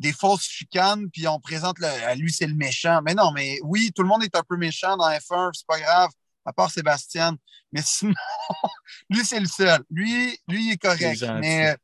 des 0.00 0.12
fausses 0.12 0.48
chicanes, 0.48 1.10
puis 1.10 1.28
on 1.28 1.38
présente 1.38 1.78
le, 1.78 1.86
à 1.86 2.14
lui, 2.14 2.32
c'est 2.32 2.46
le 2.46 2.54
méchant. 2.54 3.00
Mais 3.04 3.14
non, 3.14 3.32
mais 3.32 3.58
oui, 3.62 3.92
tout 3.94 4.02
le 4.02 4.08
monde 4.08 4.24
est 4.24 4.34
un 4.34 4.42
peu 4.48 4.56
méchant 4.56 4.96
dans 4.96 5.08
F1, 5.10 5.50
c'est 5.52 5.66
pas 5.66 5.78
grave, 5.78 6.10
à 6.46 6.54
part 6.54 6.70
Sébastien. 6.70 7.36
Mais 7.70 7.82
sinon, 7.84 8.14
lui, 9.10 9.24
c'est 9.24 9.40
le 9.40 9.46
seul. 9.46 9.84
Lui, 9.90 10.38
lui, 10.48 10.68
il 10.68 10.72
est 10.72 10.78
correct. 10.78 11.22
mais 11.40 11.76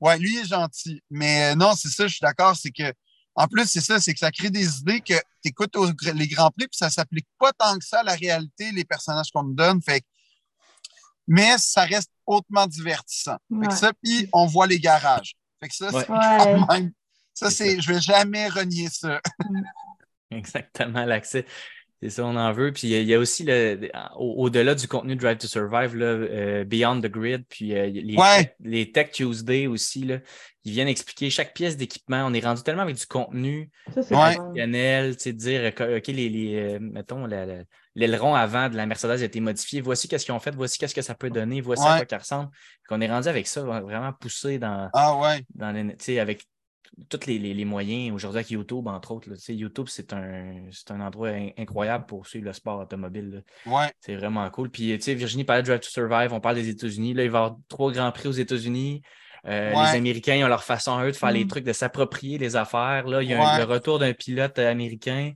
ouais, 0.00 0.18
lui, 0.18 0.32
il 0.32 0.38
est 0.38 0.46
gentil. 0.46 1.02
Mais 1.10 1.54
non, 1.54 1.74
c'est 1.76 1.90
ça, 1.90 2.06
je 2.06 2.14
suis 2.14 2.22
d'accord, 2.22 2.56
c'est 2.56 2.70
que 2.70 2.92
en 3.34 3.46
plus, 3.46 3.66
c'est 3.66 3.80
ça, 3.80 4.00
c'est 4.00 4.12
que 4.12 4.18
ça 4.18 4.30
crée 4.30 4.50
des 4.50 4.78
idées 4.78 5.00
que 5.00 5.14
tu 5.14 5.48
écoutes 5.50 5.76
les 6.14 6.28
Grands 6.28 6.50
Prix, 6.50 6.66
puis 6.66 6.76
ça 6.76 6.90
s'applique 6.90 7.28
pas 7.38 7.52
tant 7.52 7.78
que 7.78 7.84
ça 7.84 8.00
à 8.00 8.02
la 8.02 8.14
réalité, 8.14 8.72
les 8.72 8.84
personnages 8.84 9.30
qu'on 9.32 9.44
nous 9.44 9.54
donne. 9.54 9.80
Fait 9.82 10.02
mais 11.30 11.58
ça 11.58 11.82
reste 11.82 12.10
hautement 12.26 12.66
divertissant. 12.66 13.36
ça, 13.70 13.92
puis 14.02 14.28
on 14.32 14.46
voit 14.46 14.66
les 14.66 14.80
garages. 14.80 15.36
Fait 15.60 15.68
que 15.68 15.74
ça, 15.76 15.90
c'est 15.92 16.08
même. 16.08 16.90
Ça, 17.32 17.50
c'est. 17.50 17.80
Je 17.80 17.92
vais 17.92 18.00
jamais 18.00 18.48
renier 18.48 18.88
ça. 18.90 19.20
Exactement, 20.32 21.04
l'accès. 21.04 21.46
C'est 22.02 22.08
ça, 22.08 22.24
on 22.24 22.34
en 22.34 22.52
veut. 22.52 22.72
Puis 22.72 22.88
il 22.88 23.02
y 23.02 23.14
a 23.14 23.18
aussi, 23.18 23.44
le, 23.44 23.90
au-delà 24.16 24.74
du 24.74 24.88
contenu 24.88 25.16
Drive 25.16 25.36
to 25.36 25.46
Survive, 25.46 25.94
là, 25.94 26.06
euh, 26.06 26.64
Beyond 26.64 27.02
the 27.02 27.08
Grid, 27.08 27.44
puis 27.46 27.76
euh, 27.76 27.86
les, 27.88 28.16
les, 28.60 28.90
Tech 28.90 29.10
Tuesday 29.10 29.66
aussi, 29.66 30.04
là, 30.04 30.18
ils 30.64 30.72
viennent 30.72 30.88
expliquer 30.88 31.28
chaque 31.28 31.52
pièce 31.52 31.76
d'équipement. 31.76 32.24
On 32.26 32.32
est 32.32 32.44
rendu 32.44 32.62
tellement 32.62 32.82
avec 32.82 32.96
du 32.96 33.06
contenu 33.06 33.70
professionnel, 33.84 35.16
tu 35.18 35.24
sais, 35.24 35.32
dire, 35.34 35.72
OK, 35.78 36.06
les, 36.06 36.28
les 36.30 36.56
euh, 36.56 36.78
mettons, 36.80 37.28
l'aileron 37.94 38.34
avant 38.34 38.70
de 38.70 38.76
la 38.76 38.86
Mercedes 38.86 39.20
a 39.20 39.24
été 39.24 39.40
modifié. 39.40 39.82
Voici 39.82 40.08
qu'est-ce 40.08 40.24
qu'ils 40.24 40.34
ont 40.34 40.40
fait, 40.40 40.54
voici 40.54 40.78
qu'est-ce 40.78 40.94
que 40.94 41.02
ça 41.02 41.14
peut 41.14 41.30
donner, 41.30 41.60
voici 41.60 41.86
à 41.86 41.98
quoi 41.98 42.06
ça 42.08 42.18
ressemble. 42.18 42.50
On 42.88 43.00
est 43.02 43.08
rendu 43.08 43.28
avec 43.28 43.46
ça, 43.46 43.60
vraiment 43.60 44.14
poussé 44.14 44.58
dans, 44.58 44.88
ah, 44.94 45.16
ouais. 45.18 45.44
dans 45.54 45.70
les, 45.70 46.18
avec 46.18 46.46
tous 47.08 47.26
les, 47.26 47.64
moyens, 47.64 48.14
aujourd'hui 48.14 48.38
avec 48.38 48.50
YouTube, 48.50 48.86
entre 48.88 49.12
autres, 49.12 49.28
YouTube, 49.48 49.86
c'est 49.88 50.12
un, 50.12 50.68
un 50.90 51.00
endroit 51.00 51.30
incroyable 51.56 52.06
pour 52.06 52.26
suivre 52.26 52.46
le 52.46 52.52
sport 52.52 52.80
automobile. 52.80 53.44
Ouais. 53.66 53.90
C'est 54.00 54.16
vraiment 54.16 54.48
cool. 54.50 54.70
Puis, 54.70 54.96
tu 54.98 55.02
sais, 55.02 55.14
Virginie 55.14 55.44
parlait 55.44 55.62
de 55.62 55.68
Drive 55.68 55.80
to 55.80 55.88
Survive, 55.88 56.32
on 56.32 56.40
parle 56.40 56.56
des 56.56 56.68
États-Unis. 56.68 57.14
Là, 57.14 57.24
il 57.24 57.30
va 57.30 57.38
y 57.38 57.42
avoir 57.42 57.58
trois 57.68 57.92
grands 57.92 58.12
prix 58.12 58.28
aux 58.28 58.32
États-Unis. 58.32 59.02
Euh, 59.46 59.70
les 59.70 59.96
Américains 59.96 60.34
ils 60.34 60.44
ont 60.44 60.48
leur 60.48 60.64
façon, 60.64 61.00
eux, 61.00 61.12
de 61.12 61.16
faire 61.16 61.30
les 61.30 61.44
mm. 61.44 61.48
trucs, 61.48 61.64
de 61.64 61.72
s'approprier 61.72 62.38
les 62.38 62.56
affaires. 62.56 63.06
Là, 63.06 63.22
il 63.22 63.30
y 63.30 63.34
a 63.34 63.58
le 63.58 63.64
retour 63.64 63.98
d'un 63.98 64.12
pilote 64.12 64.58
américain. 64.58 65.32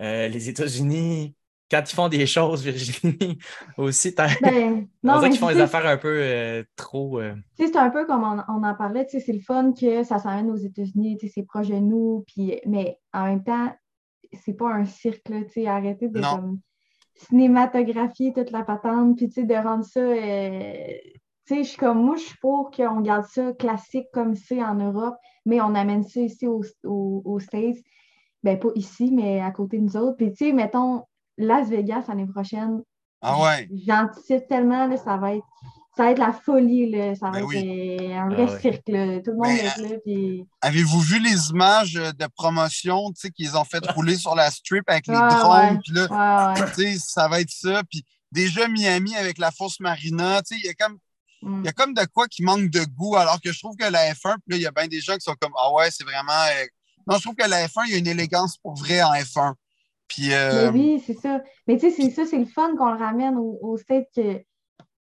Euh, 0.00 0.28
les 0.28 0.48
États-Unis, 0.48 1.34
quand 1.74 1.90
ils 1.90 1.94
font 1.94 2.08
des 2.08 2.26
choses, 2.26 2.62
Virginie, 2.62 3.38
aussi, 3.78 4.14
ben, 4.16 4.86
on 5.02 5.18
dirait 5.18 5.30
qu'ils 5.30 5.38
font 5.38 5.48
des 5.48 5.60
affaires 5.60 5.86
un 5.86 5.96
peu 5.96 6.16
euh, 6.20 6.62
trop. 6.76 7.20
Euh, 7.20 7.34
c'est 7.56 7.74
un 7.74 7.90
peu 7.90 8.06
comme 8.06 8.22
on, 8.22 8.62
en 8.62 8.74
parlait, 8.74 9.06
c'est 9.08 9.32
le 9.32 9.40
fun 9.40 9.72
que 9.72 10.04
ça 10.04 10.18
s'amène 10.18 10.50
aux 10.50 10.56
États-Unis, 10.56 11.18
c'est 11.34 11.42
proche 11.42 11.68
de 11.68 11.74
nous, 11.74 12.24
puis, 12.28 12.60
mais 12.66 13.00
en 13.12 13.24
même 13.24 13.42
temps, 13.42 13.74
c'est 14.44 14.52
pas 14.54 14.72
un 14.72 14.84
cirque, 14.84 15.28
arrêter 15.66 16.08
de 16.08 16.20
cinématographier 17.16 18.32
toute 18.32 18.50
la 18.52 18.62
patente, 18.62 19.16
puis 19.16 19.28
de 19.28 19.54
rendre 19.54 19.84
ça. 19.84 20.00
Euh, 20.00 20.72
je 21.48 21.62
suis 21.62 21.76
comme 21.76 22.04
moi, 22.04 22.16
je 22.16 22.22
suis 22.22 22.38
pour 22.38 22.70
qu'on 22.70 23.00
garde 23.00 23.26
ça 23.26 23.52
classique 23.52 24.06
comme 24.12 24.36
c'est 24.36 24.62
en 24.62 24.76
Europe, 24.76 25.16
mais 25.44 25.60
on 25.60 25.74
amène 25.74 26.04
ça 26.04 26.20
ici 26.20 26.46
aux, 26.46 27.40
States. 27.40 27.78
Ben, 28.44 28.58
pas 28.58 28.68
ici, 28.74 29.10
mais 29.12 29.40
à 29.40 29.50
côté 29.50 29.78
de 29.78 29.84
nous 29.84 29.96
autres. 29.96 30.16
Puis, 30.16 30.30
tu 30.32 30.46
sais, 30.46 30.52
mettons, 30.52 31.04
Las 31.38 31.68
Vegas 31.68 32.04
l'année 32.08 32.26
prochaine. 32.26 32.82
Ah 33.26 33.40
ouais. 33.40 33.68
J'anticipe 33.86 34.46
tellement, 34.48 34.86
là, 34.86 34.96
ça 34.98 35.16
va 35.16 35.34
être. 35.34 35.46
ça 35.96 36.04
va 36.04 36.10
être 36.10 36.18
la 36.18 36.32
folie, 36.32 36.90
là. 36.90 37.14
ça 37.14 37.30
va 37.30 37.40
ben 37.40 37.50
être 37.50 38.12
un 38.12 38.28
vrai 38.28 38.46
ah 38.48 38.60
cirque. 38.60 38.88
Là. 38.88 39.20
Tout 39.20 39.30
le 39.30 39.36
monde 39.36 39.46
ben, 39.46 39.56
est 39.56 39.78
là. 39.78 39.96
Puis... 40.04 40.46
Avez-vous 40.60 41.00
vu 41.00 41.18
les 41.20 41.48
images 41.48 41.94
de 41.94 42.26
promotion 42.36 43.12
qu'ils 43.34 43.56
ont 43.56 43.64
fait 43.64 43.84
rouler 43.92 44.16
sur 44.16 44.34
la 44.34 44.50
strip 44.50 44.84
avec 44.88 45.06
les 45.06 45.14
drones? 45.14 45.80
Puis 45.82 45.94
là, 45.94 46.54
ça 46.98 47.28
va 47.28 47.40
être 47.40 47.50
ça. 47.50 47.82
Puis 47.90 48.04
déjà 48.30 48.68
Miami 48.68 49.16
avec 49.16 49.38
la 49.38 49.50
Force 49.50 49.80
Marina, 49.80 50.42
il 50.50 50.66
y 50.66 50.68
a 50.68 50.74
comme. 50.74 50.98
Mm. 51.40 51.60
Il 51.60 51.66
y 51.66 51.68
a 51.68 51.72
comme 51.72 51.94
de 51.94 52.04
quoi 52.12 52.26
qui 52.28 52.42
manque 52.42 52.68
de 52.70 52.84
goût, 52.84 53.16
alors 53.16 53.40
que 53.40 53.52
je 53.52 53.58
trouve 53.58 53.76
que 53.76 53.90
la 53.90 54.12
F1, 54.12 54.36
puis 54.46 54.52
là, 54.52 54.56
il 54.56 54.62
y 54.62 54.66
a 54.66 54.70
bien 54.70 54.86
des 54.86 55.00
gens 55.00 55.14
qui 55.14 55.22
sont 55.22 55.36
comme 55.40 55.52
Ah 55.58 55.72
ouais, 55.72 55.90
c'est 55.90 56.04
vraiment. 56.04 56.32
Euh, 56.32 56.66
non, 57.06 57.16
je 57.16 57.22
trouve 57.22 57.34
que 57.34 57.48
la 57.48 57.66
F1, 57.66 57.82
il 57.86 57.92
y 57.92 57.94
a 57.94 57.98
une 57.98 58.06
élégance 58.06 58.58
pour 58.58 58.74
vrai 58.74 59.02
en 59.02 59.12
F1. 59.12 59.54
Puis, 60.14 60.32
euh, 60.32 60.70
oui, 60.70 61.02
c'est 61.04 61.18
ça. 61.18 61.42
Mais 61.66 61.76
tu 61.76 61.90
sais, 61.90 61.96
c'est 61.96 62.10
ça, 62.10 62.24
c'est 62.24 62.38
le 62.38 62.46
fun 62.46 62.76
qu'on 62.76 62.92
le 62.92 62.98
ramène 62.98 63.36
au, 63.36 63.58
au 63.62 63.76
que 63.76 64.44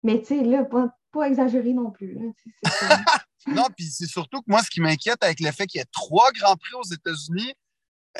mais 0.02 0.20
tu 0.20 0.26
sais, 0.26 0.42
là, 0.42 0.64
pas, 0.64 0.88
pas 1.12 1.28
exagéré 1.28 1.74
non 1.74 1.90
plus. 1.90 2.18
non, 3.46 3.66
puis 3.76 3.86
c'est 3.86 4.06
surtout 4.06 4.38
que 4.40 4.46
moi, 4.48 4.62
ce 4.62 4.70
qui 4.70 4.80
m'inquiète 4.80 5.22
avec 5.22 5.40
le 5.40 5.52
fait 5.52 5.66
qu'il 5.66 5.78
y 5.78 5.82
ait 5.82 5.86
trois 5.92 6.32
grands 6.32 6.56
prix 6.56 6.74
aux 6.74 6.90
États-Unis, 6.90 7.52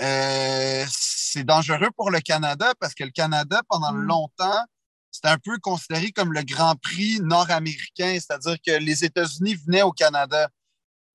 euh, 0.00 0.84
c'est 0.90 1.44
dangereux 1.44 1.90
pour 1.96 2.10
le 2.10 2.20
Canada 2.20 2.74
parce 2.78 2.94
que 2.94 3.04
le 3.04 3.10
Canada, 3.10 3.62
pendant 3.68 3.92
mm. 3.92 4.02
longtemps, 4.02 4.64
c'était 5.10 5.28
un 5.28 5.38
peu 5.38 5.58
considéré 5.58 6.12
comme 6.12 6.32
le 6.32 6.42
Grand 6.42 6.76
Prix 6.76 7.20
nord-américain, 7.22 8.14
c'est-à-dire 8.14 8.56
que 8.64 8.72
les 8.72 9.04
États-Unis 9.04 9.56
venaient 9.66 9.82
au 9.82 9.92
Canada. 9.92 10.48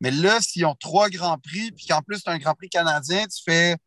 Mais 0.01 0.11
là, 0.11 0.41
s'ils 0.41 0.65
ont 0.65 0.75
trois 0.75 1.09
Grands 1.09 1.39
Prix, 1.39 1.71
puis 1.71 1.85
qu'en 1.87 2.01
plus, 2.01 2.23
tu 2.23 2.29
as 2.29 2.33
un 2.33 2.37
Grand 2.39 2.53
Prix 2.55 2.69
canadien, 2.69 3.25
tu 3.25 3.41
fais 3.43 3.77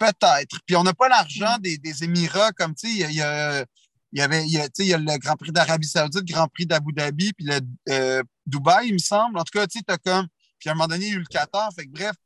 peut-être. 0.00 0.58
Puis 0.66 0.74
on 0.76 0.82
n'a 0.82 0.94
pas 0.94 1.08
l'argent 1.08 1.58
mm. 1.58 1.62
des, 1.62 1.78
des, 1.78 2.04
Émirats, 2.04 2.52
comme 2.52 2.74
tu 2.74 2.88
sais, 2.88 3.10
il 3.10 3.16
y 3.16 3.22
a, 3.22 3.64
il 4.12 4.18
y 4.18 4.22
avait, 4.22 4.44
il 4.44 4.50
y 4.50 4.58
a, 4.58 4.68
il 4.78 4.86
y 4.86 4.94
a 4.94 4.98
le 4.98 5.18
Grand 5.18 5.36
Prix 5.36 5.52
d'Arabie 5.52 5.86
Saoudite, 5.86 6.28
le 6.28 6.32
Grand 6.32 6.48
Prix 6.48 6.66
d'Abu 6.66 6.92
Dhabi, 6.92 7.32
puis 7.32 7.46
le 7.46 7.60
euh, 7.90 8.22
Dubaï, 8.46 8.88
il 8.88 8.94
me 8.94 8.98
semble. 8.98 9.38
En 9.38 9.44
tout 9.44 9.56
cas, 9.56 9.66
tu 9.66 9.78
sais, 9.78 9.84
as 9.88 9.98
comme. 9.98 10.26
Puis 10.58 10.68
à 10.68 10.72
un 10.72 10.74
moment 10.74 10.88
donné, 10.88 11.06
il 11.06 11.10
y 11.10 11.14
a 11.14 11.16
eu 11.16 11.20
le 11.20 11.26
Qatar. 11.26 11.70
Fait 11.74 11.86
que 11.86 11.92
bref, 11.92 12.16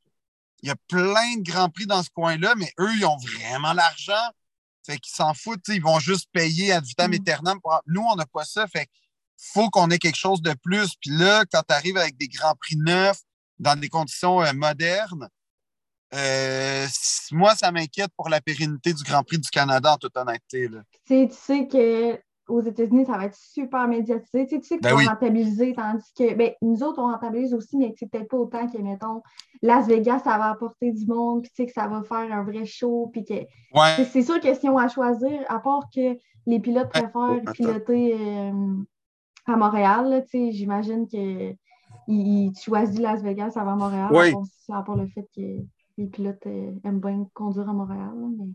il 0.63 0.69
y 0.69 0.71
a 0.71 0.77
plein 0.89 1.37
de 1.37 1.43
Grands 1.43 1.69
Prix 1.69 1.87
dans 1.87 2.03
ce 2.03 2.11
coin-là, 2.11 2.55
mais 2.57 2.73
eux, 2.81 2.91
ils 2.97 3.05
ont 3.05 3.19
vraiment 3.19 3.75
l'argent. 3.75 4.31
Fait 4.87 4.99
qu'ils 4.99 5.15
s'en 5.15 5.35
foutent, 5.35 5.67
ils 5.69 5.83
vont 5.83 5.99
juste 5.99 6.29
payer 6.33 6.73
ad 6.73 6.85
vitam 6.85 7.11
mm. 7.11 7.15
aeternam. 7.15 7.59
Nous, 7.87 8.03
on 8.03 8.17
n'a 8.17 8.27
pas 8.27 8.45
ça. 8.45 8.67
Fait 8.67 8.87
qu'il 8.87 9.51
faut 9.53 9.69
qu'on 9.71 9.91
ait 9.91 9.99
quelque 9.99 10.19
chose 10.19 10.43
de 10.43 10.55
plus. 10.55 10.95
Puis 11.01 11.11
là, 11.11 11.45
quand 11.51 11.63
tu 11.67 11.75
arrives 11.75 11.97
avec 11.97 12.17
des 12.17 12.29
Grands 12.29 12.55
Prix 12.55 12.77
neufs, 12.77 13.21
dans 13.59 13.79
des 13.79 13.89
conditions 13.89 14.43
euh, 14.43 14.53
modernes, 14.53 15.29
euh, 16.15 16.87
moi, 17.33 17.55
ça 17.55 17.73
m'inquiète 17.73 18.11
pour 18.17 18.29
la 18.29 18.41
pérennité 18.41 18.93
du 18.93 19.03
Grand 19.03 19.23
Prix 19.23 19.39
du 19.39 19.49
Canada, 19.51 19.95
en 19.95 19.97
toute 19.97 20.17
honnêteté. 20.17 20.69
Tu 21.07 21.29
sais 21.31 21.67
qu'aux 21.67 22.61
États-Unis, 22.61 23.07
ça 23.07 23.17
va 23.17 23.27
être 23.27 23.37
super 23.37 23.89
médiatisé. 23.89 24.47
Tu 24.47 24.63
sais, 24.63 24.77
que 24.77 24.83
ben 24.83 24.95
rentabiliser, 24.95 25.75
tandis 25.75 26.13
que 26.17 26.35
ben, 26.35 26.53
nous 26.63 26.83
autres, 26.83 27.01
on 27.01 27.11
rentabilise 27.11 27.53
aussi, 27.55 27.77
mais 27.77 27.95
peut-être 27.99 28.29
pas 28.29 28.37
autant 28.37 28.69
que, 28.69 28.79
mettons, 28.79 29.23
Las 29.63 29.87
Vegas, 29.87 30.21
ça 30.21 30.39
va 30.39 30.51
apporter 30.51 30.93
du 30.93 31.07
monde, 31.07 31.43
puis 31.43 31.51
tu 31.51 31.57
sais 31.57 31.67
que 31.67 31.73
ça 31.73 31.89
va 31.89 32.03
faire 32.03 32.33
un 32.33 32.45
vrai 32.45 32.65
show. 32.65 33.11
Puis 33.13 33.25
que... 33.25 33.35
C'est 34.13 34.23
sûr 34.23 34.41
que 34.41 34.55
si 34.55 34.69
on 34.69 34.79
a 34.79 34.85
à 34.85 34.89
choisir, 34.89 35.41
à 35.49 35.59
part 35.59 35.89
que 35.95 36.17
les 36.47 36.61
pilotes 36.61 36.91
préfèrent 36.91 37.41
piloter 37.55 38.15
euh, 38.21 38.75
à 39.47 39.57
Montréal, 39.57 40.25
j'imagine 40.33 41.09
que 41.09 41.53
tu 42.07 42.63
choisis 42.63 43.01
Las 43.01 43.23
Vegas 43.23 43.55
avant 43.57 43.77
Montréal, 43.77 44.11
à 44.71 44.83
part 44.83 44.97
le 44.97 45.09
fait 45.09 45.27
que 45.35 45.65
les 45.97 46.07
pilotes 46.07 46.47
aiment 46.47 47.01
bien 47.01 47.29
conduire 47.35 47.69
à 47.69 47.73
Montréal. 47.73 48.13
mais... 48.39 48.47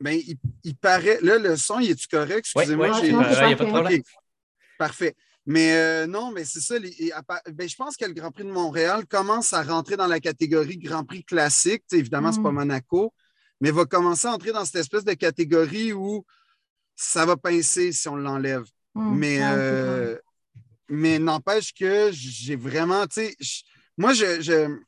Ben, 0.00 0.20
il, 0.64 0.76
paraît. 0.76 1.18
Là, 1.22 1.38
le 1.38 1.56
son, 1.56 1.78
il 1.78 1.90
est-tu 1.92 2.08
correct? 2.08 2.38
Excusez-moi. 2.38 2.88
il 3.04 3.14
n'y 3.14 3.14
a 3.14 3.56
pas 3.56 3.64
de 3.64 3.70
problème. 3.70 4.02
Parfait. 4.76 5.14
Mais 5.46 5.74
euh, 5.74 6.06
non, 6.06 6.32
mais 6.32 6.44
c'est 6.44 6.60
ça. 6.60 6.76
ben, 6.78 7.68
je 7.68 7.76
pense 7.76 7.96
que 7.96 8.04
le 8.04 8.12
Grand 8.12 8.30
Prix 8.30 8.44
de 8.44 8.50
Montréal 8.50 9.06
commence 9.06 9.52
à 9.52 9.62
rentrer 9.62 9.96
dans 9.96 10.06
la 10.06 10.20
catégorie 10.20 10.76
Grand 10.78 11.04
Prix 11.04 11.24
classique. 11.24 11.84
évidemment, 11.92 12.32
ce 12.32 12.38
n'est 12.38 12.44
pas 12.44 12.52
mm. 12.52 12.56
Monaco, 12.56 13.12
mais 13.60 13.70
va 13.70 13.84
commencer 13.84 14.28
à 14.28 14.32
entrer 14.32 14.52
dans 14.52 14.64
cette 14.64 14.76
espèce 14.76 15.04
de 15.04 15.14
catégorie 15.14 15.92
où 15.92 16.24
ça 16.94 17.26
va 17.26 17.36
pincer 17.36 17.92
si 17.92 18.08
on 18.08 18.16
l'enlève. 18.16 18.64
Mm. 18.94 19.14
Mais, 19.16 19.38
euh, 19.40 20.16
mais 20.88 21.18
n'empêche 21.18 21.72
que 21.74 22.10
j'ai 22.12 22.56
vraiment. 22.56 23.04
Moi, 23.98 24.12
je 24.14 24.40
je 24.40 24.78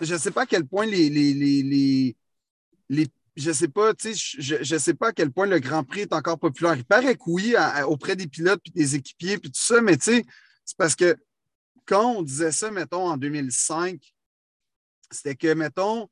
ne 0.00 0.18
sais 0.18 0.30
pas 0.30 0.42
à 0.42 0.46
quel 0.46 0.66
point 0.66 0.86
les, 0.86 1.08
les, 1.08 2.14
les, 2.88 3.08
je 3.36 3.52
sais 3.52 3.68
pas, 3.68 3.92
je 3.98 4.74
ne 4.74 4.78
sais 4.78 4.94
pas 4.94 5.08
à 5.08 5.12
quel 5.12 5.30
point 5.30 5.46
le 5.46 5.58
Grand 5.58 5.84
Prix 5.84 6.02
est 6.02 6.12
encore 6.12 6.38
populaire. 6.38 6.76
Il 6.76 6.84
paraît 6.84 7.16
que 7.16 7.22
oui, 7.26 7.54
auprès 7.86 8.16
des 8.16 8.26
pilotes 8.26 8.60
et 8.66 8.70
des 8.70 8.94
équipiers 8.94 9.38
puis 9.38 9.50
tout 9.50 9.60
ça, 9.60 9.80
mais 9.80 9.96
tu 9.96 10.04
sais, 10.04 10.24
c'est 10.64 10.76
parce 10.76 10.94
que 10.94 11.16
quand 11.86 12.16
on 12.16 12.22
disait 12.22 12.52
ça, 12.52 12.70
mettons, 12.70 13.08
en 13.08 13.16
2005, 13.16 14.00
c'était 15.10 15.34
que, 15.34 15.52
mettons, 15.54 16.08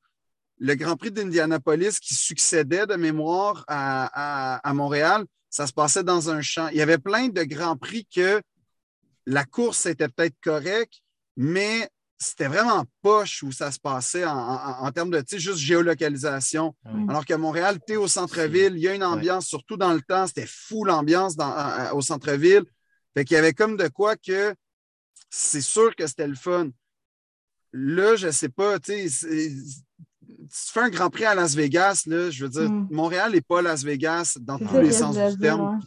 le 0.59 0.75
Grand 0.75 0.97
Prix 0.97 1.11
d'Indianapolis 1.11 1.99
qui 1.99 2.15
succédait 2.15 2.87
de 2.87 2.95
mémoire 2.95 3.65
à, 3.67 4.57
à, 4.57 4.75
Montréal, 4.75 5.25
ça 5.51 5.67
se 5.67 5.73
passait 5.73 6.05
dans 6.05 6.31
un 6.31 6.41
champ. 6.41 6.69
Il 6.69 6.77
y 6.77 6.83
avait 6.83 6.99
plein 6.99 7.29
de 7.29 7.43
Grands 7.43 7.77
Prix 7.77 8.07
que 8.15 8.41
la 9.27 9.45
course 9.45 9.87
était 9.87 10.09
peut-être 10.09 10.37
correcte, 10.41 11.03
mais 11.37 11.89
c'était 12.23 12.47
vraiment 12.47 12.85
poche 13.03 13.43
où 13.43 13.51
ça 13.51 13.71
se 13.73 13.81
passait 13.81 14.25
en, 14.25 14.91
termes 14.93 15.11
de 15.11 15.23
juste 15.33 15.59
géolocalisation. 15.59 16.75
Ah 16.85 16.91
Alors 17.09 17.27
que 17.27 17.35
Montréal, 17.35 17.79
tu 17.87 17.95
es 17.95 17.97
au 17.97 18.07
centre-ville, 18.07 18.75
il 18.77 18.81
y 18.81 18.89
a 18.89 18.95
une 18.95 19.05
ambiance, 19.05 19.47
surtout 19.47 19.77
dans 19.77 19.93
le 19.93 20.01
temps, 20.01 20.27
c'était 20.27 20.47
fou 20.47 20.85
l'ambiance 20.85 21.37
au 21.93 22.01
centre-ville. 22.01 22.65
Fait 23.15 23.25
qu'il 23.25 23.35
y 23.35 23.39
avait 23.39 23.53
comme 23.53 23.77
de 23.77 23.89
quoi 23.89 24.17
que 24.17 24.55
c'est 25.31 25.61
sûr 25.61 25.95
que 25.97 26.07
c'était 26.07 26.29
le 26.29 26.35
fun. 26.35 26.71
Là, 27.73 28.17
je 28.17 28.27
ne 28.27 28.33
sais 28.33 28.51
pas, 28.51 28.79
tu 28.79 29.09
sais, 29.09 29.51
tu 30.21 30.47
fais 30.51 30.81
un 30.81 30.91
Grand 30.91 31.11
Prix 31.11 31.25
à 31.25 31.35
Las 31.35 31.55
Vegas, 31.55 32.05
là, 32.07 32.31
je 32.31 32.45
veux 32.45 32.51
dire, 32.51 32.71
mm. 32.71 32.89
Montréal 32.91 33.33
n'est 33.33 33.41
pas 33.41 33.63
Las 33.63 33.83
Vegas 33.83 34.39
dans 34.41 34.59
tous 34.59 34.81
les 34.81 34.93
sens 34.93 35.17
du 35.17 35.39
terme. 35.39 35.81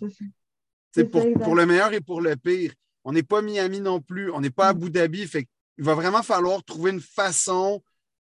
pour, 1.12 1.34
pour, 1.34 1.56
le 1.56 1.66
meilleur 1.66 1.94
et 1.94 2.02
pour 2.02 2.22
le 2.22 2.36
pire. 2.36 2.74
On 3.04 3.14
n'est 3.14 3.24
pas 3.24 3.42
Miami 3.44 3.82
non 3.82 4.02
plus, 4.02 4.32
on 4.32 4.42
n'est 4.42 4.50
pas 4.50 4.74
mm. 4.74 4.78
Abu 4.78 4.90
Dhabi. 4.90 5.28
Fait 5.28 5.48
il 5.78 5.84
va 5.84 5.93
vraiment 5.93 6.23
falloir 6.23 6.63
trouver 6.63 6.91
une 6.91 7.01
façon 7.01 7.84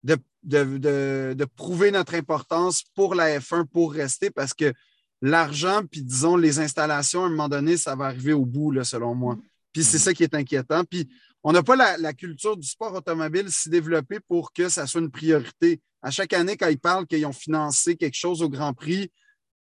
de, 0.03 0.16
de, 0.43 1.45
prouver 1.57 1.91
notre 1.91 2.14
importance 2.14 2.82
pour 2.95 3.14
la 3.14 3.39
F1 3.39 3.66
pour 3.66 3.93
rester 3.93 4.30
parce 4.30 4.55
que 4.55 4.72
l'argent, 5.20 5.82
puis 5.91 6.03
disons 6.03 6.36
les 6.36 6.61
installations, 6.61 7.24
à 7.24 7.26
un 7.26 7.30
moment 7.30 7.49
donné, 7.49 7.76
ça 7.76 7.97
va 7.97 8.07
arriver 8.07 8.32
au 8.32 8.45
bout, 8.45 8.70
là, 8.70 8.84
selon 8.84 9.14
moi. 9.14 9.36
Puis 9.72 9.84
c'est 9.84 9.99
ça 9.99 10.14
qui 10.14 10.22
est 10.22 10.34
inquiétant. 10.34 10.84
Puis 10.84 11.09
on 11.43 11.53
n'a 11.53 11.62
pas 11.62 11.76
la, 11.76 12.12
culture 12.12 12.57
du 12.57 12.66
sport 12.66 12.95
automobile 12.95 13.51
si 13.51 13.68
développée 13.68 14.20
pour 14.20 14.53
que 14.53 14.68
ça 14.68 14.86
soit 14.86 15.01
une 15.01 15.11
priorité. 15.11 15.80
À 16.03 16.11
chaque 16.11 16.32
année, 16.32 16.57
quand 16.57 16.68
ils 16.68 16.78
parlent 16.78 17.07
qu'ils 17.07 17.26
ont 17.26 17.32
financé 17.32 17.97
quelque 17.97 18.16
chose 18.16 18.43
au 18.43 18.49
Grand 18.49 18.72
Prix, 18.72 19.11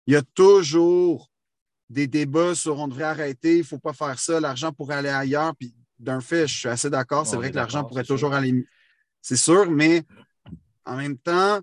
il 0.07 0.15
y 0.15 0.17
a 0.17 0.23
toujours 0.23 1.31
des 1.89 2.07
débats 2.07 2.55
sur 2.55 2.79
on 2.79 2.89
devrait 2.89 3.05
arrêter, 3.05 3.55
il 3.57 3.61
ne 3.61 3.65
faut 3.65 3.79
pas 3.79 3.93
faire 3.93 4.19
ça, 4.19 4.39
l'argent 4.41 4.73
pourrait 4.73 4.97
aller 4.97 5.09
ailleurs. 5.09 5.55
Puis 5.57 5.75
d'un 6.01 6.21
fait, 6.21 6.49
je 6.49 6.59
suis 6.59 6.69
assez 6.69 6.91
d'accord. 6.91 7.27
C'est 7.27 7.37
vrai 7.37 7.51
que 7.51 7.57
l'argent 7.57 7.85
pourrait 7.85 8.05
toujours 8.05 8.33
aller. 8.33 8.67
C'est 9.21 9.37
sûr, 9.37 9.71
mais 9.71 10.03
en 10.85 10.97
même 10.97 11.19
temps, 11.19 11.61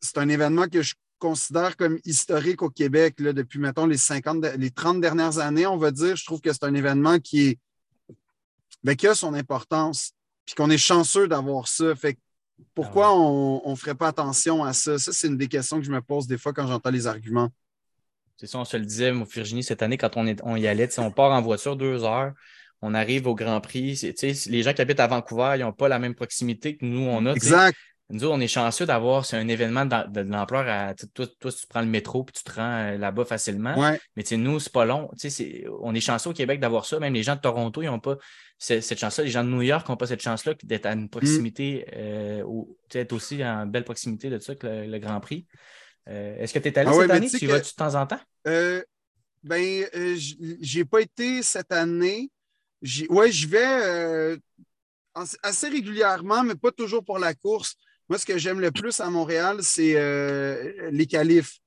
c'est 0.00 0.18
un 0.18 0.28
événement 0.28 0.68
que 0.68 0.80
je 0.80 0.94
considère 1.18 1.76
comme 1.76 1.98
historique 2.04 2.62
au 2.62 2.70
Québec 2.70 3.16
là, 3.18 3.32
depuis, 3.32 3.58
mettons, 3.58 3.86
les 3.86 3.96
50, 3.96 4.44
les 4.56 4.70
30 4.70 5.00
dernières 5.00 5.38
années, 5.38 5.66
on 5.66 5.76
va 5.76 5.90
dire. 5.90 6.16
Je 6.16 6.24
trouve 6.24 6.40
que 6.40 6.52
c'est 6.52 6.64
un 6.64 6.74
événement 6.74 7.18
qui, 7.18 7.48
est, 7.48 7.58
ben, 8.82 8.96
qui 8.96 9.06
a 9.06 9.14
son 9.14 9.34
importance, 9.34 10.12
puis 10.46 10.54
qu'on 10.54 10.70
est 10.70 10.78
chanceux 10.78 11.28
d'avoir 11.28 11.68
ça. 11.68 11.94
Fait 11.94 12.16
pourquoi 12.74 13.08
ah 13.08 13.12
on 13.14 13.70
ne 13.70 13.74
ferait 13.74 13.94
pas 13.94 14.08
attention 14.08 14.62
à 14.62 14.72
ça? 14.72 14.98
Ça, 14.98 15.12
c'est 15.12 15.26
une 15.26 15.36
des 15.36 15.48
questions 15.48 15.78
que 15.78 15.84
je 15.84 15.90
me 15.90 16.00
pose 16.00 16.26
des 16.28 16.38
fois 16.38 16.52
quand 16.52 16.66
j'entends 16.66 16.90
les 16.90 17.06
arguments. 17.08 17.50
C'est 18.36 18.46
ça, 18.46 18.58
on 18.58 18.64
se 18.64 18.76
le 18.76 18.84
disait, 18.84 19.12
Virginie, 19.12 19.62
cette 19.62 19.82
année, 19.82 19.96
quand 19.96 20.16
on, 20.16 20.26
est, 20.26 20.40
on 20.44 20.56
y 20.56 20.66
allait, 20.66 20.88
on 20.98 21.10
part 21.10 21.32
en 21.32 21.42
voiture 21.42 21.76
deux 21.76 22.02
heures, 22.04 22.32
on 22.82 22.94
arrive 22.94 23.26
au 23.26 23.34
Grand 23.34 23.60
Prix. 23.60 24.12
Les 24.46 24.62
gens 24.62 24.72
qui 24.72 24.82
habitent 24.82 25.00
à 25.00 25.06
Vancouver, 25.06 25.54
ils 25.56 25.60
n'ont 25.60 25.72
pas 25.72 25.88
la 25.88 25.98
même 25.98 26.14
proximité 26.14 26.76
que 26.76 26.84
nous, 26.84 27.00
on 27.00 27.24
a. 27.26 27.32
Exact. 27.32 27.76
Nous, 28.10 28.28
on 28.28 28.38
est 28.40 28.48
chanceux 28.48 28.84
d'avoir, 28.84 29.24
c'est 29.24 29.38
un 29.38 29.48
événement 29.48 29.86
de, 29.86 30.20
l'ampleur. 30.20 30.94
Toi, 31.14 31.26
toi, 31.40 31.50
tu 31.50 31.66
prends 31.66 31.80
le 31.80 31.86
métro 31.86 32.24
puis 32.24 32.34
tu 32.34 32.44
te 32.44 32.52
rends 32.52 32.92
euh, 32.92 32.98
là-bas 32.98 33.24
facilement. 33.24 33.74
Ouais. 33.78 33.98
Mais 34.16 34.24
nous, 34.36 34.60
c'est 34.60 34.72
pas 34.72 34.84
long. 34.84 35.10
on 35.80 35.94
est 35.94 36.00
chanceux 36.00 36.28
au 36.28 36.34
Québec 36.34 36.60
d'avoir 36.60 36.84
ça. 36.84 36.98
Même 36.98 37.14
les 37.14 37.22
gens 37.22 37.36
de 37.36 37.40
Toronto, 37.40 37.80
ils 37.80 37.86
n'ont 37.86 38.00
pas 38.00 38.16
cette 38.58 38.98
chance-là. 38.98 39.24
Les 39.24 39.30
gens 39.30 39.44
de 39.44 39.48
New 39.48 39.62
York 39.62 39.88
n'ont 39.88 39.96
pas 39.96 40.06
cette 40.06 40.20
chance-là 40.20 40.52
d'être 40.62 40.84
à 40.84 40.92
une 40.92 41.08
proximité, 41.08 41.86
mm. 41.86 41.94
euh, 41.96 42.42
ou 42.44 42.76
aussi 43.12 43.42
en 43.42 43.66
belle 43.66 43.84
proximité 43.84 44.28
de 44.28 44.38
ça 44.38 44.54
que 44.56 44.66
le, 44.66 44.98
Grand 44.98 45.20
Prix. 45.20 45.46
Euh, 46.08 46.36
est-ce 46.38 46.52
que 46.52 46.58
tu 46.58 46.68
es 46.68 46.78
allé 46.78 46.90
ah 46.92 47.00
cette 47.00 47.10
année? 47.10 47.30
Tu 47.30 47.46
vas 47.46 47.60
de 47.60 47.64
temps 47.64 47.94
en 47.94 48.06
temps? 48.06 48.20
Euh, 48.46 48.82
ben, 49.42 49.86
j'ai 50.60 50.84
pas 50.84 51.00
été 51.00 51.42
cette 51.42 51.72
année. 51.72 52.30
Oui, 53.10 53.30
je 53.30 53.48
vais 53.48 53.58
euh, 53.64 54.36
assez 55.42 55.68
régulièrement, 55.68 56.42
mais 56.42 56.54
pas 56.54 56.72
toujours 56.72 57.04
pour 57.04 57.18
la 57.18 57.34
course. 57.34 57.76
Moi, 58.08 58.18
ce 58.18 58.26
que 58.26 58.38
j'aime 58.38 58.60
le 58.60 58.72
plus 58.72 59.00
à 59.00 59.08
Montréal, 59.08 59.58
c'est 59.62 59.94
euh, 59.96 60.90
les 60.90 61.06
qualifs. 61.06 61.58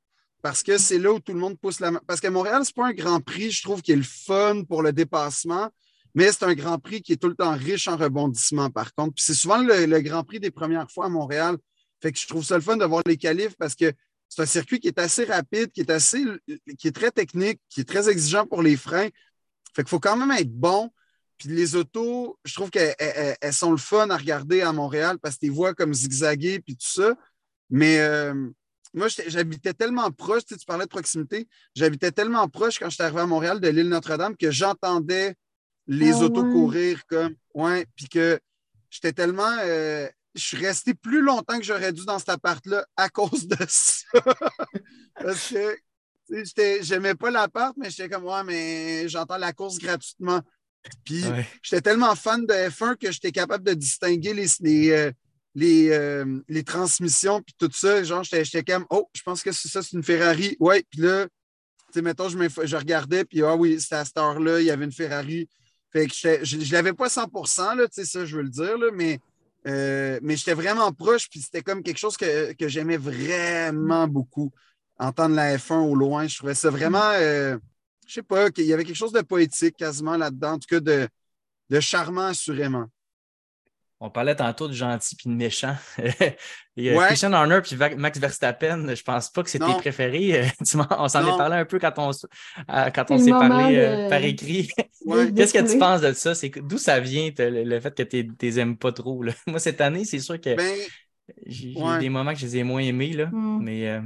parce 0.42 0.62
que 0.62 0.78
c'est 0.78 1.00
là 1.00 1.12
où 1.14 1.20
tout 1.20 1.34
le 1.34 1.40
monde 1.40 1.58
pousse 1.60 1.80
la 1.80 1.92
main. 1.92 2.02
Parce 2.06 2.20
que 2.20 2.28
Montréal, 2.28 2.62
c'est 2.66 2.76
pas 2.76 2.88
un 2.88 2.94
grand 2.94 3.22
prix, 3.22 3.52
je 3.52 3.64
trouve, 3.64 3.82
qui 3.82 3.94
est 3.94 3.96
le 3.96 4.04
fun 4.04 4.64
pour 4.68 4.84
le 4.84 4.94
dépassement, 4.94 5.70
mais 6.14 6.32
c'est 6.32 6.44
un 6.44 6.54
grand 6.54 6.80
prix 6.80 7.02
qui 7.02 7.14
est 7.14 7.18
tout 7.18 7.30
le 7.30 7.36
temps 7.36 7.56
riche 7.56 7.88
en 7.88 7.98
rebondissements, 7.98 8.70
par 8.70 8.94
contre. 8.94 9.16
Puis 9.16 9.24
c'est 9.26 9.34
souvent 9.34 9.58
le, 9.58 10.00
grand 10.02 10.24
prix 10.24 10.40
des 10.40 10.52
premières 10.52 10.92
fois 10.92 11.06
à 11.06 11.10
Montréal. 11.10 11.58
Fait 12.02 12.12
que 12.12 12.20
je 12.20 12.28
trouve 12.28 12.44
ça 12.44 12.56
le 12.56 12.62
fun 12.62 12.78
de 12.78 12.86
voir 12.86 13.04
les 13.06 13.18
qualifs 13.18 13.56
parce 13.58 13.76
que 13.76 13.92
c'est 14.28 14.42
un 14.42 14.46
circuit 14.46 14.80
qui 14.80 14.88
est 14.88 15.00
assez 15.00 15.24
rapide, 15.24 15.72
qui 15.72 15.82
est 15.82 15.90
assez, 15.90 16.24
qui 16.78 16.88
est 16.88 16.96
très 16.96 17.12
technique, 17.12 17.60
qui 17.70 17.82
est 17.82 17.86
très 17.86 18.10
exigeant 18.10 18.46
pour 18.46 18.62
les 18.62 18.76
freins. 18.76 19.10
Fait 19.76 19.84
qu'il 19.84 19.90
faut 19.90 20.00
quand 20.00 20.18
même 20.18 20.32
être 20.32 20.52
bon. 20.52 20.92
Puis 21.38 21.50
les 21.50 21.76
autos, 21.76 22.40
je 22.46 22.54
trouve 22.54 22.70
qu'elles 22.70 23.36
sont 23.52 23.72
le 23.72 23.78
fun 23.78 24.10
à 24.10 24.18
regarder 24.18 24.62
à 24.62 24.72
Montréal 24.72 25.18
parce 25.22 25.36
que 25.36 25.42
tu 25.42 25.46
les 25.48 25.52
vois 25.52 25.74
comme 25.74 25.94
zigzaguer 25.94 26.60
puis 26.60 26.76
tout 26.76 26.88
ça. 26.88 27.16
Mais 27.70 28.00
euh, 28.00 28.50
moi, 28.94 29.08
j'habitais 29.28 29.74
tellement 29.74 30.10
proche, 30.12 30.46
tu, 30.46 30.56
parlais 30.66 30.86
de 30.86 30.90
proximité, 30.90 31.48
j'habitais 31.76 32.12
tellement 32.12 32.48
proche 32.48 32.80
quand 32.80 32.90
j'étais 32.90 33.04
arrivé 33.04 33.22
à 33.22 33.26
Montréal 33.26 33.60
de 33.60 33.68
l'île 33.68 33.90
Notre-Dame 33.90 34.38
que 34.38 34.52
j'entendais 34.52 35.36
les 35.88 36.14
ah 36.14 36.20
autos 36.22 36.44
courir 36.44 37.06
comme. 37.08 37.36
Ouais, 37.54 37.86
puis 37.96 38.08
que 38.08 38.40
j'étais 38.90 39.14
tellement. 39.14 39.58
Euh, 39.64 40.08
je 40.34 40.42
suis 40.42 40.58
resté 40.58 40.94
plus 40.94 41.22
longtemps 41.22 41.58
que 41.58 41.64
j'aurais 41.64 41.94
dû 41.94 42.06
dans 42.06 42.20
cet 42.20 42.30
appart-là 42.30 42.86
à 42.98 43.10
cause 43.10 43.48
de 43.48 43.58
ça. 43.70 44.20
Parce 45.22 45.50
que 45.50 45.78
j'aimais 46.82 47.16
pas 47.16 47.32
l'appart, 47.32 47.76
mais 47.78 47.90
j'étais 47.90 48.10
comme, 48.10 48.26
ouais, 48.26 48.44
mais 48.44 49.08
j'entends 49.08 49.38
la 49.38 49.54
course 49.54 49.78
gratuitement. 49.78 50.42
Puis 51.04 51.24
j'étais 51.62 51.82
tellement 51.82 52.16
fan 52.16 52.46
de 52.46 52.54
F1 52.54 52.96
que 52.98 53.12
j'étais 53.12 53.32
capable 53.32 53.64
de 53.64 53.74
distinguer 53.74 54.34
les, 54.34 54.48
les, 54.62 54.92
euh, 54.92 55.12
euh, 55.62 56.42
les, 56.48 56.64
transmissions, 56.64 57.42
puis 57.42 57.56
tout 57.58 57.72
ça. 57.74 58.04
Genre, 58.04 58.24
j'étais 58.24 58.64
comme, 58.64 58.86
oh, 58.90 59.10
je 59.14 59.22
pense 59.22 59.42
que 59.42 59.52
ça, 59.52 59.82
c'est 59.82 59.94
une 59.94 60.04
Ferrari. 60.04 60.58
Ouais, 60.60 60.84
puis 60.90 61.02
là, 61.02 61.26
tu 61.26 61.94
sais, 61.94 62.02
mettons, 62.02 62.30
je, 62.30 62.38
je 62.64 62.76
regardais, 62.76 63.24
puis 63.26 63.42
ah 63.42 63.56
oui, 63.56 63.80
c'était 63.80 63.96
à 63.96 64.06
cette 64.06 64.18
heure-là, 64.18 64.60
il 64.60 64.66
y 64.66 64.72
avait 64.72 64.86
une 64.86 64.92
Ferrari. 64.92 65.48
Fait 65.92 66.08
que 66.08 66.14
je 66.14 66.58
ne 66.58 66.72
l'avais 66.74 66.92
pas 66.92 67.08
100 67.08 67.30
là, 67.76 67.88
tu 67.88 67.94
sais, 67.94 68.06
ça, 68.06 68.26
je 68.26 68.36
veux 68.36 68.44
le 68.44 68.50
dire, 68.50 68.78
là, 68.78 68.88
mais, 68.94 69.20
euh, 69.66 70.20
mais 70.22 70.36
j'étais 70.36 70.54
vraiment 70.54 70.92
proche, 70.92 71.30
puis 71.30 71.40
c'était 71.40 71.62
comme 71.62 71.84
quelque 71.84 71.98
chose 71.98 72.18
que, 72.18 72.54
j'aimais 72.60 72.98
vraiment 72.98 74.08
beaucoup. 74.08 74.52
Entendre 74.98 75.36
la 75.36 75.58
F1 75.58 75.88
au 75.88 75.96
loin, 75.96 76.28
je 76.28 76.38
trouvais 76.38 76.54
ça 76.54 76.70
vraiment, 76.70 77.12
euh, 77.14 77.58
je 78.06 78.14
sais 78.14 78.24
pas, 78.24 78.52
qu'il 78.52 78.66
y 78.66 78.74
avait 78.74 78.84
quelque 78.84 78.96
chose 78.96 79.12
de 79.12 79.22
poétique 79.22 79.78
quasiment 79.78 80.18
là-dedans, 80.18 80.54
en 80.54 80.60
tout 80.60 80.68
cas 80.70 80.80
de, 80.80 81.08
de 81.70 81.80
charmant 81.80 82.28
assurément. 82.28 82.86
On 84.02 84.10
parlait 84.10 84.36
tantôt 84.36 84.68
de 84.68 84.74
gentil 84.74 85.16
puis 85.16 85.30
de 85.30 85.36
méchant. 85.36 85.76
Christian 86.78 87.32
Horner 87.32 87.62
puis 87.62 87.78
Max 87.98 88.20
Verstappen, 88.20 88.94
je 88.94 89.02
pense 89.02 89.30
pas 89.30 89.42
que 89.42 89.50
c'est 89.50 89.60
tes 89.60 89.74
préférés. 89.78 90.52
on 91.00 91.08
s'en 91.08 91.22
est 91.22 91.38
parlé 91.38 91.56
un 91.56 91.66
peu 91.66 91.80
quand 91.80 91.94
on, 91.98 92.12
quand 92.68 93.12
on 93.12 93.18
s'est 93.18 93.32
parlé 93.32 93.78
euh, 93.78 94.10
par 94.10 94.22
écrit. 94.22 94.70
Qu'est-ce 95.36 95.54
que 95.54 95.72
tu 95.72 95.78
penses 95.78 96.02
de 96.02 96.12
ça? 96.12 96.34
D'où 96.58 96.78
ça 96.78 97.00
vient 97.00 97.32
le, 97.38 97.80
fait 97.80 97.96
que 97.96 98.04
tu 98.04 98.30
les 98.42 98.60
aimes 98.60 98.78
pas 98.78 98.92
trop? 98.92 99.24
Moi, 99.48 99.60
cette 99.60 99.80
année, 99.80 100.04
c'est 100.04 100.20
sûr 100.20 100.42
que 100.42 100.56
ben, 100.56 100.78
j'ai 101.48 101.74
des 102.00 102.10
moments 102.10 102.34
que 102.34 102.40
je 102.40 102.46
les 102.46 102.58
ai 102.58 102.64
moins 102.64 102.82
aimés, 102.82 103.14
là, 103.14 103.28
hmm. 103.28 103.64
mais 103.64 103.90
euh, 103.90 104.02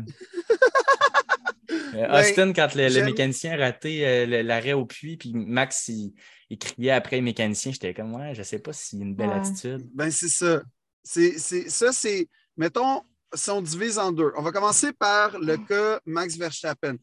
Austin, 1.94 2.54
quand 2.54 2.76
le, 2.76 3.04
mécanicien 3.04 3.54
a 3.54 3.58
raté 3.58 4.26
l'arrêt 4.44 4.74
au 4.74 4.86
puits, 4.86 5.18
puis 5.18 5.34
Max, 5.34 5.88
il, 5.88 6.14
il 6.50 6.58
criait 6.58 6.92
après 6.92 7.18
les 7.18 7.22
mécaniciens. 7.22 7.72
J'étais 7.72 7.94
comme, 7.94 8.14
ouais, 8.16 8.34
je 8.34 8.44
sais 8.44 8.60
pas 8.60 8.74
s'il 8.74 9.00
y 9.00 9.02
a 9.04 9.06
une 9.06 9.16
belle 9.16 9.32
attitude. 9.32 9.88
Ben, 9.94 10.12
c'est 10.12 10.30
ça. 10.30 10.62
C'est, 11.04 11.38
ça, 11.38 11.92
c'est, 11.92 12.28
mettons, 12.58 13.02
si 13.34 13.50
on 13.50 13.62
divise 13.62 13.98
en 13.98 14.12
deux. 14.12 14.32
On 14.36 14.42
va 14.42 14.52
commencer 14.52 14.92
par 14.94 15.38
le 15.40 15.58
cas 15.58 16.00
Max 16.06 16.36
Verstappen. 16.36 16.98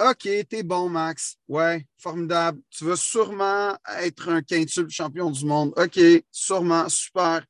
OK, 0.00 0.28
t'es 0.48 0.62
bon, 0.62 0.88
Max. 0.88 1.36
Ouais, 1.48 1.84
formidable. 1.98 2.60
Tu 2.70 2.84
vas 2.84 2.94
sûrement 2.94 3.76
être 4.00 4.28
un 4.28 4.42
quintuple 4.42 4.90
champion 4.90 5.30
du 5.30 5.44
monde. 5.44 5.72
OK, 5.76 5.98
sûrement, 6.30 6.88
super. 6.88 7.44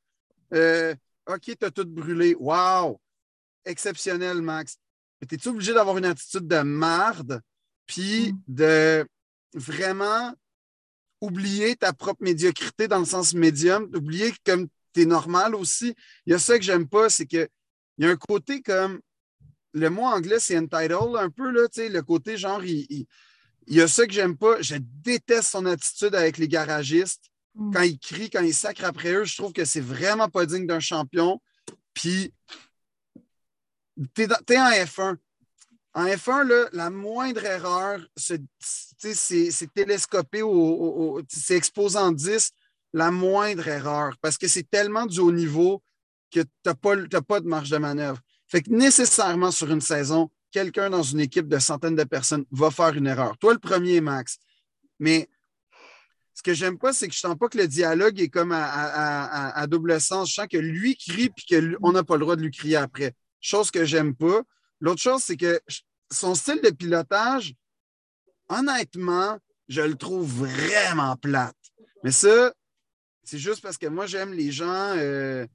Euh, 0.53 0.95
OK, 1.27 1.55
t'as 1.59 1.69
tout 1.69 1.85
brûlé. 1.85 2.35
Wow! 2.39 2.99
Exceptionnel, 3.65 4.41
Max. 4.41 4.77
T'es-tu 5.27 5.49
obligé 5.49 5.73
d'avoir 5.73 5.97
une 5.97 6.05
attitude 6.05 6.47
de 6.47 6.61
marde, 6.61 7.41
puis 7.85 8.33
mm. 8.33 8.41
de 8.47 9.07
vraiment 9.53 10.33
oublier 11.21 11.75
ta 11.75 11.93
propre 11.93 12.23
médiocrité 12.23 12.87
dans 12.87 12.99
le 12.99 13.05
sens 13.05 13.33
médium, 13.33 13.83
oublier 13.93 14.31
que 14.31 14.37
comme 14.45 14.67
tu 14.93 15.01
es 15.01 15.05
normal 15.05 15.55
aussi. 15.55 15.95
Il 16.25 16.31
y 16.31 16.33
a 16.33 16.39
ça 16.39 16.57
que 16.57 16.63
j'aime 16.63 16.87
pas, 16.87 17.09
c'est 17.09 17.25
qu'il 17.25 17.47
y 17.97 18.05
a 18.05 18.09
un 18.09 18.15
côté 18.15 18.61
comme 18.61 18.99
le 19.73 19.89
mot 19.89 20.03
anglais, 20.03 20.39
c'est 20.39 20.57
entitled 20.57 21.15
un 21.17 21.29
peu, 21.29 21.51
là, 21.51 21.67
le 21.75 22.01
côté 22.01 22.37
genre, 22.37 22.63
il, 22.63 23.05
y 23.67 23.81
a 23.81 23.87
ça 23.87 24.07
que 24.07 24.13
j'aime 24.13 24.37
pas. 24.37 24.61
Je 24.61 24.75
déteste 24.79 25.49
son 25.49 25.65
attitude 25.65 26.15
avec 26.15 26.37
les 26.37 26.47
garagistes. 26.47 27.25
Mm. 27.55 27.73
Quand 27.73 27.81
il 27.81 27.99
crie, 27.99 28.29
quand 28.29 28.41
il 28.41 28.53
sacre 28.53 28.83
après 28.85 29.13
eux, 29.13 29.25
je 29.25 29.37
trouve 29.37 29.53
que 29.53 29.65
c'est 29.65 29.81
vraiment 29.81 30.29
pas 30.29 30.45
digne 30.45 30.65
d'un 30.65 30.79
champion. 30.79 31.39
Puis, 31.93 32.33
tu 34.13 34.23
es, 34.23 34.57
en 34.57 34.71
F1. 34.71 35.17
En 35.93 36.05
F1, 36.05 36.69
la 36.73 36.89
moindre 36.89 37.43
erreur, 37.45 37.99
c'est 38.15 38.41
télescopé, 39.73 40.43
c'est 41.27 41.55
exposé 41.55 41.97
en 41.97 42.11
10, 42.11 42.51
la 42.93 43.11
moindre 43.11 43.67
erreur, 43.67 44.15
parce 44.21 44.37
que 44.37 44.47
c'est 44.47 44.69
tellement 44.69 45.05
du 45.05 45.19
haut 45.19 45.31
niveau 45.31 45.81
que 46.31 46.41
tu 46.41 46.49
n'as 46.65 46.73
pas, 47.21 47.39
de 47.39 47.47
marge 47.47 47.69
de 47.69 47.77
manœuvre. 47.77 48.19
Fait 48.47 48.61
que 48.61 48.71
nécessairement 48.71 49.51
sur 49.51 49.71
une 49.71 49.81
saison, 49.81 50.29
quelqu'un 50.51 50.89
dans 50.89 51.03
une 51.03 51.19
équipe 51.19 51.47
de 51.47 51.59
centaines 51.59 51.95
de 51.95 52.03
personnes 52.03 52.45
va 52.51 52.71
faire 52.71 52.95
une 52.95 53.07
erreur. 53.07 53.37
Toi, 53.37 53.53
le 53.53 53.59
premier, 53.59 54.01
Max. 54.01 54.37
Mais 54.99 55.29
ce 56.33 56.41
que 56.41 56.53
j'aime 56.53 56.77
pas, 56.77 56.93
c'est 56.93 57.07
que 57.07 57.13
je 57.13 57.19
sens 57.19 57.35
pas 57.37 57.47
que 57.47 57.57
le 57.57 57.67
dialogue 57.67 58.19
est 58.19 58.29
comme 58.29 58.51
à, 58.53 59.65
double 59.67 59.99
sens. 59.99 60.29
Je 60.29 60.35
sens 60.35 60.47
que 60.47 60.57
lui 60.57 60.95
crie 60.95 61.31
et 61.51 61.59
qu'on 61.79 61.91
n'a 61.91 62.03
pas 62.03 62.15
le 62.15 62.21
droit 62.21 62.35
de 62.35 62.41
lui 62.41 62.51
crier 62.51 62.77
après. 62.77 63.13
Chose 63.41 63.71
que 63.71 63.85
j'aime 63.85 64.15
pas. 64.15 64.41
L'autre 64.79 65.01
chose, 65.01 65.23
c'est 65.23 65.37
que 65.37 65.59
son 66.11 66.35
style 66.35 66.61
de 66.61 66.69
pilotage, 66.69 67.53
honnêtement, 68.47 69.37
je 69.67 69.81
le 69.81 69.95
trouve 69.95 70.45
vraiment 70.45 71.15
plate. 71.15 71.55
Mais 72.03 72.11
ça, 72.11 72.53
c'est 73.23 73.37
juste 73.37 73.61
parce 73.61 73.77
que 73.77 73.87
moi, 73.87 74.07
j'aime 74.07 74.33
les 74.33 74.51
gens. 74.51 74.93
Euh, 74.97 75.45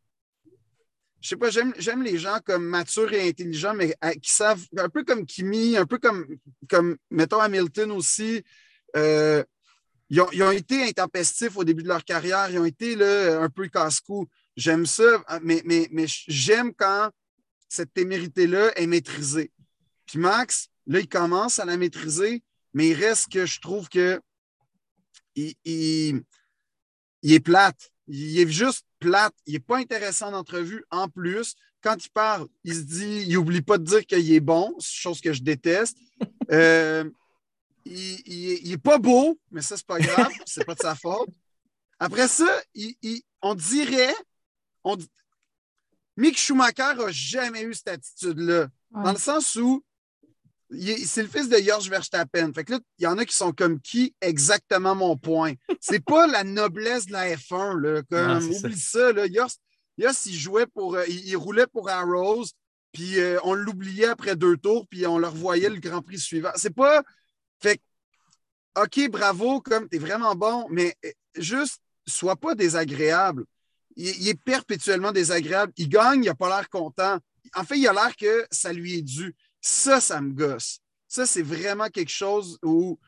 je 1.20 1.30
sais 1.30 1.36
pas, 1.36 1.48
j'aime 1.50 2.02
les 2.02 2.18
gens 2.18 2.38
comme 2.44 2.64
matures 2.64 3.12
et 3.12 3.28
intelligents, 3.28 3.74
mais 3.74 3.94
euh, 4.04 4.12
qui 4.12 4.30
savent, 4.30 4.62
un 4.76 4.90
peu 4.90 5.04
comme 5.04 5.24
Kimi, 5.24 5.76
un 5.76 5.86
peu 5.86 5.98
comme, 5.98 6.26
comme 6.68 6.96
mettons, 7.10 7.40
Hamilton 7.40 7.92
aussi. 7.92 8.44
Euh, 8.94 9.42
ils, 10.10 10.20
ont, 10.20 10.50
été 10.50 10.84
intempestifs 10.84 11.56
au 11.56 11.64
début 11.64 11.82
de 11.82 11.88
leur 11.88 12.04
carrière, 12.04 12.48
ils 12.50 12.58
ont 12.58 12.64
été 12.64 12.94
là, 12.94 13.40
un 13.40 13.48
peu 13.48 13.66
casse-cou. 13.68 14.28
J'aime 14.56 14.86
ça, 14.86 15.24
mais, 15.42 15.62
mais, 15.64 15.88
mais 15.90 16.04
j'aime 16.06 16.72
quand 16.74 17.10
cette 17.74 17.92
témérité-là 17.92 18.72
est 18.76 18.86
maîtrisée. 18.86 19.50
Puis 20.06 20.18
Max, 20.18 20.68
là, 20.86 21.00
il 21.00 21.08
commence 21.08 21.58
à 21.58 21.64
la 21.64 21.76
maîtriser, 21.76 22.42
mais 22.72 22.88
il 22.88 22.94
reste 22.94 23.30
que 23.32 23.46
je 23.46 23.60
trouve 23.60 23.88
que 23.88 24.20
il, 25.34 26.22
est 27.22 27.40
plate. 27.40 27.90
Il 28.06 28.38
est 28.38 28.48
juste 28.48 28.86
plate. 29.00 29.34
Il 29.46 29.54
n'est 29.54 29.60
pas 29.60 29.78
intéressant 29.78 30.30
d'entrevue. 30.30 30.84
En 30.90 31.08
plus, 31.08 31.56
quand 31.82 31.96
il 32.04 32.10
parle, 32.10 32.46
il 32.62 32.74
se 32.74 32.80
dit, 32.80 33.24
il 33.26 33.34
n'oublie 33.34 33.62
pas 33.62 33.78
de 33.78 33.84
dire 33.84 34.06
qu'il 34.06 34.32
est 34.32 34.40
bon, 34.40 34.74
chose 34.80 35.20
que 35.20 35.32
je 35.32 35.42
déteste. 35.42 35.98
Euh, 36.50 37.08
il 37.86 38.68
n'est 38.68 38.76
pas 38.76 38.98
beau, 38.98 39.40
mais 39.50 39.62
ça, 39.62 39.78
c'est 39.78 39.86
pas 39.86 39.98
grave, 39.98 40.30
c'est 40.44 40.64
pas 40.66 40.74
de 40.74 40.80
sa 40.80 40.94
faute. 40.94 41.30
Après 41.98 42.28
ça, 42.28 42.62
on 43.40 43.54
dirait, 43.54 44.14
on, 44.84 44.98
Mick 46.16 46.38
Schumacher 46.38 46.94
n'a 46.96 47.10
jamais 47.10 47.62
eu 47.62 47.74
cette 47.74 47.88
attitude-là. 47.88 48.68
Dans 48.90 49.12
le 49.12 49.18
sens 49.18 49.56
où 49.56 49.84
c'est 50.70 51.22
le 51.22 51.28
fils 51.28 51.48
de 51.48 51.58
George 51.58 51.88
Verstappen. 51.88 52.52
Fait 52.52 52.64
que 52.64 52.72
là, 52.72 52.80
il 52.98 53.04
y 53.04 53.06
en 53.06 53.18
a 53.18 53.24
qui 53.24 53.36
sont 53.36 53.52
comme 53.52 53.80
qui? 53.80 54.14
Exactement 54.20 54.94
mon 54.94 55.16
point? 55.16 55.54
C'est 55.80 56.04
pas 56.04 56.26
la 56.26 56.44
noblesse 56.44 57.06
de 57.06 57.12
la 57.12 57.34
F1, 57.34 57.80
là. 57.80 58.02
Comme, 58.10 58.50
oublie 58.50 58.78
ça, 58.78 59.12
là. 59.12 59.26
il 59.26 60.34
jouait 60.34 60.66
pour. 60.66 60.96
Euh, 60.96 61.04
il, 61.08 61.36
roulait 61.36 61.66
pour 61.66 61.88
Arrows, 61.88 62.46
puis 62.92 63.20
euh, 63.20 63.38
on 63.44 63.54
l'oubliait 63.54 64.06
après 64.06 64.36
deux 64.36 64.56
tours, 64.56 64.86
puis 64.88 65.06
on 65.06 65.18
le 65.18 65.28
revoyait 65.28 65.70
le 65.70 65.80
Grand 65.80 66.02
Prix 66.02 66.18
suivant. 66.18 66.52
C'est 66.56 66.74
pas. 66.74 67.02
Fait 67.60 67.80
OK, 68.76 69.08
bravo, 69.08 69.60
comme 69.60 69.88
t'es 69.88 69.98
vraiment 69.98 70.34
bon, 70.34 70.66
mais 70.68 70.96
euh, 71.04 71.10
juste, 71.36 71.80
sois 72.06 72.36
pas 72.36 72.54
désagréable. 72.54 73.44
Il, 73.96 74.08
il, 74.08 74.28
est 74.28 74.40
perpétuellement 74.40 75.12
désagréable. 75.12 75.72
Il 75.76 75.88
gagne, 75.88 76.24
il 76.24 76.26
n'a 76.26 76.34
pas 76.34 76.48
l'air 76.48 76.68
content. 76.68 77.18
En 77.54 77.64
fait, 77.64 77.78
il 77.78 77.86
a 77.86 77.92
l'air 77.92 78.16
que 78.16 78.46
ça 78.50 78.72
lui 78.72 78.98
est 78.98 79.02
dû. 79.02 79.34
Ça, 79.60 80.00
ça 80.00 80.20
me 80.20 80.32
gosse. 80.32 80.80
Ça, 81.08 81.26
c'est 81.26 81.42
vraiment 81.42 81.88
quelque 81.88 82.10
chose 82.10 82.58
où 82.62 82.98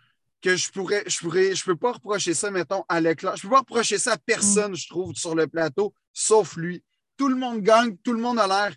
que 0.40 0.56
je 0.56 0.70
pourrais, 0.70 1.04
je 1.06 1.18
pourrais, 1.18 1.54
je 1.54 1.64
peux 1.64 1.76
pas 1.76 1.92
reprocher 1.92 2.34
ça, 2.34 2.50
mettons, 2.50 2.84
à 2.88 3.00
l'éclat. 3.00 3.34
Je 3.36 3.42
peux 3.42 3.48
pas 3.48 3.60
reprocher 3.60 3.98
ça 3.98 4.12
à 4.12 4.18
personne, 4.18 4.76
je 4.76 4.88
trouve, 4.88 5.14
sur 5.14 5.34
le 5.34 5.46
plateau, 5.46 5.94
sauf 6.12 6.56
lui. 6.56 6.84
Tout 7.16 7.28
le 7.28 7.36
monde 7.36 7.62
gagne, 7.62 7.96
tout 8.04 8.12
le 8.12 8.20
monde 8.20 8.38
a 8.38 8.46
l'air 8.46 8.76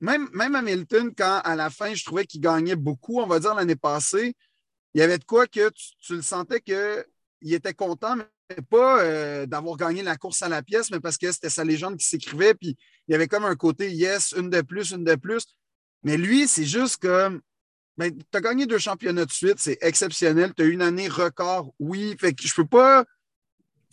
même, 0.00 0.28
même 0.32 0.54
Hamilton, 0.54 1.12
quand 1.16 1.40
à 1.44 1.56
la 1.56 1.70
fin, 1.70 1.94
je 1.94 2.04
trouvais 2.04 2.26
qu'il 2.26 2.40
gagnait 2.40 2.76
beaucoup, 2.76 3.20
on 3.20 3.26
va 3.26 3.40
dire 3.40 3.54
l'année 3.54 3.76
passée, 3.76 4.36
il 4.94 5.00
y 5.00 5.02
avait 5.02 5.18
de 5.18 5.24
quoi 5.24 5.46
que 5.46 5.70
tu, 6.00 6.14
le 6.14 6.22
sentais 6.22 6.60
qu'il 6.60 7.54
était 7.54 7.74
content, 7.74 8.16
mais 8.16 8.24
pas 8.68 9.02
euh, 9.02 9.46
d'avoir 9.46 9.76
gagné 9.76 10.02
la 10.02 10.16
course 10.16 10.42
à 10.42 10.48
la 10.48 10.62
pièce, 10.62 10.90
mais 10.90 11.00
parce 11.00 11.18
que 11.18 11.30
c'était 11.32 11.50
sa 11.50 11.64
légende 11.64 11.96
qui 11.96 12.06
s'écrivait, 12.06 12.54
puis 12.54 12.76
il 13.08 13.12
y 13.12 13.14
avait 13.14 13.28
comme 13.28 13.44
un 13.44 13.56
côté 13.56 13.90
yes, 13.90 14.34
une 14.36 14.50
de 14.50 14.60
plus, 14.60 14.92
une 14.92 15.04
de 15.04 15.14
plus. 15.14 15.44
Mais 16.02 16.16
lui, 16.16 16.46
c'est 16.46 16.64
juste 16.64 16.98
comme 16.98 17.40
ben, 17.96 18.16
tu 18.16 18.36
as 18.36 18.40
gagné 18.40 18.66
deux 18.66 18.78
championnats 18.78 19.24
de 19.24 19.32
suite, 19.32 19.58
c'est 19.58 19.78
exceptionnel. 19.80 20.52
Tu 20.54 20.62
as 20.62 20.66
eu 20.66 20.72
une 20.72 20.82
année 20.82 21.08
record, 21.08 21.72
oui. 21.78 22.14
Fait 22.20 22.34
que 22.34 22.46
je 22.46 22.54
peux 22.54 22.66
pas. 22.66 23.04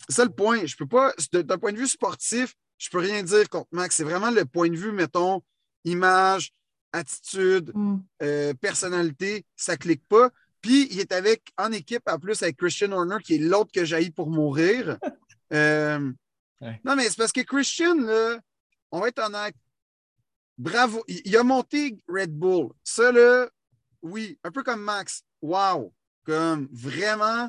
C'est 0.08 0.24
le 0.24 0.30
point. 0.30 0.66
Je 0.66 0.76
peux 0.76 0.86
pas. 0.86 1.12
D'un 1.32 1.58
point 1.58 1.72
de 1.72 1.78
vue 1.78 1.88
sportif, 1.88 2.54
je 2.78 2.90
peux 2.90 2.98
rien 2.98 3.22
dire 3.22 3.48
contre 3.48 3.68
Max. 3.72 3.96
C'est 3.96 4.04
vraiment 4.04 4.30
le 4.30 4.44
point 4.44 4.68
de 4.68 4.76
vue, 4.76 4.92
mettons, 4.92 5.42
image, 5.84 6.52
attitude, 6.92 7.72
mm. 7.74 7.96
euh, 8.22 8.54
personnalité, 8.54 9.44
ça 9.56 9.76
clique 9.76 10.06
pas. 10.08 10.30
Puis 10.64 10.88
il 10.90 10.98
est 10.98 11.12
avec 11.12 11.52
en 11.58 11.72
équipe 11.72 12.04
en 12.06 12.18
plus 12.18 12.42
avec 12.42 12.56
Christian 12.56 12.90
Horner, 12.92 13.18
qui 13.22 13.34
est 13.34 13.38
l'autre 13.38 13.70
que 13.70 13.84
j'ai 13.84 14.10
pour 14.10 14.30
mourir. 14.30 14.98
Euh, 15.52 16.10
non, 16.84 16.96
mais 16.96 17.04
c'est 17.04 17.18
parce 17.18 17.30
que 17.30 17.42
Christian, 17.42 17.96
on 18.90 18.98
va 18.98 19.08
être 19.08 19.20
honnête, 19.20 19.54
bravo. 20.58 21.04
Il, 21.06 21.36
a 21.36 21.44
monté 21.44 21.98
Red 22.08 22.32
Bull. 22.32 22.72
Ça, 22.82 23.12
là, 23.12 23.46
oui, 24.02 24.36
un 24.42 24.50
peu 24.50 24.64
comme 24.64 24.80
Max. 24.80 25.22
Wow! 25.42 25.92
Comme 26.24 26.66
vraiment, 26.72 27.48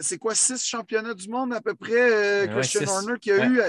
c'est 0.00 0.18
quoi, 0.18 0.34
six 0.34 0.62
championnats 0.66 1.14
du 1.14 1.28
monde 1.28 1.54
à 1.54 1.62
peu 1.62 1.74
près, 1.74 2.46
euh, 2.46 2.46
Christian 2.48 2.86
Horner 2.88 3.18
qui 3.18 3.30
a 3.30 3.46
eu. 3.46 3.60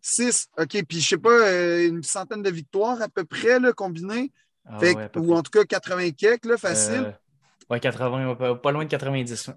Six. 0.00 0.46
OK. 0.58 0.84
Puis, 0.86 1.00
je 1.00 1.08
sais 1.08 1.18
pas, 1.18 1.30
euh, 1.30 1.88
une 1.88 2.02
centaine 2.02 2.42
de 2.42 2.50
victoires 2.50 3.00
à 3.00 3.08
peu 3.08 3.24
près, 3.24 3.58
là, 3.58 3.72
combinées. 3.72 4.30
Ah 4.66 4.78
ou 5.16 5.34
en 5.34 5.42
tout 5.42 5.50
cas 5.50 5.64
80 5.64 6.10
quelques, 6.12 6.46
là, 6.46 6.56
facile. 6.56 7.04
Euh, 7.06 7.12
oui, 7.70 7.80
80, 7.80 8.56
pas, 8.56 8.72
loin 8.72 8.84
de 8.84 8.90
90. 8.90 9.50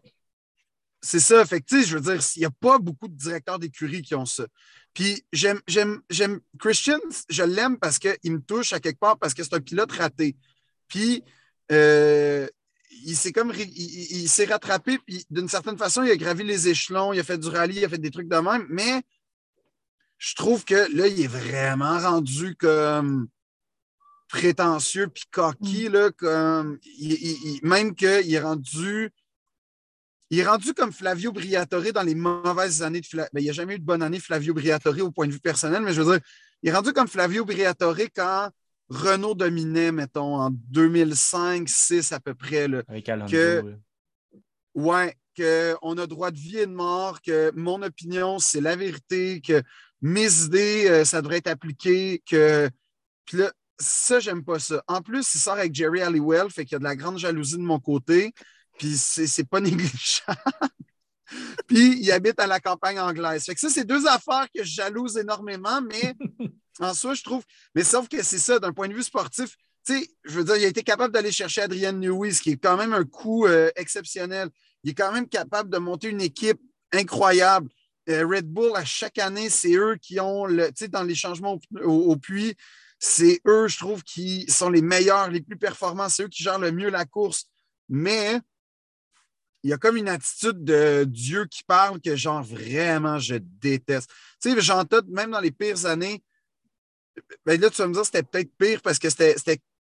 C'est 1.02 1.20
ça. 1.20 1.46
Fait 1.46 1.62
que, 1.62 1.66
tu 1.66 1.82
sais, 1.82 1.88
je 1.88 1.98
veux 1.98 2.02
dire, 2.02 2.22
il 2.36 2.40
n'y 2.40 2.46
a 2.46 2.52
pas 2.52 2.80
beaucoup 2.80 3.08
de 3.08 3.16
directeurs 3.16 3.60
d'écurie 3.60 4.02
qui 4.02 4.16
ont 4.16 4.26
ça. 4.26 4.46
Puis, 4.94 5.24
j'aime, 5.32 5.62
j'aime, 5.68 6.02
j'aime 6.10 6.40
Christian, 6.60 7.00
je 7.30 7.44
l'aime 7.44 7.78
parce 7.78 8.00
qu'il 8.00 8.32
me 8.32 8.42
touche 8.42 8.74
à 8.74 8.80
quelque 8.80 9.00
part, 9.00 9.18
parce 9.18 9.34
que 9.34 9.44
c'est 9.44 9.54
un 9.54 9.62
pilote 9.62 9.92
raté. 9.92 10.36
Puis, 10.88 11.24
euh, 11.72 12.48
il 13.06 13.16
s'est 13.16 13.32
comme 13.32 13.54
il, 13.56 14.28
s'est 14.28 14.46
rattrapé, 14.46 14.98
puis 14.98 15.26
d'une 15.30 15.48
certaine 15.48 15.78
façon, 15.78 16.04
il 16.04 16.12
a 16.12 16.16
gravi 16.16 16.44
les 16.44 16.68
échelons, 16.68 17.14
il 17.14 17.20
a 17.20 17.24
fait 17.24 17.38
du 17.38 17.48
rallye, 17.48 17.78
il 17.78 17.86
a 17.86 17.90
fait 17.90 17.98
des 17.98 18.12
trucs 18.12 18.28
de 18.28 18.38
même, 18.38 18.66
mais 18.70 19.04
je 20.18 20.34
trouve 20.36 20.66
que 20.66 20.74
là, 20.96 21.08
il 21.08 21.22
est 21.22 21.28
vraiment 21.28 22.00
rendu 22.00 22.56
comme 22.56 23.28
prétentieux 24.28 25.08
puis 25.08 25.24
coquille, 25.32 25.90
mm. 25.90 25.94
là, 25.94 26.12
comme 26.12 26.80
même 27.64 27.96
qu'il 27.96 28.34
est 28.34 28.40
rendu. 28.40 29.12
Il 30.30 30.40
est 30.40 30.46
rendu 30.46 30.74
comme 30.74 30.92
Flavio 30.92 31.32
Briatore 31.32 31.94
dans 31.94 32.04
les 32.04 32.16
mauvaises 32.16 32.84
années 32.84 33.00
de 33.00 33.06
Flavio. 33.06 33.30
Ben, 33.32 33.40
il 33.40 33.44
n'y 33.44 33.50
a 33.50 33.54
jamais 33.54 33.76
eu 33.76 33.80
de 33.80 33.86
bonne 33.86 34.04
année 34.04 34.20
Flavio 34.20 34.54
Briatore 34.54 35.02
au 35.02 35.12
point 35.12 35.26
de 35.26 35.32
vue 35.32 35.40
personnel, 35.40 35.82
mais 35.82 35.94
je 35.94 36.02
veux 36.02 36.12
dire, 36.12 36.22
il 36.62 36.70
est 36.70 36.74
rendu 36.74 36.92
comme 36.92 37.08
Flavio 37.08 37.46
Briatore 37.46 37.98
quand 38.14 38.50
Renault 38.90 39.36
dominait, 39.36 39.92
mettons, 39.92 40.36
en 40.36 40.52
2005-6 40.72 42.14
à 42.14 42.20
peu 42.20 42.34
près. 42.34 42.68
Là, 42.68 42.84
Avec 42.88 43.06
que, 43.06 43.76
ouais, 44.76 45.16
qu'on 45.36 45.98
a 45.98 46.08
droit 46.08 46.32
de 46.32 46.38
vie 46.38 46.60
et 46.60 46.66
de 46.66 46.72
mort, 46.72 47.22
que 47.22 47.52
mon 47.56 47.82
opinion, 47.82 48.40
c'est 48.40 48.62
la 48.62 48.76
vérité, 48.76 49.42
que 49.42 49.62
mes 50.02 50.44
idées, 50.44 50.88
euh, 50.90 51.06
ça 51.06 51.22
devrait 51.22 51.38
être 51.38 51.48
appliqué, 51.48 52.22
que. 52.30 52.70
Puis 53.26 53.38
là, 53.38 53.52
ça, 53.80 54.20
j'aime 54.20 54.44
pas 54.44 54.60
ça. 54.60 54.84
En 54.88 55.02
plus, 55.02 55.34
il 55.36 55.40
sort 55.40 55.54
avec 55.54 55.74
Jerry 55.74 56.02
Halliwell, 56.02 56.50
fait 56.50 56.66
qu'il 56.66 56.74
y 56.74 56.76
a 56.76 56.80
de 56.80 56.84
la 56.84 56.96
grande 56.96 57.18
jalousie 57.18 57.58
de 57.58 57.62
mon 57.62 57.80
côté, 57.80 58.34
puis 58.78 58.98
c'est 58.98 59.48
pas 59.48 59.60
négligeable. 59.62 60.42
puis 61.68 62.00
il 62.00 62.12
habite 62.12 62.40
à 62.40 62.48
la 62.48 62.60
campagne 62.60 63.00
anglaise. 63.00 63.46
Fait 63.46 63.54
que 63.54 63.60
ça, 63.60 63.70
c'est 63.70 63.86
deux 63.86 64.08
affaires 64.08 64.48
que 64.54 64.64
je 64.64 64.74
jalouse 64.74 65.18
énormément, 65.18 65.82
mais 65.82 66.16
en 66.80 66.94
soi, 66.94 67.14
je 67.14 67.24
trouve. 67.24 67.44
Mais 67.76 67.84
sauf 67.84 68.08
que 68.08 68.24
c'est 68.24 68.40
ça, 68.40 68.60
d'un 68.60 68.74
point 68.74 68.88
de 68.88 68.94
vue 68.94 69.04
sportif, 69.04 69.56
tu 69.86 70.00
sais, 70.00 70.10
je 70.26 70.38
veux 70.38 70.44
dire, 70.44 70.58
il 70.58 70.66
a 70.66 70.68
été 70.68 70.84
capable 70.84 71.14
d'aller 71.14 71.32
chercher 71.32 71.62
Adrian 71.62 71.94
Newey, 71.94 72.32
ce 72.32 72.42
qui 72.42 72.52
est 72.52 72.58
quand 72.58 72.78
même 72.78 72.94
un 72.94 73.06
coup 73.06 73.46
euh, 73.46 73.70
exceptionnel. 73.76 74.50
Il 74.84 74.92
est 74.92 74.94
quand 74.94 75.12
même 75.12 75.28
capable 75.28 75.70
de 75.70 75.78
monter 75.78 76.10
une 76.10 76.22
équipe 76.22 76.60
incroyable. 76.92 77.70
Euh, 78.10 78.26
Red 78.26 78.48
Bull, 78.48 78.72
à 78.76 78.86
chaque 78.86 79.18
année, 79.18 79.50
c'est 79.50 79.76
eux 79.76 79.98
qui 80.02 80.20
ont 80.20 80.46
le, 80.46 80.68
tu 80.68 80.76
sais, 80.76 80.88
dans 80.88 81.04
les 81.04 81.16
changements 81.16 81.60
au, 81.84 82.16
puits, 82.16 82.56
c'est 83.00 83.42
eux, 83.46 83.68
je 83.68 83.78
trouve, 83.78 84.04
qui 84.04 84.46
sont 84.50 84.70
les 84.70 84.82
meilleurs, 84.82 85.30
les 85.30 85.42
plus 85.42 85.58
performants, 85.58 86.10
c'est 86.10 86.24
eux 86.24 86.28
qui 86.28 86.44
gèrent 86.44 86.60
le 86.60 86.72
mieux 86.72 86.90
la 86.90 87.06
course. 87.06 87.46
Mais 87.90 88.40
il 89.64 89.70
y 89.70 89.74
a 89.74 89.78
comme 89.78 89.98
une 89.98 90.10
attitude 90.10 90.64
de 90.64 91.04
Dieu 91.08 91.46
qui 91.46 91.64
parle 91.64 92.00
que, 92.02 92.16
genre, 92.16 92.44
vraiment, 92.44 93.20
je 93.20 93.36
déteste. 93.36 94.10
Tu 94.42 94.60
sais, 94.60 94.86
Todt, 94.86 95.08
même 95.10 95.32
dans 95.32 95.40
les 95.40 95.52
pires 95.52 95.86
années, 95.86 96.24
ben 97.46 97.60
là, 97.60 97.70
tu 97.70 97.82
vas 97.82 97.88
me 97.88 97.94
dire 97.94 98.06
c'était 98.06 98.24
peut-être 98.24 98.52
pire 98.58 98.82
parce 98.82 99.00
que 99.00 99.10
c'était, 99.10 99.36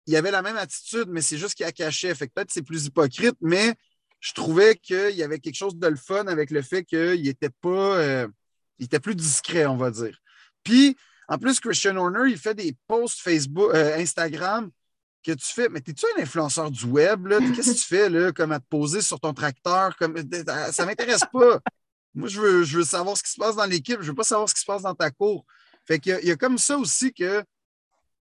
il 0.06 0.12
y 0.12 0.16
avait 0.16 0.30
la 0.30 0.42
même 0.42 0.56
attitude, 0.56 1.06
mais 1.09 1.20
c'est 1.20 1.36
juste 1.36 1.54
qu'il 1.54 1.66
a 1.66 1.72
caché. 1.72 2.14
Fait 2.14 2.26
que 2.26 2.32
peut-être 2.32 2.50
c'est 2.50 2.62
plus 2.62 2.86
hypocrite, 2.86 3.36
mais 3.40 3.74
je 4.20 4.32
trouvais 4.32 4.74
qu'il 4.76 5.14
y 5.14 5.22
avait 5.22 5.38
quelque 5.38 5.54
chose 5.54 5.76
de 5.76 5.86
le 5.86 5.96
fun 5.96 6.26
avec 6.26 6.50
le 6.50 6.62
fait 6.62 6.84
qu'il 6.84 7.28
était 7.28 7.50
pas. 7.61 7.98
Euh, 7.98 8.28
il 8.78 8.86
était 8.86 9.00
plus 9.00 9.14
discret, 9.14 9.66
on 9.66 9.76
va 9.76 9.90
dire. 9.90 10.18
Puis, 10.62 10.96
en 11.29 11.39
plus, 11.39 11.61
Christian 11.61 11.97
Horner, 11.97 12.31
il 12.31 12.39
fait 12.39 12.55
des 12.55 12.74
posts 12.87 13.20
Facebook, 13.20 13.74
euh, 13.74 13.99
Instagram 13.99 14.70
que 15.22 15.33
tu 15.33 15.47
fais. 15.47 15.68
Mais 15.68 15.81
es-tu 15.87 16.07
un 16.16 16.22
influenceur 16.22 16.70
du 16.70 16.87
web? 16.87 17.29
Qu'est-ce 17.55 17.72
que 17.72 17.76
tu 17.76 17.85
fais 17.85 18.09
là, 18.09 18.33
comme 18.33 18.53
à 18.53 18.61
te 18.61 18.66
poser 18.68 19.03
sur 19.03 19.20
ton 19.20 19.35
tracteur? 19.35 19.95
Comme, 19.97 20.16
ça 20.16 20.22
ne 20.22 20.85
m'intéresse 20.87 21.24
pas. 21.31 21.61
Moi, 22.14 22.29
je 22.29 22.41
veux, 22.41 22.64
je 22.64 22.79
veux 22.79 22.85
savoir 22.85 23.16
ce 23.16 23.22
qui 23.22 23.31
se 23.31 23.37
passe 23.37 23.57
dans 23.57 23.66
l'équipe. 23.66 23.99
Je 24.01 24.07
ne 24.07 24.11
veux 24.11 24.14
pas 24.14 24.24
savoir 24.24 24.49
ce 24.49 24.55
qui 24.55 24.61
se 24.61 24.66
passe 24.66 24.83
dans 24.83 24.95
ta 24.95 25.11
cour. 25.11 25.45
Fait 25.87 25.99
qu'il 25.99 26.18
y, 26.22 26.31
a 26.31 26.37
comme 26.37 26.59
ça 26.59 26.79
aussi 26.79 27.12
que 27.12 27.45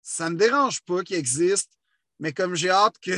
ça 0.02 0.28
ne 0.28 0.34
me 0.34 0.38
dérange 0.38 0.82
pas 0.82 1.02
qu'il 1.02 1.16
existe, 1.16 1.72
mais 2.18 2.32
comme 2.32 2.54
j'ai 2.54 2.70
hâte 2.70 2.96
que. 3.00 3.12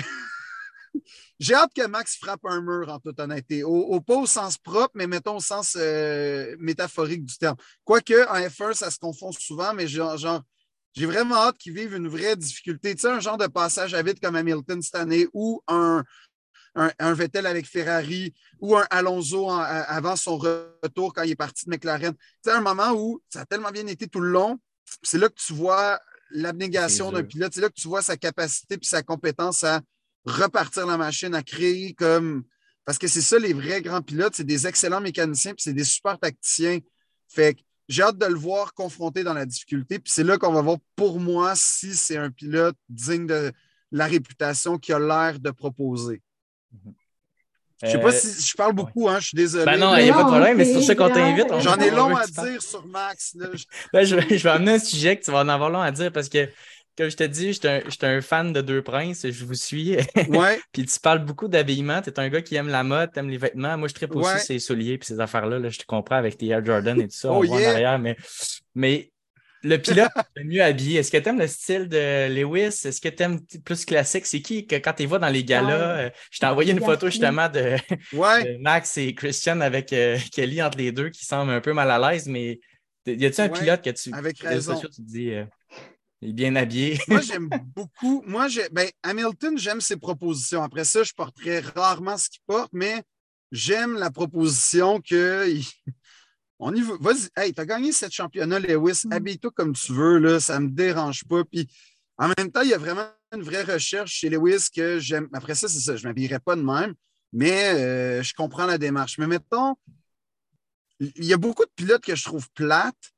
j'ai 1.41 1.55
hâte 1.55 1.73
que 1.75 1.87
Max 1.87 2.17
frappe 2.17 2.45
un 2.45 2.61
mur, 2.61 2.89
en 2.89 2.99
toute 3.01 3.19
honnêteté. 3.19 3.65
Au, 3.65 4.01
pas 4.01 4.17
au 4.17 4.27
sens 4.27 4.57
propre, 4.57 4.93
mais 4.95 5.07
mettons 5.07 5.37
au 5.37 5.41
sens 5.41 5.77
euh, 5.79 6.55
métaphorique 6.59 7.25
du 7.25 7.37
terme. 7.37 7.57
Quoique, 7.85 8.29
en 8.29 8.37
F1, 8.37 8.75
ça 8.75 8.91
se 8.91 8.99
confond 8.99 9.33
souvent, 9.33 9.75
mais 9.75 9.89
genre, 9.89 10.17
j'ai 10.95 11.07
vraiment 11.07 11.37
hâte 11.37 11.59
qu'il 11.59 11.75
vive 11.75 11.95
une 11.95 12.09
vraie 12.09 12.37
difficulté. 12.37 12.95
Tu 12.95 13.03
sais, 13.03 13.09
un 13.09 13.21
genre 13.21 13.37
de 13.37 13.49
passage 13.49 13.95
à 13.95 14.03
vide 14.03 14.21
comme 14.21 14.37
Hamilton 14.37 14.81
cette 14.81 14.95
année 14.95 15.27
ou 15.33 15.61
un, 15.67 16.05
un, 16.77 17.15
Vettel 17.15 17.47
avec 17.47 17.67
Ferrari 17.67 18.33
ou 18.61 18.77
un 18.77 18.87
Alonso 18.91 19.51
avant 19.51 20.17
son 20.17 20.37
retour 20.39 21.13
quand 21.13 21.23
il 21.23 21.33
est 21.33 21.37
parti 21.37 21.65
de 21.65 21.71
McLaren. 21.71 22.15
C'est 22.43 22.53
un 22.53 22.61
moment 22.61 22.93
où 22.93 23.21
ça 23.29 23.41
a 23.41 23.45
tellement 23.45 23.71
bien 23.71 23.87
été 23.89 24.07
tout 24.07 24.21
le 24.21 24.31
long. 24.31 24.59
C'est 25.03 25.19
là 25.19 25.29
que 25.29 25.35
tu 25.35 25.53
vois 25.53 25.99
l'abnégation 26.31 27.11
d'un 27.11 27.25
pilote. 27.25 27.53
C'est 27.55 27.61
là 27.61 27.69
que 27.69 27.81
tu 27.81 27.89
vois 27.89 28.03
sa 28.03 28.17
capacité 28.17 28.77
et 28.77 28.79
sa 28.83 29.03
compétence 29.03 29.65
à 29.65 29.81
repartir 30.25 30.87
la 30.87 30.97
machine, 30.97 31.35
à 31.35 31.43
créer 31.43 31.95
comme. 31.95 32.45
Parce 32.85 32.99
que 32.99 33.09
c'est 33.09 33.23
ça, 33.23 33.39
les 33.39 33.55
vrais 33.55 33.81
grands 33.81 34.03
pilotes, 34.03 34.35
c'est 34.35 34.45
des 34.45 34.67
excellents 34.67 35.01
mécaniciens 35.01 35.53
puis 35.55 35.63
c'est 35.63 35.73
des 35.73 35.85
super 35.85 36.19
tacticiens. 36.19 36.81
Fait 37.29 37.55
que 37.55 37.61
j'ai 37.89 38.03
hâte 38.03 38.19
de 38.19 38.27
le 38.27 38.35
voir 38.35 38.75
confronté 38.75 39.25
dans 39.25 39.35
la 39.35 39.47
difficulté. 39.47 39.99
Puis 39.99 40.13
c'est 40.15 40.25
là 40.25 40.37
qu'on 40.39 40.53
va 40.53 40.61
voir 40.61 40.79
pour 40.97 41.19
moi 41.19 41.55
si 41.57 41.95
c'est 41.95 42.17
un 42.17 42.31
pilote 42.31 42.77
digne 42.89 43.27
de 43.27 43.53
la 43.91 44.07
réputation 44.07 44.79
qu'il 44.79 44.95
a 44.95 44.99
l'air 44.99 45.39
de 45.39 45.51
proposer. 45.51 46.23
Je 47.83 47.91
sais 47.91 47.99
pas 47.99 48.09
euh, 48.09 48.19
si 48.19 48.51
je 48.51 48.57
parle 48.57 48.73
beaucoup, 48.73 49.09
hein, 49.09 49.19
je 49.21 49.29
suis 49.29 49.37
désolé. 49.37 49.65
Ben 49.65 49.77
non, 49.77 49.97
il 49.97 50.05
n'y 50.05 50.11
a 50.11 50.15
pas 50.15 50.25
de 50.25 50.29
problème, 50.29 50.57
mais 50.57 50.65
c'est 50.65 50.75
pour 50.75 50.83
ça 50.83 50.95
qu'on 50.95 51.11
t'invite. 51.11 51.47
J'en 51.61 51.77
ai 51.77 51.91
long 51.91 52.17
à 52.17 52.27
dire 52.27 52.63
sur 52.63 52.87
Max. 52.87 53.37
Ben, 53.93 54.05
je, 54.05 54.17
vais 54.17 54.51
amener 54.51 54.73
un 54.73 54.79
sujet 54.79 55.19
que 55.19 55.25
tu 55.25 55.31
vas 55.31 55.41
en 55.41 55.49
avoir 55.49 55.71
long 55.71 55.81
à 55.81 55.91
dire 55.91 56.11
parce 56.13 56.29
que, 56.29 56.49
comme 56.97 57.11
je 57.11 57.17
te 57.17 57.25
dis, 57.25 57.53
je 57.53 57.59
suis 57.91 58.07
un, 58.07 58.21
fan 58.21 58.53
de 58.53 58.61
Deux 58.61 58.83
Princes, 58.83 59.27
je 59.29 59.45
vous 59.45 59.55
suis. 59.55 59.97
Ouais. 60.29 60.59
puis 60.73 60.85
tu 60.85 61.01
parles 61.01 61.25
beaucoup 61.25 61.49
d'habillement, 61.49 62.01
tu 62.01 62.11
es 62.11 62.21
un 62.21 62.29
gars 62.29 62.43
qui 62.43 62.57
aime 62.57 62.69
la 62.69 62.83
mode, 62.83 63.11
tu 63.13 63.19
aimes 63.19 63.29
les 63.29 63.39
vêtements. 63.39 63.77
Moi, 63.77 63.89
je 63.89 63.95
tripe 63.95 64.15
aussi 64.15 64.39
ces 64.39 64.59
souliers 64.59 64.99
puis 64.99 65.07
ces 65.07 65.21
affaires-là. 65.21 65.59
Là, 65.59 65.69
je 65.69 65.79
te 65.79 65.87
comprends 65.87 66.17
avec 66.17 66.37
tes 66.37 66.49
Air 66.49 66.65
Jordan 66.65 67.01
et 67.01 67.09
tout 67.09 67.17
ça. 67.17 67.33
oh, 67.33 67.45
yeah. 67.45 67.99
mais, 67.99 68.17
mais 68.75 69.13
le 69.65 69.79
pilote 69.79 70.11
le 70.37 70.45
mieux 70.45 70.63
habillé. 70.63 71.01
Est-ce 71.01 71.11
que 71.11 71.17
tu 71.17 71.29
aimes 71.29 71.39
le 71.39 71.47
style 71.47 71.89
de 71.89 72.29
Lewis? 72.29 72.83
Est-ce 72.85 73.01
que 73.01 73.09
tu 73.09 73.23
aimes 73.23 73.41
plus 73.65 73.85
classique? 73.85 74.27
C'est 74.27 74.41
qui 74.41 74.67
que 74.67 74.77
quand 74.77 74.93
tu 74.93 75.07
vois 75.07 75.19
dans 75.19 75.29
les 75.29 75.45
galas? 75.45 75.99
Euh, 75.99 76.11
je 76.31 76.39
t'ai 76.39 76.47
envoyé 76.47 76.73
une 76.73 76.81
photo 76.81 77.07
justement 77.07 77.49
de, 77.53 77.77
Max 78.61 78.99
et 78.99 79.15
Christian 79.15 79.61
avec 79.61 79.93
euh, 79.93 80.19
Kelly 80.33 80.63
entre 80.63 80.79
les 80.79 80.93
deux 80.93 81.09
qui 81.09 81.25
semble 81.25 81.51
un 81.51 81.61
peu 81.61 81.73
mal 81.73 81.91
à 81.91 81.99
l'aise, 81.99 82.29
mais 82.29 82.61
y 83.07 83.25
a-tu 83.25 83.41
un 83.41 83.49
pilote 83.49 83.83
que 83.83 83.91
tu. 83.91 84.13
Avec 84.13 84.41
raison. 84.41 84.79
tu 84.79 84.89
te 84.89 85.03
dis. 85.03 85.31
Euh, 85.33 85.45
il 86.25 86.31
est 86.31 86.33
bien 86.33 86.57
habillé. 86.57 86.99
Moi, 87.09 87.21
j'aime 87.21 87.51
beaucoup. 87.77 88.23
Moi, 88.27 88.47
ben, 88.73 88.89
Hamilton, 89.03 89.59
j'aime 89.59 89.81
ses 89.81 89.97
propositions. 89.97 90.63
Après 90.63 90.85
ça, 90.85 91.03
je 91.03 91.13
porterai 91.13 91.61
rarement 91.61 92.17
ce 92.17 92.31
qu'il 92.31 92.41
porte, 92.47 92.71
mais 92.73 93.03
j'aime 93.53 93.95
la 93.95 94.11
proposition 94.11 95.01
que 95.01 95.47
On 96.59 96.75
y 96.75 96.81
va. 96.81 96.95
Vas-y. 96.99 97.29
Hey, 97.37 97.53
t'as 97.53 97.67
gagné 97.67 97.93
cette 97.93 98.13
championnat, 98.13 98.59
Lewis. 98.59 99.03
Mm. 99.05 99.13
Habille-toi 99.13 99.51
comme 99.55 99.75
tu 99.75 99.93
veux, 99.93 100.19
là. 100.19 100.41
Ça 100.41 100.59
me 100.61 100.71
dérange 100.71 101.25
pas. 101.25 101.45
Puis 101.45 101.69
en 102.17 102.29
même 102.39 102.51
temps, 102.51 102.63
il 102.63 102.71
y 102.71 102.75
a 102.75 102.79
vraiment 102.79 103.07
une 103.35 103.43
vraie 103.43 103.65
recherche 103.65 104.13
chez 104.13 104.31
Lewis 104.31 104.69
que 104.75 104.99
j'aime. 104.99 105.29
Après 105.35 105.55
ça, 105.55 105.69
c'est 105.69 105.81
ça. 105.81 105.97
Je 105.97 106.05
ne 106.05 106.09
m'habillerai 106.09 106.39
pas 106.39 106.57
de 106.57 106.63
même, 106.63 106.95
mais 107.35 107.75
euh, 107.75 108.23
je 108.23 108.33
comprends 108.33 108.65
la 108.65 108.79
démarche. 108.79 109.19
Mais 109.19 109.27
mettons, 109.27 109.75
il 111.01 111.25
y 111.25 111.35
a 111.35 111.37
beaucoup 111.37 111.65
de 111.65 111.73
pilotes 111.77 112.05
que 112.05 112.15
je 112.15 112.25
trouve 112.25 112.49
plates. 112.53 113.13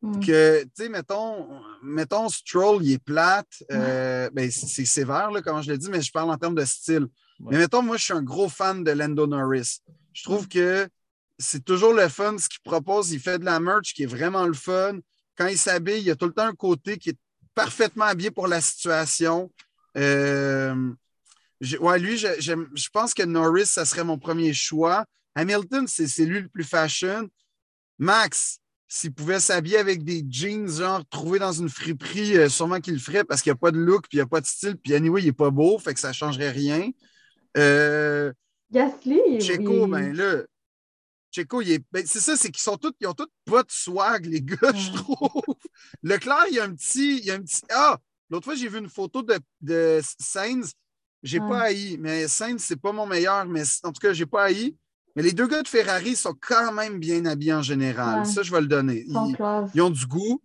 Mm. 0.00 0.20
Que, 0.24 0.62
tu 0.62 0.70
sais, 0.74 0.88
mettons, 0.88 1.60
mettons, 1.82 2.28
Stroll, 2.28 2.84
il 2.84 2.92
est 2.92 2.98
plate. 3.02 3.64
Euh, 3.70 4.30
ben, 4.32 4.50
c'est 4.50 4.84
sévère, 4.84 5.30
là, 5.30 5.42
comment 5.42 5.62
je 5.62 5.70
l'ai 5.70 5.78
dit, 5.78 5.90
mais 5.90 6.02
je 6.02 6.12
parle 6.12 6.30
en 6.30 6.36
termes 6.36 6.54
de 6.54 6.64
style. 6.64 7.06
Mais 7.40 7.56
mettons, 7.56 7.82
moi, 7.82 7.96
je 7.96 8.04
suis 8.04 8.12
un 8.12 8.22
gros 8.22 8.48
fan 8.48 8.84
de 8.84 8.90
Lando 8.90 9.26
Norris. 9.26 9.80
Je 10.12 10.22
trouve 10.22 10.48
que 10.48 10.88
c'est 11.38 11.64
toujours 11.64 11.94
le 11.94 12.08
fun 12.08 12.36
ce 12.38 12.48
qu'il 12.48 12.60
propose. 12.60 13.12
Il 13.12 13.20
fait 13.20 13.38
de 13.38 13.44
la 13.44 13.58
merch 13.60 13.94
qui 13.94 14.02
est 14.02 14.06
vraiment 14.06 14.46
le 14.46 14.52
fun. 14.52 14.98
Quand 15.36 15.46
il 15.46 15.56
s'habille, 15.56 15.98
il 15.98 16.04
y 16.04 16.10
a 16.10 16.16
tout 16.16 16.26
le 16.26 16.32
temps 16.32 16.46
un 16.46 16.54
côté 16.54 16.98
qui 16.98 17.10
est 17.10 17.18
parfaitement 17.54 18.04
habillé 18.04 18.30
pour 18.30 18.46
la 18.46 18.60
situation. 18.60 19.50
Euh, 19.96 20.92
ouais, 21.80 21.98
lui, 21.98 22.18
je, 22.18 22.88
pense 22.92 23.14
que 23.14 23.22
Norris, 23.22 23.66
ça 23.66 23.86
serait 23.86 24.04
mon 24.04 24.18
premier 24.18 24.52
choix. 24.52 25.06
Hamilton, 25.34 25.86
c'est 25.88 26.24
lui 26.26 26.40
le 26.42 26.48
plus 26.48 26.64
fashion. 26.64 27.28
Max, 27.98 28.60
s'il 28.92 29.12
pouvait 29.12 29.38
s'habiller 29.38 29.78
avec 29.78 30.02
des 30.02 30.26
jeans, 30.28 30.68
genre 30.68 31.06
trouvé 31.08 31.38
dans 31.38 31.52
une 31.52 31.68
friperie, 31.68 32.36
euh, 32.36 32.48
sûrement 32.48 32.80
qu'il 32.80 32.94
le 32.94 32.98
ferait 32.98 33.22
parce 33.22 33.40
qu'il 33.40 33.52
n'y 33.52 33.54
a 33.54 33.60
pas 33.60 33.70
de 33.70 33.78
look, 33.78 34.08
puis 34.08 34.16
il 34.16 34.20
n'y 34.20 34.22
a 34.22 34.26
pas 34.26 34.40
de 34.40 34.46
style, 34.46 34.76
puis 34.76 34.94
anyway, 34.94 35.22
il 35.22 35.26
n'est 35.26 35.32
pas 35.32 35.50
beau, 35.50 35.78
fait 35.78 35.94
que 35.94 36.00
ça 36.00 36.08
ne 36.08 36.12
changerait 36.12 36.50
rien. 36.50 36.90
Euh, 37.56 38.32
Gasly, 38.72 39.40
Checo, 39.40 39.86
ben 39.86 40.12
là, 40.12 40.42
Checo, 41.30 41.62
ben, 41.92 42.04
c'est 42.04 42.18
ça, 42.18 42.36
c'est 42.36 42.50
qu'ils 42.50 42.62
sont 42.62 42.76
tous, 42.76 42.92
ils 43.00 43.06
ont 43.06 43.14
tous 43.14 43.28
pas 43.44 43.62
de 43.62 43.70
swag, 43.70 44.26
les 44.26 44.42
gars, 44.42 44.72
je 44.74 44.90
trouve. 44.90 45.54
Leclerc, 46.02 46.46
il 46.48 46.56
y 46.56 46.58
a 46.58 46.64
un 46.64 46.74
petit, 46.74 47.18
il 47.18 47.24
y 47.24 47.30
a 47.30 47.34
un 47.34 47.42
petit. 47.42 47.62
Ah! 47.70 47.96
L'autre 48.28 48.44
fois, 48.44 48.56
j'ai 48.56 48.68
vu 48.68 48.78
une 48.78 48.88
photo 48.88 49.22
de, 49.22 49.38
de 49.60 50.00
Sainz. 50.18 50.72
J'ai 51.22 51.38
pas 51.38 51.60
haï, 51.62 51.96
mais 51.98 52.26
Sainz, 52.26 52.62
c'est 52.62 52.80
pas 52.80 52.90
mon 52.90 53.06
meilleur, 53.06 53.44
mais 53.46 53.62
en 53.84 53.92
tout 53.92 54.00
cas, 54.00 54.12
j'ai 54.12 54.26
pas 54.26 54.44
haï. 54.44 54.74
Mais 55.16 55.22
les 55.22 55.32
deux 55.32 55.46
gars 55.46 55.62
de 55.62 55.68
Ferrari 55.68 56.14
sont 56.14 56.34
quand 56.40 56.72
même 56.72 56.98
bien 56.98 57.26
habillés 57.26 57.54
en 57.54 57.62
général. 57.62 58.24
Ça, 58.26 58.42
je 58.42 58.52
vais 58.52 58.60
le 58.60 58.66
donner. 58.66 59.04
Ils, 59.06 59.82
ont 59.82 59.90
du 59.90 60.06
goût. 60.06 60.40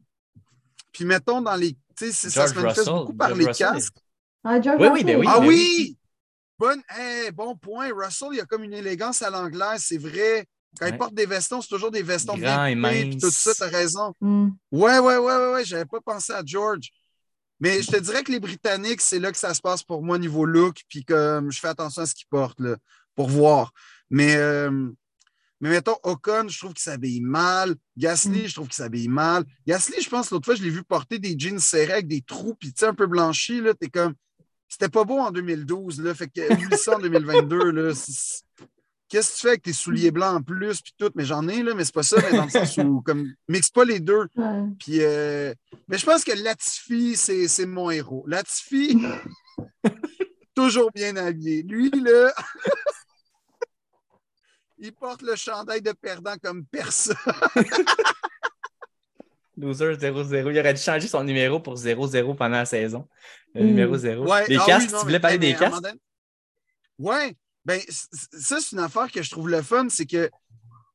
Puis 0.91 1.05
mettons 1.05 1.41
dans 1.41 1.55
les. 1.55 1.73
Tu 1.97 2.11
sais, 2.11 2.29
ça 2.29 2.47
se 2.47 2.55
manifeste 2.55 2.87
beaucoup 2.87 3.13
par 3.13 3.33
les 3.33 3.45
casques. 3.47 3.95
Ah, 4.43 4.59
oui, 4.77 4.87
oui, 4.93 5.03
ben 5.03 5.19
oui, 5.19 5.27
ah 5.27 5.39
ben 5.39 5.47
oui! 5.47 5.97
Bon, 6.59 6.75
bon 7.33 7.55
point. 7.55 7.89
Russell, 7.93 8.29
il 8.33 8.39
a 8.39 8.45
comme 8.45 8.63
une 8.63 8.73
élégance 8.73 9.21
à 9.23 9.29
l'anglaise, 9.31 9.83
c'est 9.83 9.97
vrai. 9.97 10.45
Quand 10.79 10.87
il 10.87 10.97
porte 10.97 11.13
des 11.13 11.25
vestons, 11.25 11.61
c'est 11.61 11.69
toujours 11.69 11.91
des 11.91 12.03
vestons 12.03 12.37
bien 12.37 12.67
et 12.67 13.17
tout 13.17 13.31
ça, 13.31 13.53
t'as 13.57 13.69
raison. 13.69 14.13
Mm. 14.19 14.49
Ouais, 14.71 14.99
ouais, 14.99 15.17
ouais, 15.17 15.35
ouais, 15.35 15.53
ouais, 15.53 15.65
j'avais 15.65 15.85
pas 15.85 16.01
pensé 16.01 16.33
à 16.33 16.41
George. 16.45 16.91
Mais 17.59 17.81
je 17.81 17.89
te 17.89 17.97
dirais 17.97 18.23
que 18.23 18.31
les 18.31 18.39
Britanniques, 18.39 19.01
c'est 19.01 19.19
là 19.19 19.31
que 19.31 19.37
ça 19.37 19.53
se 19.53 19.61
passe 19.61 19.83
pour 19.83 20.03
moi 20.03 20.19
niveau 20.19 20.45
look, 20.45 20.81
puis 20.89 21.05
que 21.05 21.41
je 21.49 21.59
fais 21.59 21.69
attention 21.69 22.01
à 22.01 22.05
ce 22.05 22.13
qu'ils 22.13 22.27
portent, 22.27 22.59
là, 22.59 22.75
pour 23.15 23.29
voir. 23.29 23.71
Mais, 24.09 24.35
euh, 24.35 24.89
mais 25.61 25.69
mettons, 25.69 25.97
Ocon, 26.03 26.47
je 26.47 26.59
trouve 26.59 26.73
qu'il 26.73 26.83
s'habille 26.83 27.21
mal. 27.21 27.75
Gasly, 27.97 28.43
mm. 28.43 28.47
je 28.47 28.53
trouve 28.53 28.67
qu'il 28.67 28.75
s'habille 28.75 29.07
mal. 29.07 29.45
Gasly, 29.65 30.01
je 30.01 30.09
pense, 30.09 30.31
l'autre 30.31 30.45
fois, 30.45 30.55
je 30.55 30.63
l'ai 30.63 30.69
vu 30.69 30.83
porter 30.83 31.19
des 31.19 31.35
jeans 31.37 31.59
serrés 31.59 31.93
avec 31.93 32.07
des 32.07 32.21
trous, 32.21 32.55
puis 32.55 32.73
tu 32.73 32.79
sais, 32.79 32.85
un 32.85 32.93
peu 32.93 33.07
blanchis, 33.07 33.61
là, 33.61 33.73
t'es 33.73 33.89
comme... 33.89 34.13
C'était 34.67 34.89
pas 34.89 35.03
beau 35.03 35.19
en 35.19 35.31
2012, 35.31 36.01
là, 36.01 36.13
fait 36.15 36.27
que 36.27 36.53
oublie 36.53 36.77
ça 36.77 36.97
en 36.97 36.99
2022, 36.99 37.71
là. 37.71 37.93
Qu'est-ce 39.07 39.29
que 39.29 39.35
tu 39.35 39.41
fais 39.41 39.49
avec 39.49 39.61
tes 39.61 39.73
souliers 39.73 40.09
blancs 40.09 40.39
en 40.39 40.41
plus, 40.41 40.81
puis 40.81 40.93
tout? 40.97 41.11
Mais 41.13 41.23
j'en 41.23 41.47
ai, 41.47 41.61
là, 41.61 41.75
mais 41.75 41.85
c'est 41.85 41.93
pas 41.93 42.03
ça, 42.03 42.17
mais 42.21 42.35
dans 42.35 42.45
le 42.45 42.49
sens 42.49 42.77
où, 42.77 43.01
comme, 43.01 43.31
mixe 43.47 43.69
pas 43.69 43.85
les 43.85 43.99
deux. 43.99 44.27
Puis, 44.79 45.01
euh, 45.01 45.53
mais 45.87 45.99
je 45.99 46.05
pense 46.05 46.23
que 46.23 46.31
Latifi, 46.31 47.15
c'est 47.15 47.65
mon 47.67 47.91
héros. 47.91 48.25
Latifi, 48.27 48.99
toujours 50.55 50.91
bien 50.91 51.15
habillé. 51.17 51.61
Lui, 51.61 51.91
là, 51.91 52.33
il 54.85 54.93
porte 54.93 55.21
le 55.21 55.35
chandail 55.35 55.81
de 55.81 55.91
perdant 55.91 56.35
comme 56.41 56.65
personne. 56.65 57.15
Loser 59.57 59.93
0-0. 59.93 60.51
Il 60.51 60.59
aurait 60.59 60.73
dû 60.73 60.81
changer 60.81 61.07
son 61.07 61.23
numéro 61.23 61.59
pour 61.59 61.75
0-0 61.75 62.35
pendant 62.35 62.57
la 62.57 62.65
saison. 62.65 63.07
Le 63.53 63.63
mm. 63.63 63.65
numéro 63.65 63.97
0. 63.97 64.25
les 64.47 64.57
ah 64.57 64.63
casques, 64.65 64.89
tu 64.89 64.95
voulais 64.97 65.19
parler 65.19 65.37
des 65.37 65.55
casques? 65.55 65.81
Oui, 66.99 67.35
ben, 67.63 67.81
ça, 67.89 68.59
c'est 68.61 68.73
une 68.73 68.79
affaire 68.79 69.11
que 69.11 69.21
je 69.21 69.29
trouve 69.29 69.49
le 69.49 69.61
fun, 69.61 69.87
c'est 69.89 70.05
que, 70.05 70.29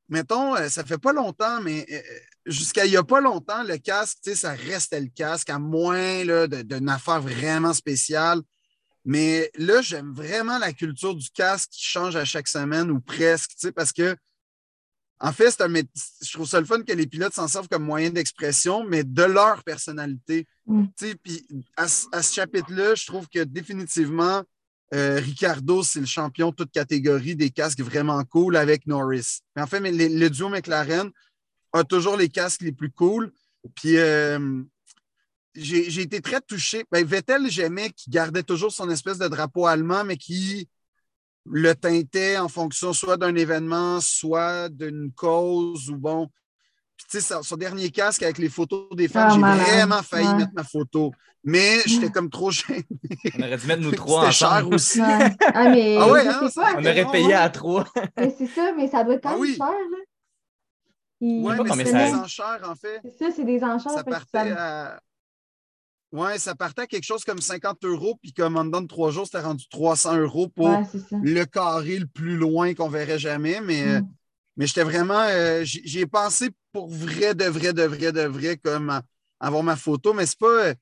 mettons, 0.08 0.54
euh, 0.56 0.68
ça 0.68 0.84
fait 0.84 0.98
pas 0.98 1.12
longtemps, 1.12 1.60
mais 1.62 1.84
euh, 1.90 2.00
jusqu'à 2.46 2.86
il 2.86 2.92
y 2.92 2.96
a 2.96 3.02
pas 3.02 3.20
longtemps, 3.20 3.62
le 3.64 3.76
casque, 3.78 4.18
ça 4.34 4.52
restait 4.52 5.00
le 5.00 5.10
casque, 5.14 5.50
à 5.50 5.58
moins 5.58 6.24
d'une 6.46 6.88
affaire 6.88 7.20
vraiment 7.20 7.74
spéciale. 7.74 8.40
Mais 9.04 9.50
là, 9.56 9.80
j'aime 9.82 10.12
vraiment 10.12 10.58
la 10.58 10.72
culture 10.72 11.14
du 11.14 11.30
casque 11.30 11.70
qui 11.70 11.84
change 11.84 12.16
à 12.16 12.24
chaque 12.24 12.48
semaine 12.48 12.90
ou 12.90 13.00
presque, 13.00 13.52
parce 13.74 13.92
que, 13.92 14.14
en 15.20 15.32
fait, 15.32 15.50
je 15.50 16.32
trouve 16.32 16.48
ça 16.48 16.60
le 16.60 16.66
fun 16.66 16.82
que 16.82 16.92
les 16.92 17.06
pilotes 17.06 17.34
s'en 17.34 17.48
servent 17.48 17.68
comme 17.68 17.84
moyen 17.84 18.10
d'expression, 18.10 18.84
mais 18.84 19.04
de 19.04 19.22
leur 19.22 19.62
personnalité. 19.64 20.46
Mm. 20.66 20.84
Puis 21.22 21.46
à, 21.76 21.84
à, 21.84 22.22
ce 22.22 22.34
chapitre-là, 22.34 22.94
je 22.94 23.06
trouve 23.06 23.28
que 23.28 23.44
définitivement, 23.44 24.42
euh, 24.92 25.20
Ricardo, 25.20 25.82
c'est 25.82 26.00
le 26.00 26.06
champion 26.06 26.50
de 26.50 26.56
toute 26.56 26.72
catégorie 26.72 27.36
des 27.36 27.50
casques 27.50 27.80
vraiment 27.80 28.24
cool 28.24 28.56
avec 28.56 28.86
Norris. 28.86 29.40
en 29.56 29.66
fait, 29.66 29.80
le, 29.80 30.28
duo 30.28 30.48
McLaren 30.48 31.10
a 31.72 31.84
toujours 31.84 32.16
les 32.16 32.28
casques 32.28 32.62
les 32.62 32.72
plus 32.72 32.90
cool. 32.90 33.32
Puis 33.76 33.98
euh, 33.98 34.62
j'ai 35.54 36.00
été 36.00 36.20
très 36.20 36.40
touché. 36.40 36.84
Ben, 36.90 37.04
Vettel, 37.04 37.50
j'aimais 37.50 37.90
qu'il 37.90 38.12
gardait 38.12 38.42
toujours 38.42 38.72
son 38.72 38.88
espèce 38.90 39.18
de 39.18 39.28
drapeau 39.28 39.66
allemand, 39.66 40.04
mais 40.04 40.16
qui 40.16 40.68
le 41.46 41.74
teintait 41.74 42.38
en 42.38 42.48
fonction 42.48 42.92
soit 42.92 43.16
d'un 43.16 43.34
événement, 43.34 44.00
soit 44.00 44.68
d'une 44.68 45.10
cause 45.12 45.90
ou 45.90 45.96
bon. 45.96 46.28
tu 47.10 47.20
sais, 47.20 47.34
son, 47.42 47.56
dernier 47.56 47.90
casque 47.90 48.22
avec 48.22 48.38
les 48.38 48.50
photos 48.50 48.88
des 48.94 49.08
fans, 49.08 49.28
ah, 49.28 49.34
j'ai 49.34 49.40
vraiment 49.40 50.02
failli 50.02 50.34
mettre 50.34 50.52
ma 50.54 50.64
photo 50.64 51.12
mais 51.44 51.80
j'étais 51.86 52.10
comme 52.10 52.30
trop 52.30 52.50
gêné. 52.50 52.84
On 53.38 53.42
aurait 53.42 53.56
dû 53.56 53.66
mettre 53.66 53.82
nous 53.82 53.90
trois 53.96 54.28
ensemble. 54.28 54.32
cher 54.32 54.68
aussi. 54.68 55.00
Ah, 55.00 55.68
mais 55.70 55.96
ah 55.98 56.10
ouais, 56.10 56.26
hein, 56.26 56.48
pas, 56.54 56.74
on 56.76 56.80
aurait 56.80 57.10
payé 57.10 57.34
à 57.34 57.48
trois. 57.48 57.84
c'est 58.16 58.46
ça, 58.46 58.72
mais 58.76 58.88
ça 58.88 59.04
doit 59.04 59.14
être 59.14 59.22
quand 59.22 59.34
ah 59.34 59.38
même 59.38 59.54
cher. 59.54 59.66
Là. 59.66 59.98
Oui, 61.22 61.54
mais 61.76 61.84
c'est 61.84 61.92
des 61.92 62.14
enchères, 62.14 62.60
en 62.64 62.74
fait. 62.74 63.00
C'est 63.04 63.24
ça, 63.24 63.30
c'est 63.34 63.44
des 63.44 63.62
enchères. 63.62 63.92
Ça 63.92 64.04
partait 64.04 64.52
à... 64.52 65.00
Ouais, 66.12 66.38
ça 66.38 66.56
partait 66.56 66.82
à 66.82 66.86
quelque 66.86 67.04
chose 67.04 67.24
comme 67.24 67.40
50 67.40 67.84
euros, 67.84 68.18
puis 68.20 68.32
comme 68.32 68.56
en 68.56 68.64
dedans 68.64 68.80
de 68.80 68.88
trois 68.88 69.12
jours, 69.12 69.26
c'était 69.26 69.40
rendu 69.40 69.68
300 69.68 70.18
euros 70.18 70.48
pour 70.48 70.76
le 71.12 71.44
carré 71.44 71.98
le 71.98 72.06
plus 72.06 72.36
loin 72.36 72.74
qu'on 72.74 72.88
verrait 72.88 73.18
jamais. 73.18 73.60
Mais, 73.60 73.86
euh, 73.86 74.00
mm. 74.00 74.08
mais 74.56 74.66
j'étais 74.66 74.82
vraiment. 74.82 75.22
Euh, 75.28 75.62
J'y 75.64 76.00
ai 76.00 76.06
pensé 76.06 76.50
pour 76.72 76.88
vrai, 76.88 77.34
de 77.34 77.44
vrai, 77.44 77.72
de 77.72 77.84
vrai, 77.84 78.12
de 78.12 78.22
vrai, 78.22 78.56
comme 78.56 79.00
avoir 79.38 79.62
ma 79.62 79.76
photo, 79.76 80.12
mais 80.12 80.26
c'est 80.26 80.38
pas 80.38 80.74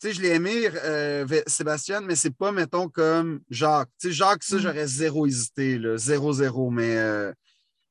tu 0.00 0.08
sais, 0.08 0.14
je 0.14 0.22
l'ai 0.22 0.34
aimé, 0.34 0.68
euh, 0.84 1.26
Sébastien, 1.46 2.00
mais 2.00 2.16
c'est 2.16 2.34
pas, 2.34 2.52
mettons, 2.52 2.88
comme 2.88 3.40
Jacques. 3.48 3.88
Tu 4.00 4.08
sais, 4.08 4.12
Jacques, 4.12 4.42
ça, 4.42 4.56
mm. 4.56 4.58
j'aurais 4.58 4.86
zéro 4.86 5.26
hésité, 5.26 5.78
là, 5.78 5.96
zéro, 5.96 6.32
zéro, 6.32 6.70
mais. 6.70 6.96
Euh, 6.96 7.32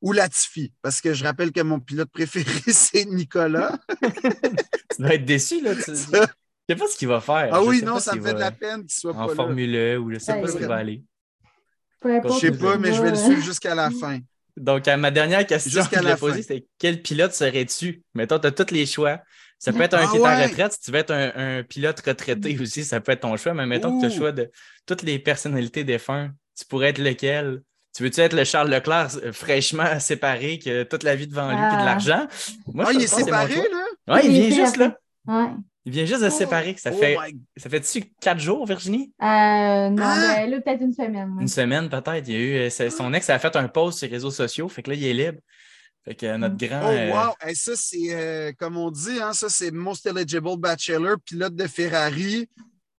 ou 0.02 0.12
Latifi, 0.12 0.74
parce 0.82 1.00
que 1.00 1.14
je 1.14 1.24
rappelle 1.24 1.54
que 1.54 1.62
mon 1.62 1.80
pilote 1.80 2.12
préféré, 2.12 2.52
c'est 2.68 3.06
Nicolas. 3.06 3.80
tu 4.02 5.02
dois 5.02 5.14
être 5.14 5.26
déçu, 5.26 5.62
là. 5.62 5.76
Tu... 5.76 5.92
Je 6.68 6.74
sais 6.74 6.80
pas 6.80 6.88
ce 6.88 6.98
qu'il 6.98 7.08
va 7.08 7.20
faire. 7.20 7.50
Ah 7.52 7.62
oui, 7.64 7.82
non, 7.84 8.00
ça 8.00 8.16
me 8.16 8.22
fait 8.22 8.34
de 8.34 8.40
la 8.40 8.52
peine 8.52 8.82
qu'il 8.82 8.92
soit 8.92 9.12
en 9.12 9.28
pas 9.28 9.34
En 9.34 9.36
Formule 9.36 9.76
E 9.76 9.98
ou 9.98 10.12
je 10.12 10.20
sais 10.20 10.40
pas 10.40 10.48
ce 10.48 10.58
qu'il 10.58 10.68
va 10.68 10.76
aller. 10.76 11.04
Je 12.06 12.40
sais 12.40 12.52
pas, 12.52 12.78
mais 12.78 12.94
je 12.94 13.02
vais 13.02 13.12
le 13.12 13.16
suivre 13.16 13.44
jusqu'à 13.44 13.76
la 13.76 13.90
fin. 13.90 14.20
Donc, 14.56 14.86
ma 14.88 15.12
dernière 15.12 15.46
question 15.46 15.84
que 15.84 15.96
je 15.96 16.16
poser, 16.16 16.44
c'est 16.44 16.66
quel 16.78 17.02
pilote 17.02 17.34
serais-tu? 17.34 18.04
Mettons, 18.14 18.40
tu 18.40 18.48
as 18.48 18.52
tous 18.52 18.72
les 18.72 18.86
choix. 18.86 19.20
Ça 19.58 19.72
peut 19.72 19.82
être 19.82 19.94
un 19.94 20.06
ah 20.06 20.12
qui 20.12 20.18
est 20.18 20.20
en 20.20 20.44
retraite. 20.44 20.74
Si 20.74 20.82
tu 20.82 20.92
veux 20.92 20.98
être 20.98 21.12
un, 21.14 21.64
pilote 21.64 22.00
retraité 22.06 22.58
aussi, 22.60 22.84
ça 22.84 23.00
peut 23.00 23.14
être 23.14 23.22
ton 23.22 23.36
choix. 23.38 23.54
Mais 23.54 23.66
mettons 23.66 23.96
que 23.96 24.02
tu 24.02 24.06
as 24.06 24.10
le 24.10 24.16
choix 24.16 24.32
de 24.32 24.52
toutes 24.86 25.04
les 25.04 25.20
personnalités 25.20 25.84
des 25.84 25.98
fins. 25.98 26.32
Tu 26.58 26.66
pourrais 26.66 26.90
être 26.90 27.00
lequel? 27.00 27.62
Tu 27.96 28.04
veux-tu 28.04 28.20
être 28.22 28.34
le 28.34 28.44
Charles 28.44 28.70
Leclerc 28.70 29.10
euh, 29.24 29.32
fraîchement 29.32 30.00
séparé, 30.00 30.58
qui 30.58 30.70
a 30.72 30.84
toute 30.84 31.04
la 31.04 31.16
vie 31.16 31.28
devant 31.28 31.48
lui 31.48 31.58
et 31.58 31.60
de 31.60 31.82
ah. 31.82 31.86
l'argent? 31.86 32.28
Moi, 32.68 32.86
ah, 32.88 32.92
il 32.92 33.04
est 33.04 33.08
séparé, 33.08 33.56
là? 33.56 33.86
Oui, 34.16 34.22
il, 34.24 34.32
vient 34.32 34.66
juste 34.66 34.78
là. 34.78 34.98
Il 35.86 35.92
vient 35.92 36.06
juste 36.06 36.24
de 36.24 36.30
se 36.30 36.36
oh. 36.36 36.38
séparer. 36.38 36.76
Ça 36.78 36.92
oh 36.94 36.98
fait, 36.98 37.18
ça 37.58 37.70
fait-tu 37.70 38.04
quatre 38.22 38.40
jours, 38.40 38.66
Virginie? 38.66 39.12
Euh, 39.22 39.26
non, 39.90 39.96
ben, 39.96 40.50
là, 40.50 40.62
peut-être 40.62 40.82
une 40.82 40.94
semaine. 40.94 41.38
Une 41.40 41.48
semaine, 41.48 41.90
peut-être. 41.90 42.28
Il 42.28 42.34
y 42.34 42.36
a 42.36 42.40
eu, 42.40 42.56
euh, 42.56 42.90
son 42.90 43.14
ex 43.14 43.30
a 43.30 43.38
fait 43.38 43.56
un 43.56 43.68
post 43.68 44.00
sur 44.00 44.08
les 44.08 44.14
réseaux 44.14 44.32
sociaux. 44.32 44.70
Fait 44.70 44.82
que 44.82 44.92
là, 44.92 44.96
il 44.96 45.06
est 45.06 45.14
libre. 45.14 45.40
Fait 46.06 46.16
que 46.16 46.38
notre 46.38 46.56
grand. 46.56 46.82
Oh, 46.84 46.90
euh, 46.90 47.12
wow! 47.12 47.54
ça, 47.54 47.72
c'est, 47.76 48.14
euh, 48.14 48.52
comme 48.58 48.78
on 48.78 48.92
dit, 48.92 49.22
hein, 49.22 49.34
ça, 49.34 49.50
c'est 49.50 49.72
Most 49.72 50.06
Eligible 50.06 50.58
Bachelor, 50.58 51.18
pilote 51.26 51.56
de 51.56 51.68
Ferrari. 51.68 52.50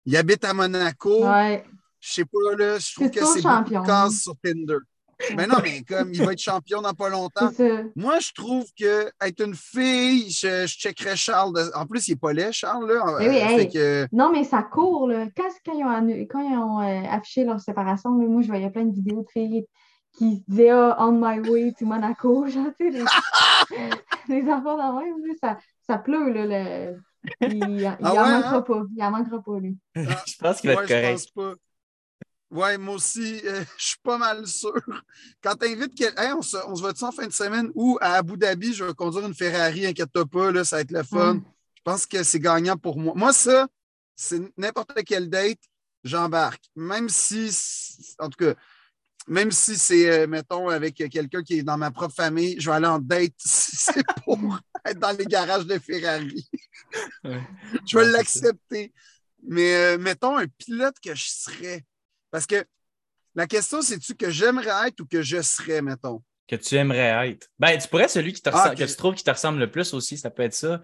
Il 0.04 0.16
habite 0.16 0.44
à 0.44 0.52
Monaco. 0.52 1.26
Ouais. 1.26 1.64
Je 2.00 2.12
sais 2.12 2.24
pas, 2.24 2.56
là, 2.58 2.78
je 2.78 2.94
trouve 2.94 3.10
que 3.10 3.24
c'est 3.24 3.42
beaucoup 3.42 3.82
de 3.82 3.86
cases 3.86 4.22
sur 4.22 4.34
Tinder. 4.42 4.76
Mais 5.36 5.46
non, 5.46 5.56
mais 5.62 5.82
comme 5.82 6.12
il 6.12 6.22
va 6.22 6.32
être 6.32 6.40
champion 6.40 6.82
dans 6.82 6.94
pas 6.94 7.08
longtemps. 7.08 7.50
Moi, 7.96 8.18
je 8.20 8.32
trouve 8.32 8.66
que 8.78 9.10
être 9.20 9.44
une 9.44 9.54
fille, 9.54 10.30
je, 10.30 10.66
je 10.66 10.78
checkerais 10.78 11.16
Charles. 11.16 11.70
En 11.74 11.86
plus, 11.86 12.08
il 12.08 12.12
n'est 12.12 12.16
pas 12.16 12.32
laid, 12.32 12.52
Charles. 12.52 12.86
Là. 12.86 13.04
Euh, 13.20 14.06
non, 14.12 14.30
mais 14.32 14.44
ça 14.44 14.62
court. 14.62 15.08
Là. 15.08 15.26
Quand, 15.36 15.72
ils 15.74 16.56
ont, 16.56 16.80
euh, 16.80 17.02
affiché 17.10 17.44
leur 17.44 17.60
séparation, 17.60 18.10
moi, 18.10 18.42
je 18.42 18.48
voyais 18.48 18.70
plein 18.70 18.84
de 18.84 18.94
vidéos 18.94 19.22
de 19.22 19.30
filles 19.30 19.66
qui 20.16 20.36
se 20.36 20.42
disaient 20.48 20.72
oh, 20.72 20.92
On 20.98 21.12
my 21.12 21.40
way 21.48 21.72
to 21.78 21.86
Monaco. 21.86 22.46
Genre, 22.48 22.66
tu 22.78 22.92
sais, 22.92 23.04
les, 24.28 24.42
enfants 24.52 24.76
dans 24.76 25.00
même, 25.00 25.14
ça, 25.40 25.58
ça 25.86 25.98
pleut. 25.98 26.32
Là, 26.32 26.46
le... 26.46 26.96
Il 27.40 27.58
n'en 27.58 27.96
ah 28.02 28.14
manquera 28.14 28.56
hein? 28.56 28.62
pas. 28.62 28.82
Il 28.90 28.98
n'en 28.98 29.10
manquera 29.10 29.42
pas, 29.42 29.58
lui. 29.58 29.76
je 29.94 30.36
pense 30.38 30.60
qu'il 30.60 30.70
va 30.70 30.82
être 30.82 30.88
correct. 30.88 31.58
Oui, 32.54 32.78
moi 32.78 32.94
aussi, 32.94 33.40
euh, 33.44 33.64
je 33.78 33.84
suis 33.84 33.98
pas 34.00 34.16
mal 34.16 34.46
sûr. 34.46 34.80
Quand 35.42 35.56
tu 35.56 35.66
invites 35.66 35.94
quelqu'un, 35.96 36.36
on 36.36 36.42
se, 36.42 36.56
on 36.68 36.76
se 36.76 36.82
voit 36.82 36.92
en 37.02 37.10
fin 37.10 37.26
de 37.26 37.32
semaine 37.32 37.68
ou 37.74 37.98
à 38.00 38.14
Abu 38.14 38.36
Dhabi, 38.36 38.72
je 38.72 38.84
vais 38.84 38.94
conduire 38.94 39.26
une 39.26 39.34
Ferrari, 39.34 39.86
inquiète-toi 39.86 40.24
pas, 40.26 40.52
là, 40.52 40.64
ça 40.64 40.76
va 40.76 40.82
être 40.82 40.92
le 40.92 41.02
fun. 41.02 41.42
Je 41.74 41.82
pense 41.82 42.06
que 42.06 42.22
c'est 42.22 42.38
gagnant 42.38 42.76
pour 42.76 42.96
moi. 42.96 43.12
Moi, 43.16 43.32
ça, 43.32 43.66
c'est 44.14 44.40
n'importe 44.56 45.02
quelle 45.04 45.28
date, 45.28 45.58
j'embarque. 46.04 46.62
Même 46.76 47.08
si, 47.08 47.50
en 48.20 48.30
tout 48.30 48.38
cas, 48.38 48.54
même 49.26 49.50
si 49.50 49.76
c'est, 49.76 50.08
euh, 50.08 50.26
mettons, 50.28 50.68
avec 50.68 50.94
quelqu'un 50.94 51.42
qui 51.42 51.58
est 51.58 51.62
dans 51.64 51.76
ma 51.76 51.90
propre 51.90 52.14
famille, 52.14 52.54
je 52.60 52.70
vais 52.70 52.76
aller 52.76 52.86
en 52.86 53.00
date 53.00 53.32
si 53.44 53.74
c'est 53.74 54.06
pour 54.24 54.38
être 54.84 55.00
dans 55.00 55.16
les 55.16 55.26
garages 55.26 55.66
de 55.66 55.76
Ferrari. 55.80 56.48
je 57.24 57.98
vais 57.98 58.06
l'accepter. 58.12 58.92
Mais 59.42 59.74
euh, 59.74 59.98
mettons 59.98 60.36
un 60.36 60.46
pilote 60.46 60.94
que 61.02 61.16
je 61.16 61.24
serais 61.24 61.84
parce 62.34 62.46
que 62.46 62.66
la 63.36 63.46
question, 63.46 63.80
c'est-tu 63.80 64.16
que 64.16 64.28
j'aimerais 64.28 64.88
être 64.88 64.98
ou 64.98 65.06
que 65.06 65.22
je 65.22 65.40
serais, 65.40 65.80
mettons? 65.80 66.20
Que 66.48 66.56
tu 66.56 66.74
aimerais 66.74 67.30
être. 67.30 67.46
Ben, 67.60 67.78
tu 67.78 67.86
pourrais 67.86 68.08
celui 68.08 68.32
qui 68.32 68.42
te 68.42 68.50
ah, 68.52 68.74
que 68.74 68.82
tu 68.82 68.96
trouves 68.96 69.14
qui 69.14 69.22
te 69.22 69.30
ressemble 69.30 69.60
le 69.60 69.70
plus 69.70 69.94
aussi, 69.94 70.18
ça 70.18 70.30
peut 70.30 70.42
être 70.42 70.52
ça. 70.52 70.82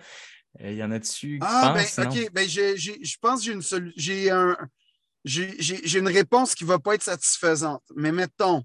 Il 0.60 0.66
euh, 0.66 0.72
y 0.74 0.84
en 0.84 0.92
a 0.92 1.00
dessus. 1.00 1.40
Ah, 1.42 1.74
ben, 1.74 2.06
OK. 2.06 2.32
Ben, 2.32 2.48
je 2.48 3.16
pense 3.20 3.40
que 3.40 3.46
j'ai 3.46 3.52
une, 3.52 3.92
j'ai 3.96 4.30
un, 4.30 4.56
j'ai 5.24 5.98
une 5.98 6.06
réponse 6.06 6.54
qui 6.54 6.62
ne 6.62 6.68
va 6.68 6.78
pas 6.78 6.94
être 6.94 7.02
satisfaisante. 7.02 7.82
Mais 7.96 8.12
mettons, 8.12 8.62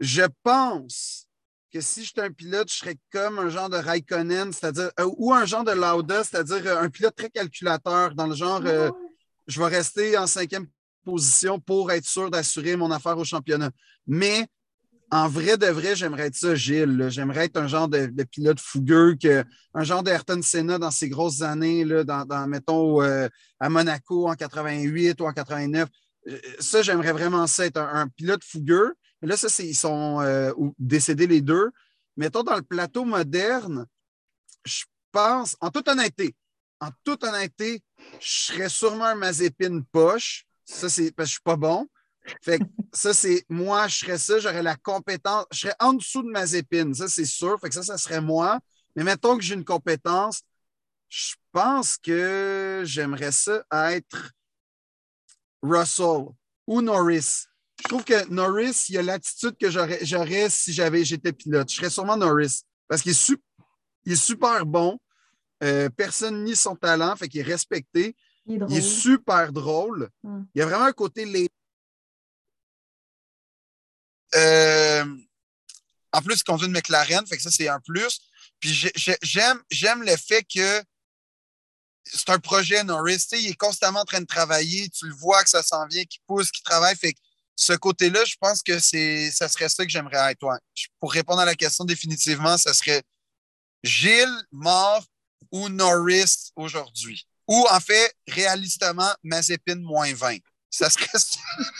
je 0.00 0.22
pense 0.42 1.28
que 1.70 1.82
si 1.82 2.02
j'étais 2.02 2.22
un 2.22 2.32
pilote, 2.32 2.72
je 2.72 2.78
serais 2.78 2.96
comme 3.12 3.40
un 3.40 3.50
genre 3.50 3.68
de 3.68 3.76
Raikkonen, 3.76 4.54
c'est-à-dire, 4.54 4.90
euh, 4.98 5.10
ou 5.18 5.34
un 5.34 5.44
genre 5.44 5.64
de 5.64 5.72
Lauda, 5.72 6.24
c'est-à-dire 6.24 6.66
euh, 6.66 6.80
un 6.80 6.88
pilote 6.88 7.14
très 7.14 7.28
calculateur, 7.28 8.14
dans 8.14 8.26
le 8.26 8.34
genre, 8.34 8.62
je 9.46 9.60
vais 9.60 9.66
rester 9.66 10.16
en 10.16 10.26
cinquième 10.26 10.66
position 11.08 11.58
pour 11.58 11.90
être 11.90 12.04
sûr 12.04 12.30
d'assurer 12.30 12.76
mon 12.76 12.90
affaire 12.90 13.16
au 13.16 13.24
championnat. 13.24 13.70
Mais 14.06 14.46
en 15.10 15.26
vrai 15.26 15.56
de 15.56 15.66
vrai, 15.66 15.96
j'aimerais 15.96 16.26
être 16.26 16.34
ça, 16.34 16.54
Gilles. 16.54 17.06
J'aimerais 17.08 17.46
être 17.46 17.56
un 17.56 17.66
genre 17.66 17.88
de, 17.88 18.24
pilote 18.24 18.60
fougueux, 18.60 19.16
que, 19.20 19.42
un 19.72 19.84
genre 19.84 20.02
d'Ayrton 20.02 20.42
Senna 20.42 20.78
dans 20.78 20.90
ses 20.90 21.08
grosses 21.08 21.40
années, 21.40 21.84
là, 21.84 22.04
dans, 22.04 22.46
mettons, 22.46 23.02
euh, 23.02 23.26
à 23.58 23.70
Monaco 23.70 24.28
en 24.28 24.34
88 24.34 25.18
ou 25.20 25.24
en 25.24 25.32
89. 25.32 25.88
Euh, 26.28 26.38
ça, 26.60 26.82
j'aimerais 26.82 27.12
vraiment 27.12 27.46
ça, 27.46 27.64
être 27.64 27.78
un, 27.78 28.08
pilote 28.08 28.44
fougueux. 28.44 28.94
Là, 29.22 29.36
ça, 29.38 29.48
ils 29.62 29.74
sont 29.74 30.20
euh, 30.20 30.52
décédés 30.78 31.26
les 31.26 31.40
deux. 31.40 31.70
Mettons, 32.18 32.42
dans 32.42 32.56
le 32.56 32.62
plateau 32.62 33.06
moderne, 33.06 33.86
je 34.66 34.84
pense, 35.10 35.56
en 35.60 35.70
toute 35.70 35.88
honnêteté, 35.88 36.34
en 36.80 36.90
toute 37.02 37.24
honnêteté, 37.24 37.82
je 38.20 38.46
serais 38.46 38.68
sûrement 38.68 39.06
un 39.06 39.14
Mazepin 39.14 39.80
poche 39.90 40.47
ça, 40.68 40.88
c'est 40.88 41.10
parce 41.12 41.28
que 41.28 41.30
je 41.30 41.34
suis 41.34 41.42
pas 41.42 41.56
bon. 41.56 41.88
Fait 42.42 42.58
que 42.58 42.64
ça, 42.92 43.14
c'est 43.14 43.44
moi, 43.48 43.88
je 43.88 44.00
serais 44.00 44.18
ça, 44.18 44.38
j'aurais 44.38 44.62
la 44.62 44.76
compétence, 44.76 45.46
je 45.50 45.60
serais 45.60 45.74
en 45.80 45.94
dessous 45.94 46.22
de 46.22 46.30
ma 46.30 46.44
épines, 46.44 46.94
ça, 46.94 47.08
c'est 47.08 47.24
sûr. 47.24 47.58
Fait 47.60 47.68
que 47.68 47.74
ça, 47.74 47.82
ça 47.82 47.96
serait 47.96 48.20
moi. 48.20 48.60
Mais 48.94 49.02
mettons 49.02 49.36
que 49.36 49.42
j'ai 49.42 49.54
une 49.54 49.64
compétence, 49.64 50.42
je 51.08 51.34
pense 51.52 51.96
que 51.96 52.82
j'aimerais 52.84 53.32
ça 53.32 53.62
être 53.72 54.32
Russell 55.62 56.26
ou 56.66 56.82
Norris. 56.82 57.46
Je 57.80 57.84
trouve 57.88 58.04
que 58.04 58.28
Norris, 58.28 58.86
il 58.88 58.98
a 58.98 59.02
l'attitude 59.02 59.56
que 59.56 59.70
j'aurais 59.70 60.50
si 60.50 60.72
j'avais 60.72 61.04
j'étais 61.04 61.32
pilote. 61.32 61.70
Je 61.70 61.76
serais 61.76 61.90
sûrement 61.90 62.16
Norris 62.16 62.62
parce 62.88 63.02
qu'il 63.02 63.12
est, 63.12 64.12
est, 64.12 64.16
super 64.16 64.66
bon. 64.66 64.98
Euh, 65.62 65.88
personne 65.88 66.44
nie 66.44 66.56
son 66.56 66.76
talent, 66.76 67.16
fait 67.16 67.28
qu'il 67.28 67.40
est 67.40 67.44
respecté. 67.44 68.14
Il 68.48 68.62
est, 68.76 68.80
super 68.80 69.52
drôle. 69.52 70.08
Il 70.24 70.58
y 70.58 70.62
a 70.62 70.66
vraiment 70.66 70.86
un 70.86 70.92
côté 70.92 71.24
les. 71.24 71.48
Euh, 74.34 75.04
en 76.12 76.22
plus, 76.22 76.36
il 76.36 76.44
conduit 76.44 76.66
une 76.66 76.72
McLaren, 76.72 77.26
fait 77.26 77.36
que 77.36 77.42
ça, 77.42 77.50
c'est 77.50 77.68
un 77.68 77.80
plus. 77.80 78.20
Puis 78.60 78.90
j'aime, 79.22 79.62
j'aime 79.70 80.02
le 80.02 80.16
fait 80.16 80.42
que 80.42 80.82
c'est 82.04 82.30
un 82.30 82.38
projet 82.38 82.82
Norris. 82.84 83.26
il 83.32 83.48
est 83.48 83.54
constamment 83.54 84.00
en 84.00 84.04
train 84.04 84.20
de 84.20 84.26
travailler. 84.26 84.88
Tu 84.88 85.06
le 85.06 85.14
vois 85.14 85.42
que 85.44 85.50
ça 85.50 85.62
s'en 85.62 85.86
vient, 85.86 86.04
qu'il 86.04 86.20
pousse, 86.26 86.50
qu'il 86.50 86.64
travaille. 86.64 86.96
Fait 86.96 87.12
que 87.12 87.18
ce 87.54 87.74
côté-là, 87.74 88.24
je 88.24 88.36
pense 88.40 88.62
que 88.62 88.78
c'est, 88.78 89.30
ça 89.30 89.48
serait 89.48 89.68
ça 89.68 89.84
que 89.84 89.90
j'aimerais 89.90 90.32
être. 90.32 90.46
Pour 91.00 91.12
répondre 91.12 91.40
à 91.40 91.44
la 91.44 91.54
question 91.54 91.84
définitivement, 91.84 92.56
ça 92.56 92.72
serait 92.72 93.02
Gilles 93.82 94.42
mort 94.50 95.04
ou 95.52 95.68
Norris 95.68 96.52
aujourd'hui? 96.56 97.26
Ou 97.48 97.66
en 97.70 97.80
fait, 97.80 98.12
réalistement, 98.28 99.10
Mazepin 99.22 99.76
moins 99.76 100.12
20. 100.12 100.36
Ça 100.70 100.90
serait 100.90 101.06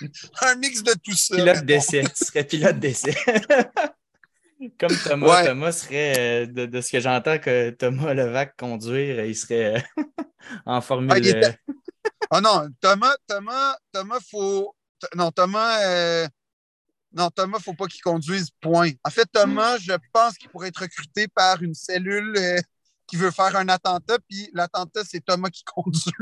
un 0.42 0.54
mix 0.56 0.82
de 0.82 0.94
tout 1.04 1.14
ça. 1.14 1.36
Pilote 1.36 1.64
d'essai. 1.64 2.04
Tu 2.16 2.24
serais 2.24 2.44
pilote 2.44 2.78
d'essai. 2.78 3.14
Comme 4.80 4.96
Thomas, 5.04 5.44
Thomas 5.44 5.72
serait, 5.72 6.46
euh, 6.48 6.66
de, 6.66 6.80
ce 6.80 6.90
que 6.90 6.98
j'entends 6.98 7.38
que 7.38 7.70
Thomas 7.70 8.12
Levac 8.12 8.56
conduire, 8.56 9.24
il 9.24 9.36
serait 9.36 9.76
euh, 9.76 10.02
en 10.66 10.80
Formule. 10.80 11.12
Ah, 11.12 11.18
était... 11.18 11.58
oh 12.32 12.40
non, 12.40 12.68
Thomas, 12.80 13.14
Thomas, 13.28 13.76
Thomas, 13.92 14.18
faut. 14.28 14.74
Non, 15.14 15.30
Thomas, 15.30 15.80
euh... 15.86 16.26
non, 17.12 17.30
Thomas, 17.30 17.60
faut 17.60 17.74
pas 17.74 17.86
qu'il 17.86 18.02
conduise, 18.02 18.50
point. 18.60 18.90
En 19.04 19.10
fait, 19.10 19.26
Thomas, 19.32 19.78
je 19.78 19.92
pense 20.12 20.36
qu'il 20.36 20.48
pourrait 20.48 20.68
être 20.68 20.80
recruté 20.80 21.28
par 21.28 21.62
une 21.62 21.74
cellule 21.74 22.34
euh, 22.36 22.58
qui 23.08 23.16
veut 23.16 23.30
faire 23.30 23.56
un 23.56 23.68
attentat, 23.68 24.18
puis 24.28 24.50
l'attentat, 24.52 25.00
c'est 25.04 25.24
Thomas 25.24 25.48
qui 25.48 25.64
conduit. 25.74 26.12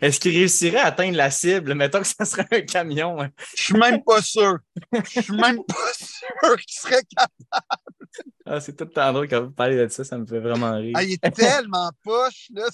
Est-ce 0.00 0.18
qu'il 0.18 0.32
réussirait 0.32 0.78
à 0.78 0.86
atteindre 0.86 1.16
la 1.16 1.30
cible? 1.30 1.74
Mettons 1.74 2.00
que 2.00 2.06
ça 2.06 2.24
serait 2.24 2.48
un 2.50 2.62
camion. 2.62 3.20
Hein. 3.20 3.28
Je 3.54 3.64
suis 3.64 3.78
même 3.78 4.02
pas 4.02 4.22
sûr. 4.22 4.58
Je 4.92 5.20
suis 5.20 5.36
même 5.36 5.62
pas 5.64 5.92
sûr 5.92 6.56
qu'il 6.56 6.80
serait 6.80 7.04
capable. 7.04 8.24
Ah, 8.46 8.60
c'est 8.60 8.74
tout 8.74 8.84
le 8.84 8.90
temps 8.90 9.12
drôle 9.12 9.28
quand 9.28 9.44
vous 9.44 9.50
parlez 9.50 9.76
de 9.76 9.88
ça, 9.88 10.04
ça 10.04 10.16
me 10.16 10.24
fait 10.24 10.40
vraiment 10.40 10.72
rire. 10.72 10.94
Ah, 10.96 11.04
il 11.04 11.12
est 11.12 11.30
tellement 11.30 11.90
poche, 12.02 12.48
là. 12.54 12.64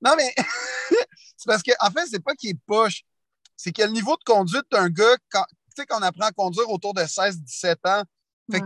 Non, 0.00 0.14
mais 0.16 0.32
c'est 1.36 1.46
parce 1.46 1.62
qu'en 1.62 1.74
en 1.80 1.90
fait, 1.90 2.06
c'est 2.08 2.22
pas 2.22 2.34
qu'il 2.34 2.50
est 2.50 2.60
poche. 2.64 3.02
C'est 3.56 3.72
que 3.72 3.82
le 3.82 3.90
niveau 3.90 4.16
de 4.16 4.24
conduite 4.24 4.66
d'un 4.70 4.88
gars, 4.88 5.16
quand, 5.30 5.44
tu 5.48 5.82
sais, 5.82 5.86
qu'on 5.86 6.02
apprend 6.02 6.26
à 6.26 6.32
conduire 6.32 6.70
autour 6.70 6.94
de 6.94 7.02
16-17 7.02 7.76
ans, 7.86 8.04
fait 8.50 8.62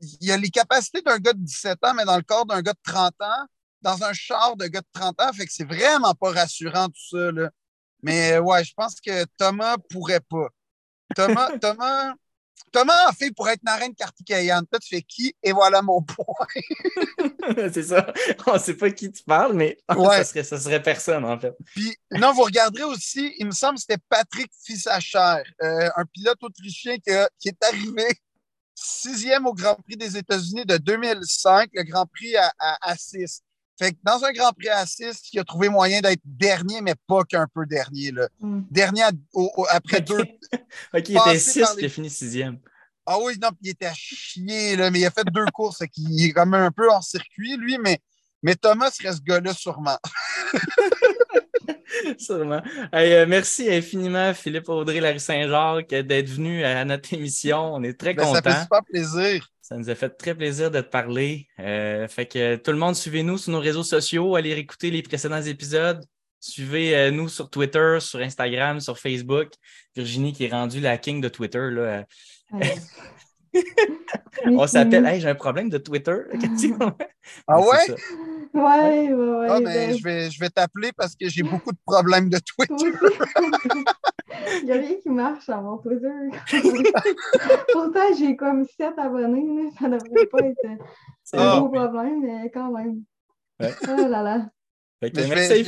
il 0.00 0.26
y 0.26 0.32
a 0.32 0.36
les 0.36 0.50
capacités 0.50 1.02
d'un 1.02 1.18
gars 1.18 1.32
de 1.32 1.42
17 1.42 1.78
ans, 1.84 1.94
mais 1.94 2.04
dans 2.04 2.16
le 2.16 2.22
corps 2.22 2.46
d'un 2.46 2.62
gars 2.62 2.72
de 2.72 2.92
30 2.92 3.14
ans, 3.20 3.46
dans 3.82 4.02
un 4.02 4.12
char 4.12 4.56
de 4.56 4.66
gars 4.66 4.80
de 4.80 4.86
30 4.92 5.20
ans, 5.20 5.32
fait 5.32 5.46
que 5.46 5.52
c'est 5.52 5.68
vraiment 5.68 6.14
pas 6.14 6.32
rassurant 6.32 6.86
tout 6.86 7.08
ça. 7.10 7.32
Là. 7.32 7.50
Mais 8.02 8.38
ouais, 8.38 8.64
je 8.64 8.72
pense 8.74 9.00
que 9.00 9.24
Thomas 9.36 9.76
pourrait 9.90 10.20
pas. 10.20 10.48
Thomas, 11.14 11.50
Thomas, 11.60 12.14
Thomas, 12.72 13.08
en 13.08 13.12
fait, 13.12 13.30
pour 13.30 13.48
être 13.48 13.62
Naren 13.62 13.94
Kartikeyan, 13.94 14.62
toi, 14.64 14.78
tu 14.78 14.88
fais 14.88 15.02
qui? 15.02 15.34
Et 15.42 15.52
voilà 15.52 15.80
mon 15.80 16.02
point. 16.02 16.46
c'est 17.72 17.84
ça. 17.84 18.12
On 18.46 18.54
ne 18.54 18.58
sait 18.58 18.74
pas 18.74 18.90
qui 18.90 19.10
tu 19.10 19.22
parles, 19.22 19.54
mais 19.54 19.78
ça, 19.88 20.24
serait, 20.24 20.44
ça 20.44 20.58
serait 20.58 20.82
personne, 20.82 21.24
en 21.24 21.38
fait. 21.38 21.54
Puis, 21.64 21.96
non, 22.10 22.32
vous 22.32 22.42
regarderez 22.42 22.84
aussi, 22.84 23.34
il 23.38 23.46
me 23.46 23.52
semble 23.52 23.76
que 23.76 23.82
c'était 23.82 24.02
Patrick 24.08 24.50
Fissacher, 24.64 25.42
euh, 25.62 25.88
un 25.96 26.04
pilote 26.12 26.42
autrichien 26.42 26.98
qui 26.98 27.10
est 27.48 27.64
arrivé 27.64 28.04
sixième 28.80 29.46
au 29.46 29.54
Grand 29.54 29.74
Prix 29.74 29.96
des 29.96 30.16
États-Unis 30.16 30.64
de 30.64 30.76
2005, 30.76 31.70
le 31.72 31.82
Grand 31.82 32.06
Prix 32.06 32.36
à, 32.36 32.52
à, 32.58 32.96
6. 32.96 33.42
Fait 33.78 33.92
que 33.92 33.98
dans 34.02 34.24
un 34.24 34.32
Grand 34.32 34.52
Prix 34.52 34.68
à 34.68 34.86
6, 34.86 35.20
il 35.32 35.40
a 35.40 35.44
trouvé 35.44 35.68
moyen 35.68 36.00
d'être 36.00 36.20
dernier, 36.24 36.80
mais 36.80 36.94
pas 37.06 37.24
qu'un 37.24 37.46
peu 37.52 37.66
dernier. 37.66 38.10
Là. 38.12 38.28
Hmm. 38.40 38.62
Dernier 38.70 39.04
après 39.70 40.00
deux. 40.00 40.20
OK, 40.94 41.08
il 41.08 41.16
était 41.16 41.38
6, 41.38 41.66
il 41.78 41.84
a 41.84 41.88
fini 41.88 42.10
sixième. 42.10 42.58
Ah 43.06 43.18
oui, 43.20 43.38
non, 43.40 43.48
il 43.62 43.70
était 43.70 43.86
à 43.86 43.94
chier, 43.94 44.76
là, 44.76 44.90
mais 44.90 45.00
il 45.00 45.06
a 45.06 45.10
fait 45.10 45.24
deux 45.24 45.46
courses. 45.52 45.82
Il 45.96 46.26
est 46.26 46.32
quand 46.32 46.46
même 46.46 46.62
un 46.62 46.70
peu 46.70 46.90
en 46.90 47.00
circuit, 47.00 47.56
lui, 47.56 47.78
mais, 47.78 48.00
mais 48.42 48.54
Thomas 48.54 48.90
serait 48.90 49.14
ce 49.14 49.20
gars-là 49.22 49.54
sûrement. 49.54 49.98
Sûrement. 52.18 52.62
Euh, 52.94 53.26
merci 53.26 53.70
infiniment, 53.70 54.32
Philippe 54.34 54.68
Audrey, 54.68 55.00
Larry 55.00 55.20
Saint-Jacques, 55.20 55.88
d'être 55.88 56.28
venu 56.28 56.64
à 56.64 56.84
notre 56.84 57.12
émission. 57.14 57.74
On 57.74 57.82
est 57.82 57.98
très 57.98 58.14
contents. 58.14 58.34
Ça 58.34 58.42
fait 58.42 58.62
super 58.62 58.84
plaisir. 58.84 59.48
Ça 59.60 59.76
nous 59.76 59.90
a 59.90 59.94
fait 59.94 60.08
très 60.10 60.34
plaisir 60.34 60.70
de 60.70 60.80
te 60.80 60.88
parler. 60.88 61.46
Euh, 61.60 62.08
fait 62.08 62.26
que 62.26 62.56
tout 62.56 62.70
le 62.70 62.78
monde, 62.78 62.94
suivez-nous 62.94 63.38
sur 63.38 63.52
nos 63.52 63.60
réseaux 63.60 63.82
sociaux. 63.82 64.34
Allez 64.36 64.52
écouter 64.52 64.90
les 64.90 65.02
précédents 65.02 65.42
épisodes. 65.42 66.04
Suivez-nous 66.40 67.28
sur 67.28 67.50
Twitter, 67.50 67.98
sur 68.00 68.20
Instagram, 68.20 68.80
sur 68.80 68.98
Facebook. 68.98 69.48
Virginie 69.94 70.32
qui 70.32 70.44
est 70.44 70.52
rendue 70.52 70.80
la 70.80 70.96
king 70.96 71.20
de 71.20 71.28
Twitter. 71.28 71.68
Là, 71.70 72.04
On 74.46 74.66
s'appelle, 74.66 75.06
hey, 75.06 75.20
j'ai 75.20 75.28
un 75.28 75.34
problème 75.34 75.68
de 75.68 75.78
Twitter. 75.78 76.16
ah 77.46 77.60
ouais? 77.60 77.94
Ouais, 78.54 79.12
ouais, 79.12 79.12
ouais. 79.12 79.46
Ah, 79.50 79.60
ben, 79.60 79.96
je 79.96 80.02
vais, 80.02 80.30
je 80.30 80.40
vais 80.40 80.48
t'appeler 80.48 80.90
parce 80.96 81.14
que 81.14 81.28
j'ai 81.28 81.42
beaucoup 81.42 81.70
de 81.70 81.78
problèmes 81.84 82.30
de 82.30 82.38
Twitter. 82.38 82.92
Il 84.60 84.64
n'y 84.64 84.72
a 84.72 84.74
rien 84.74 84.94
qui 85.02 85.10
marche 85.10 85.48
à 85.48 85.60
mon 85.60 85.78
Twitter. 85.78 86.08
Pourtant, 87.72 88.14
j'ai 88.18 88.36
comme 88.36 88.64
7 88.64 88.94
abonnés. 88.98 89.70
Ça 89.78 89.88
ne 89.88 89.98
devrait 89.98 90.26
pas 90.26 90.38
être 90.40 90.78
un 91.34 91.58
gros 91.58 91.68
problème, 91.68 92.22
mais 92.22 92.50
quand 92.50 92.70
même. 92.72 93.02
Oh 93.60 94.08
là 94.08 94.22
là. 94.22 94.50
merci 95.02 95.64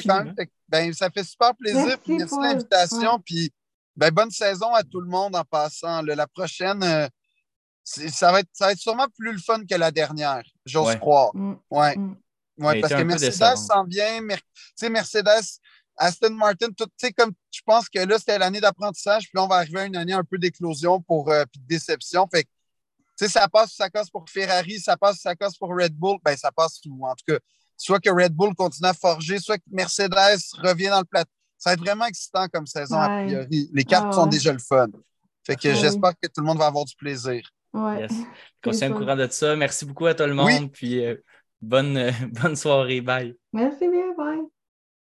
ben, 0.69 0.93
ça 0.93 1.11
fait 1.11 1.25
super 1.25 1.55
plaisir. 1.57 1.85
Merci, 1.87 2.13
merci 2.13 2.29
pour 2.29 2.43
l'invitation. 2.43 3.21
Puis, 3.25 3.53
ben, 3.97 4.11
bonne 4.11 4.31
saison 4.31 4.73
à 4.73 4.83
tout 4.83 5.01
le 5.01 5.09
monde 5.09 5.35
en 5.35 5.45
passant. 5.45 6.03
la 6.03 6.27
prochaine, 6.27 6.83
euh, 6.83 7.09
ça, 7.85 8.33
va 8.33 8.41
être, 8.41 8.49
ça 8.53 8.67
va 8.67 8.73
être 8.73 8.79
sûrement 8.79 9.07
plus 9.19 9.33
le 9.33 9.39
fun 9.39 9.65
que 9.69 9.75
la 9.75 9.91
dernière, 9.91 10.43
j'ose 10.65 10.97
croire. 10.97 11.31
Mm. 11.35 11.55
Ouais. 11.71 11.97
Mm. 11.97 12.17
ouais 12.59 12.81
parce 12.81 12.93
que 12.93 13.03
Mercedes 13.03 13.57
s'en 13.57 13.85
vient. 13.85 14.21
Mercedes, 14.83 15.61
Aston 15.97 16.31
Martin, 16.31 16.69
tout, 16.77 16.89
comme 17.17 17.33
je 17.51 17.61
pense 17.65 17.89
que 17.89 17.99
là, 17.99 18.19
c'était 18.19 18.39
l'année 18.39 18.61
d'apprentissage, 18.61 19.25
puis 19.25 19.33
là, 19.35 19.45
on 19.45 19.49
va 19.49 19.57
arriver 19.57 19.81
à 19.81 19.85
une 19.85 19.97
année 19.97 20.13
un 20.15 20.25
peu 20.25 20.39
d'éclosion 20.39 21.01
pour 21.03 21.31
euh, 21.31 21.45
puis 21.53 21.61
de 21.61 21.67
déception. 21.67 22.27
Fait 22.33 22.45
que, 22.45 23.29
ça 23.29 23.47
passe 23.49 23.73
ou 23.73 23.77
ça 23.77 23.91
casse 23.91 24.09
pour 24.09 24.25
Ferrari, 24.29 24.81
ça 24.81 24.97
passe 24.97 25.17
ou 25.17 25.21
ça 25.21 25.37
casse 25.37 25.57
pour 25.59 25.69
Red 25.69 25.95
Bull, 25.95 26.17
ben 26.25 26.35
ça 26.37 26.51
passe 26.51 26.81
ou 26.87 27.07
en 27.07 27.15
tout 27.15 27.25
cas, 27.29 27.39
soit 27.77 28.01
que 28.01 28.09
Red 28.09 28.33
Bull 28.33 28.55
continue 28.55 28.89
à 28.89 28.95
forger, 28.95 29.39
soit 29.39 29.59
que 29.59 29.65
Mercedes 29.71 30.41
revient 30.63 30.89
dans 30.89 31.01
le 31.01 31.05
plateau. 31.05 31.31
Ça 31.59 31.71
va 31.71 31.75
être 31.75 31.81
vraiment 31.81 32.07
excitant 32.07 32.49
comme 32.49 32.67
saison, 32.67 32.97
a 32.97 33.25
priori. 33.25 33.69
Les 33.75 33.85
cartes 33.85 34.07
ah 34.09 34.15
sont 34.15 34.27
déjà 34.27 34.53
le 34.53 34.59
fun. 34.59 34.89
Fait 35.45 35.57
que 35.57 35.75
j'espère 35.75 36.13
que 36.13 36.29
tout 36.29 36.41
le 36.41 36.47
monde 36.47 36.59
va 36.59 36.67
avoir 36.67 36.87
du 36.87 36.95
plaisir. 36.97 37.47
Ouais. 37.73 38.01
Yes. 38.01 38.13
Qu'on 38.63 38.73
au 38.93 38.95
courant 38.99 39.17
de 39.17 39.27
ça. 39.31 39.57
Merci 39.57 39.87
beaucoup 39.87 40.07
à 40.07 40.15
tout 40.15 40.25
le 40.25 40.35
monde. 40.35 40.71
Puis 40.73 41.05
euh, 41.05 41.17
bonne, 41.61 42.11
bonne 42.43 42.57
soirée. 42.57 43.01
Bye. 43.01 43.37
Merci 43.53 43.89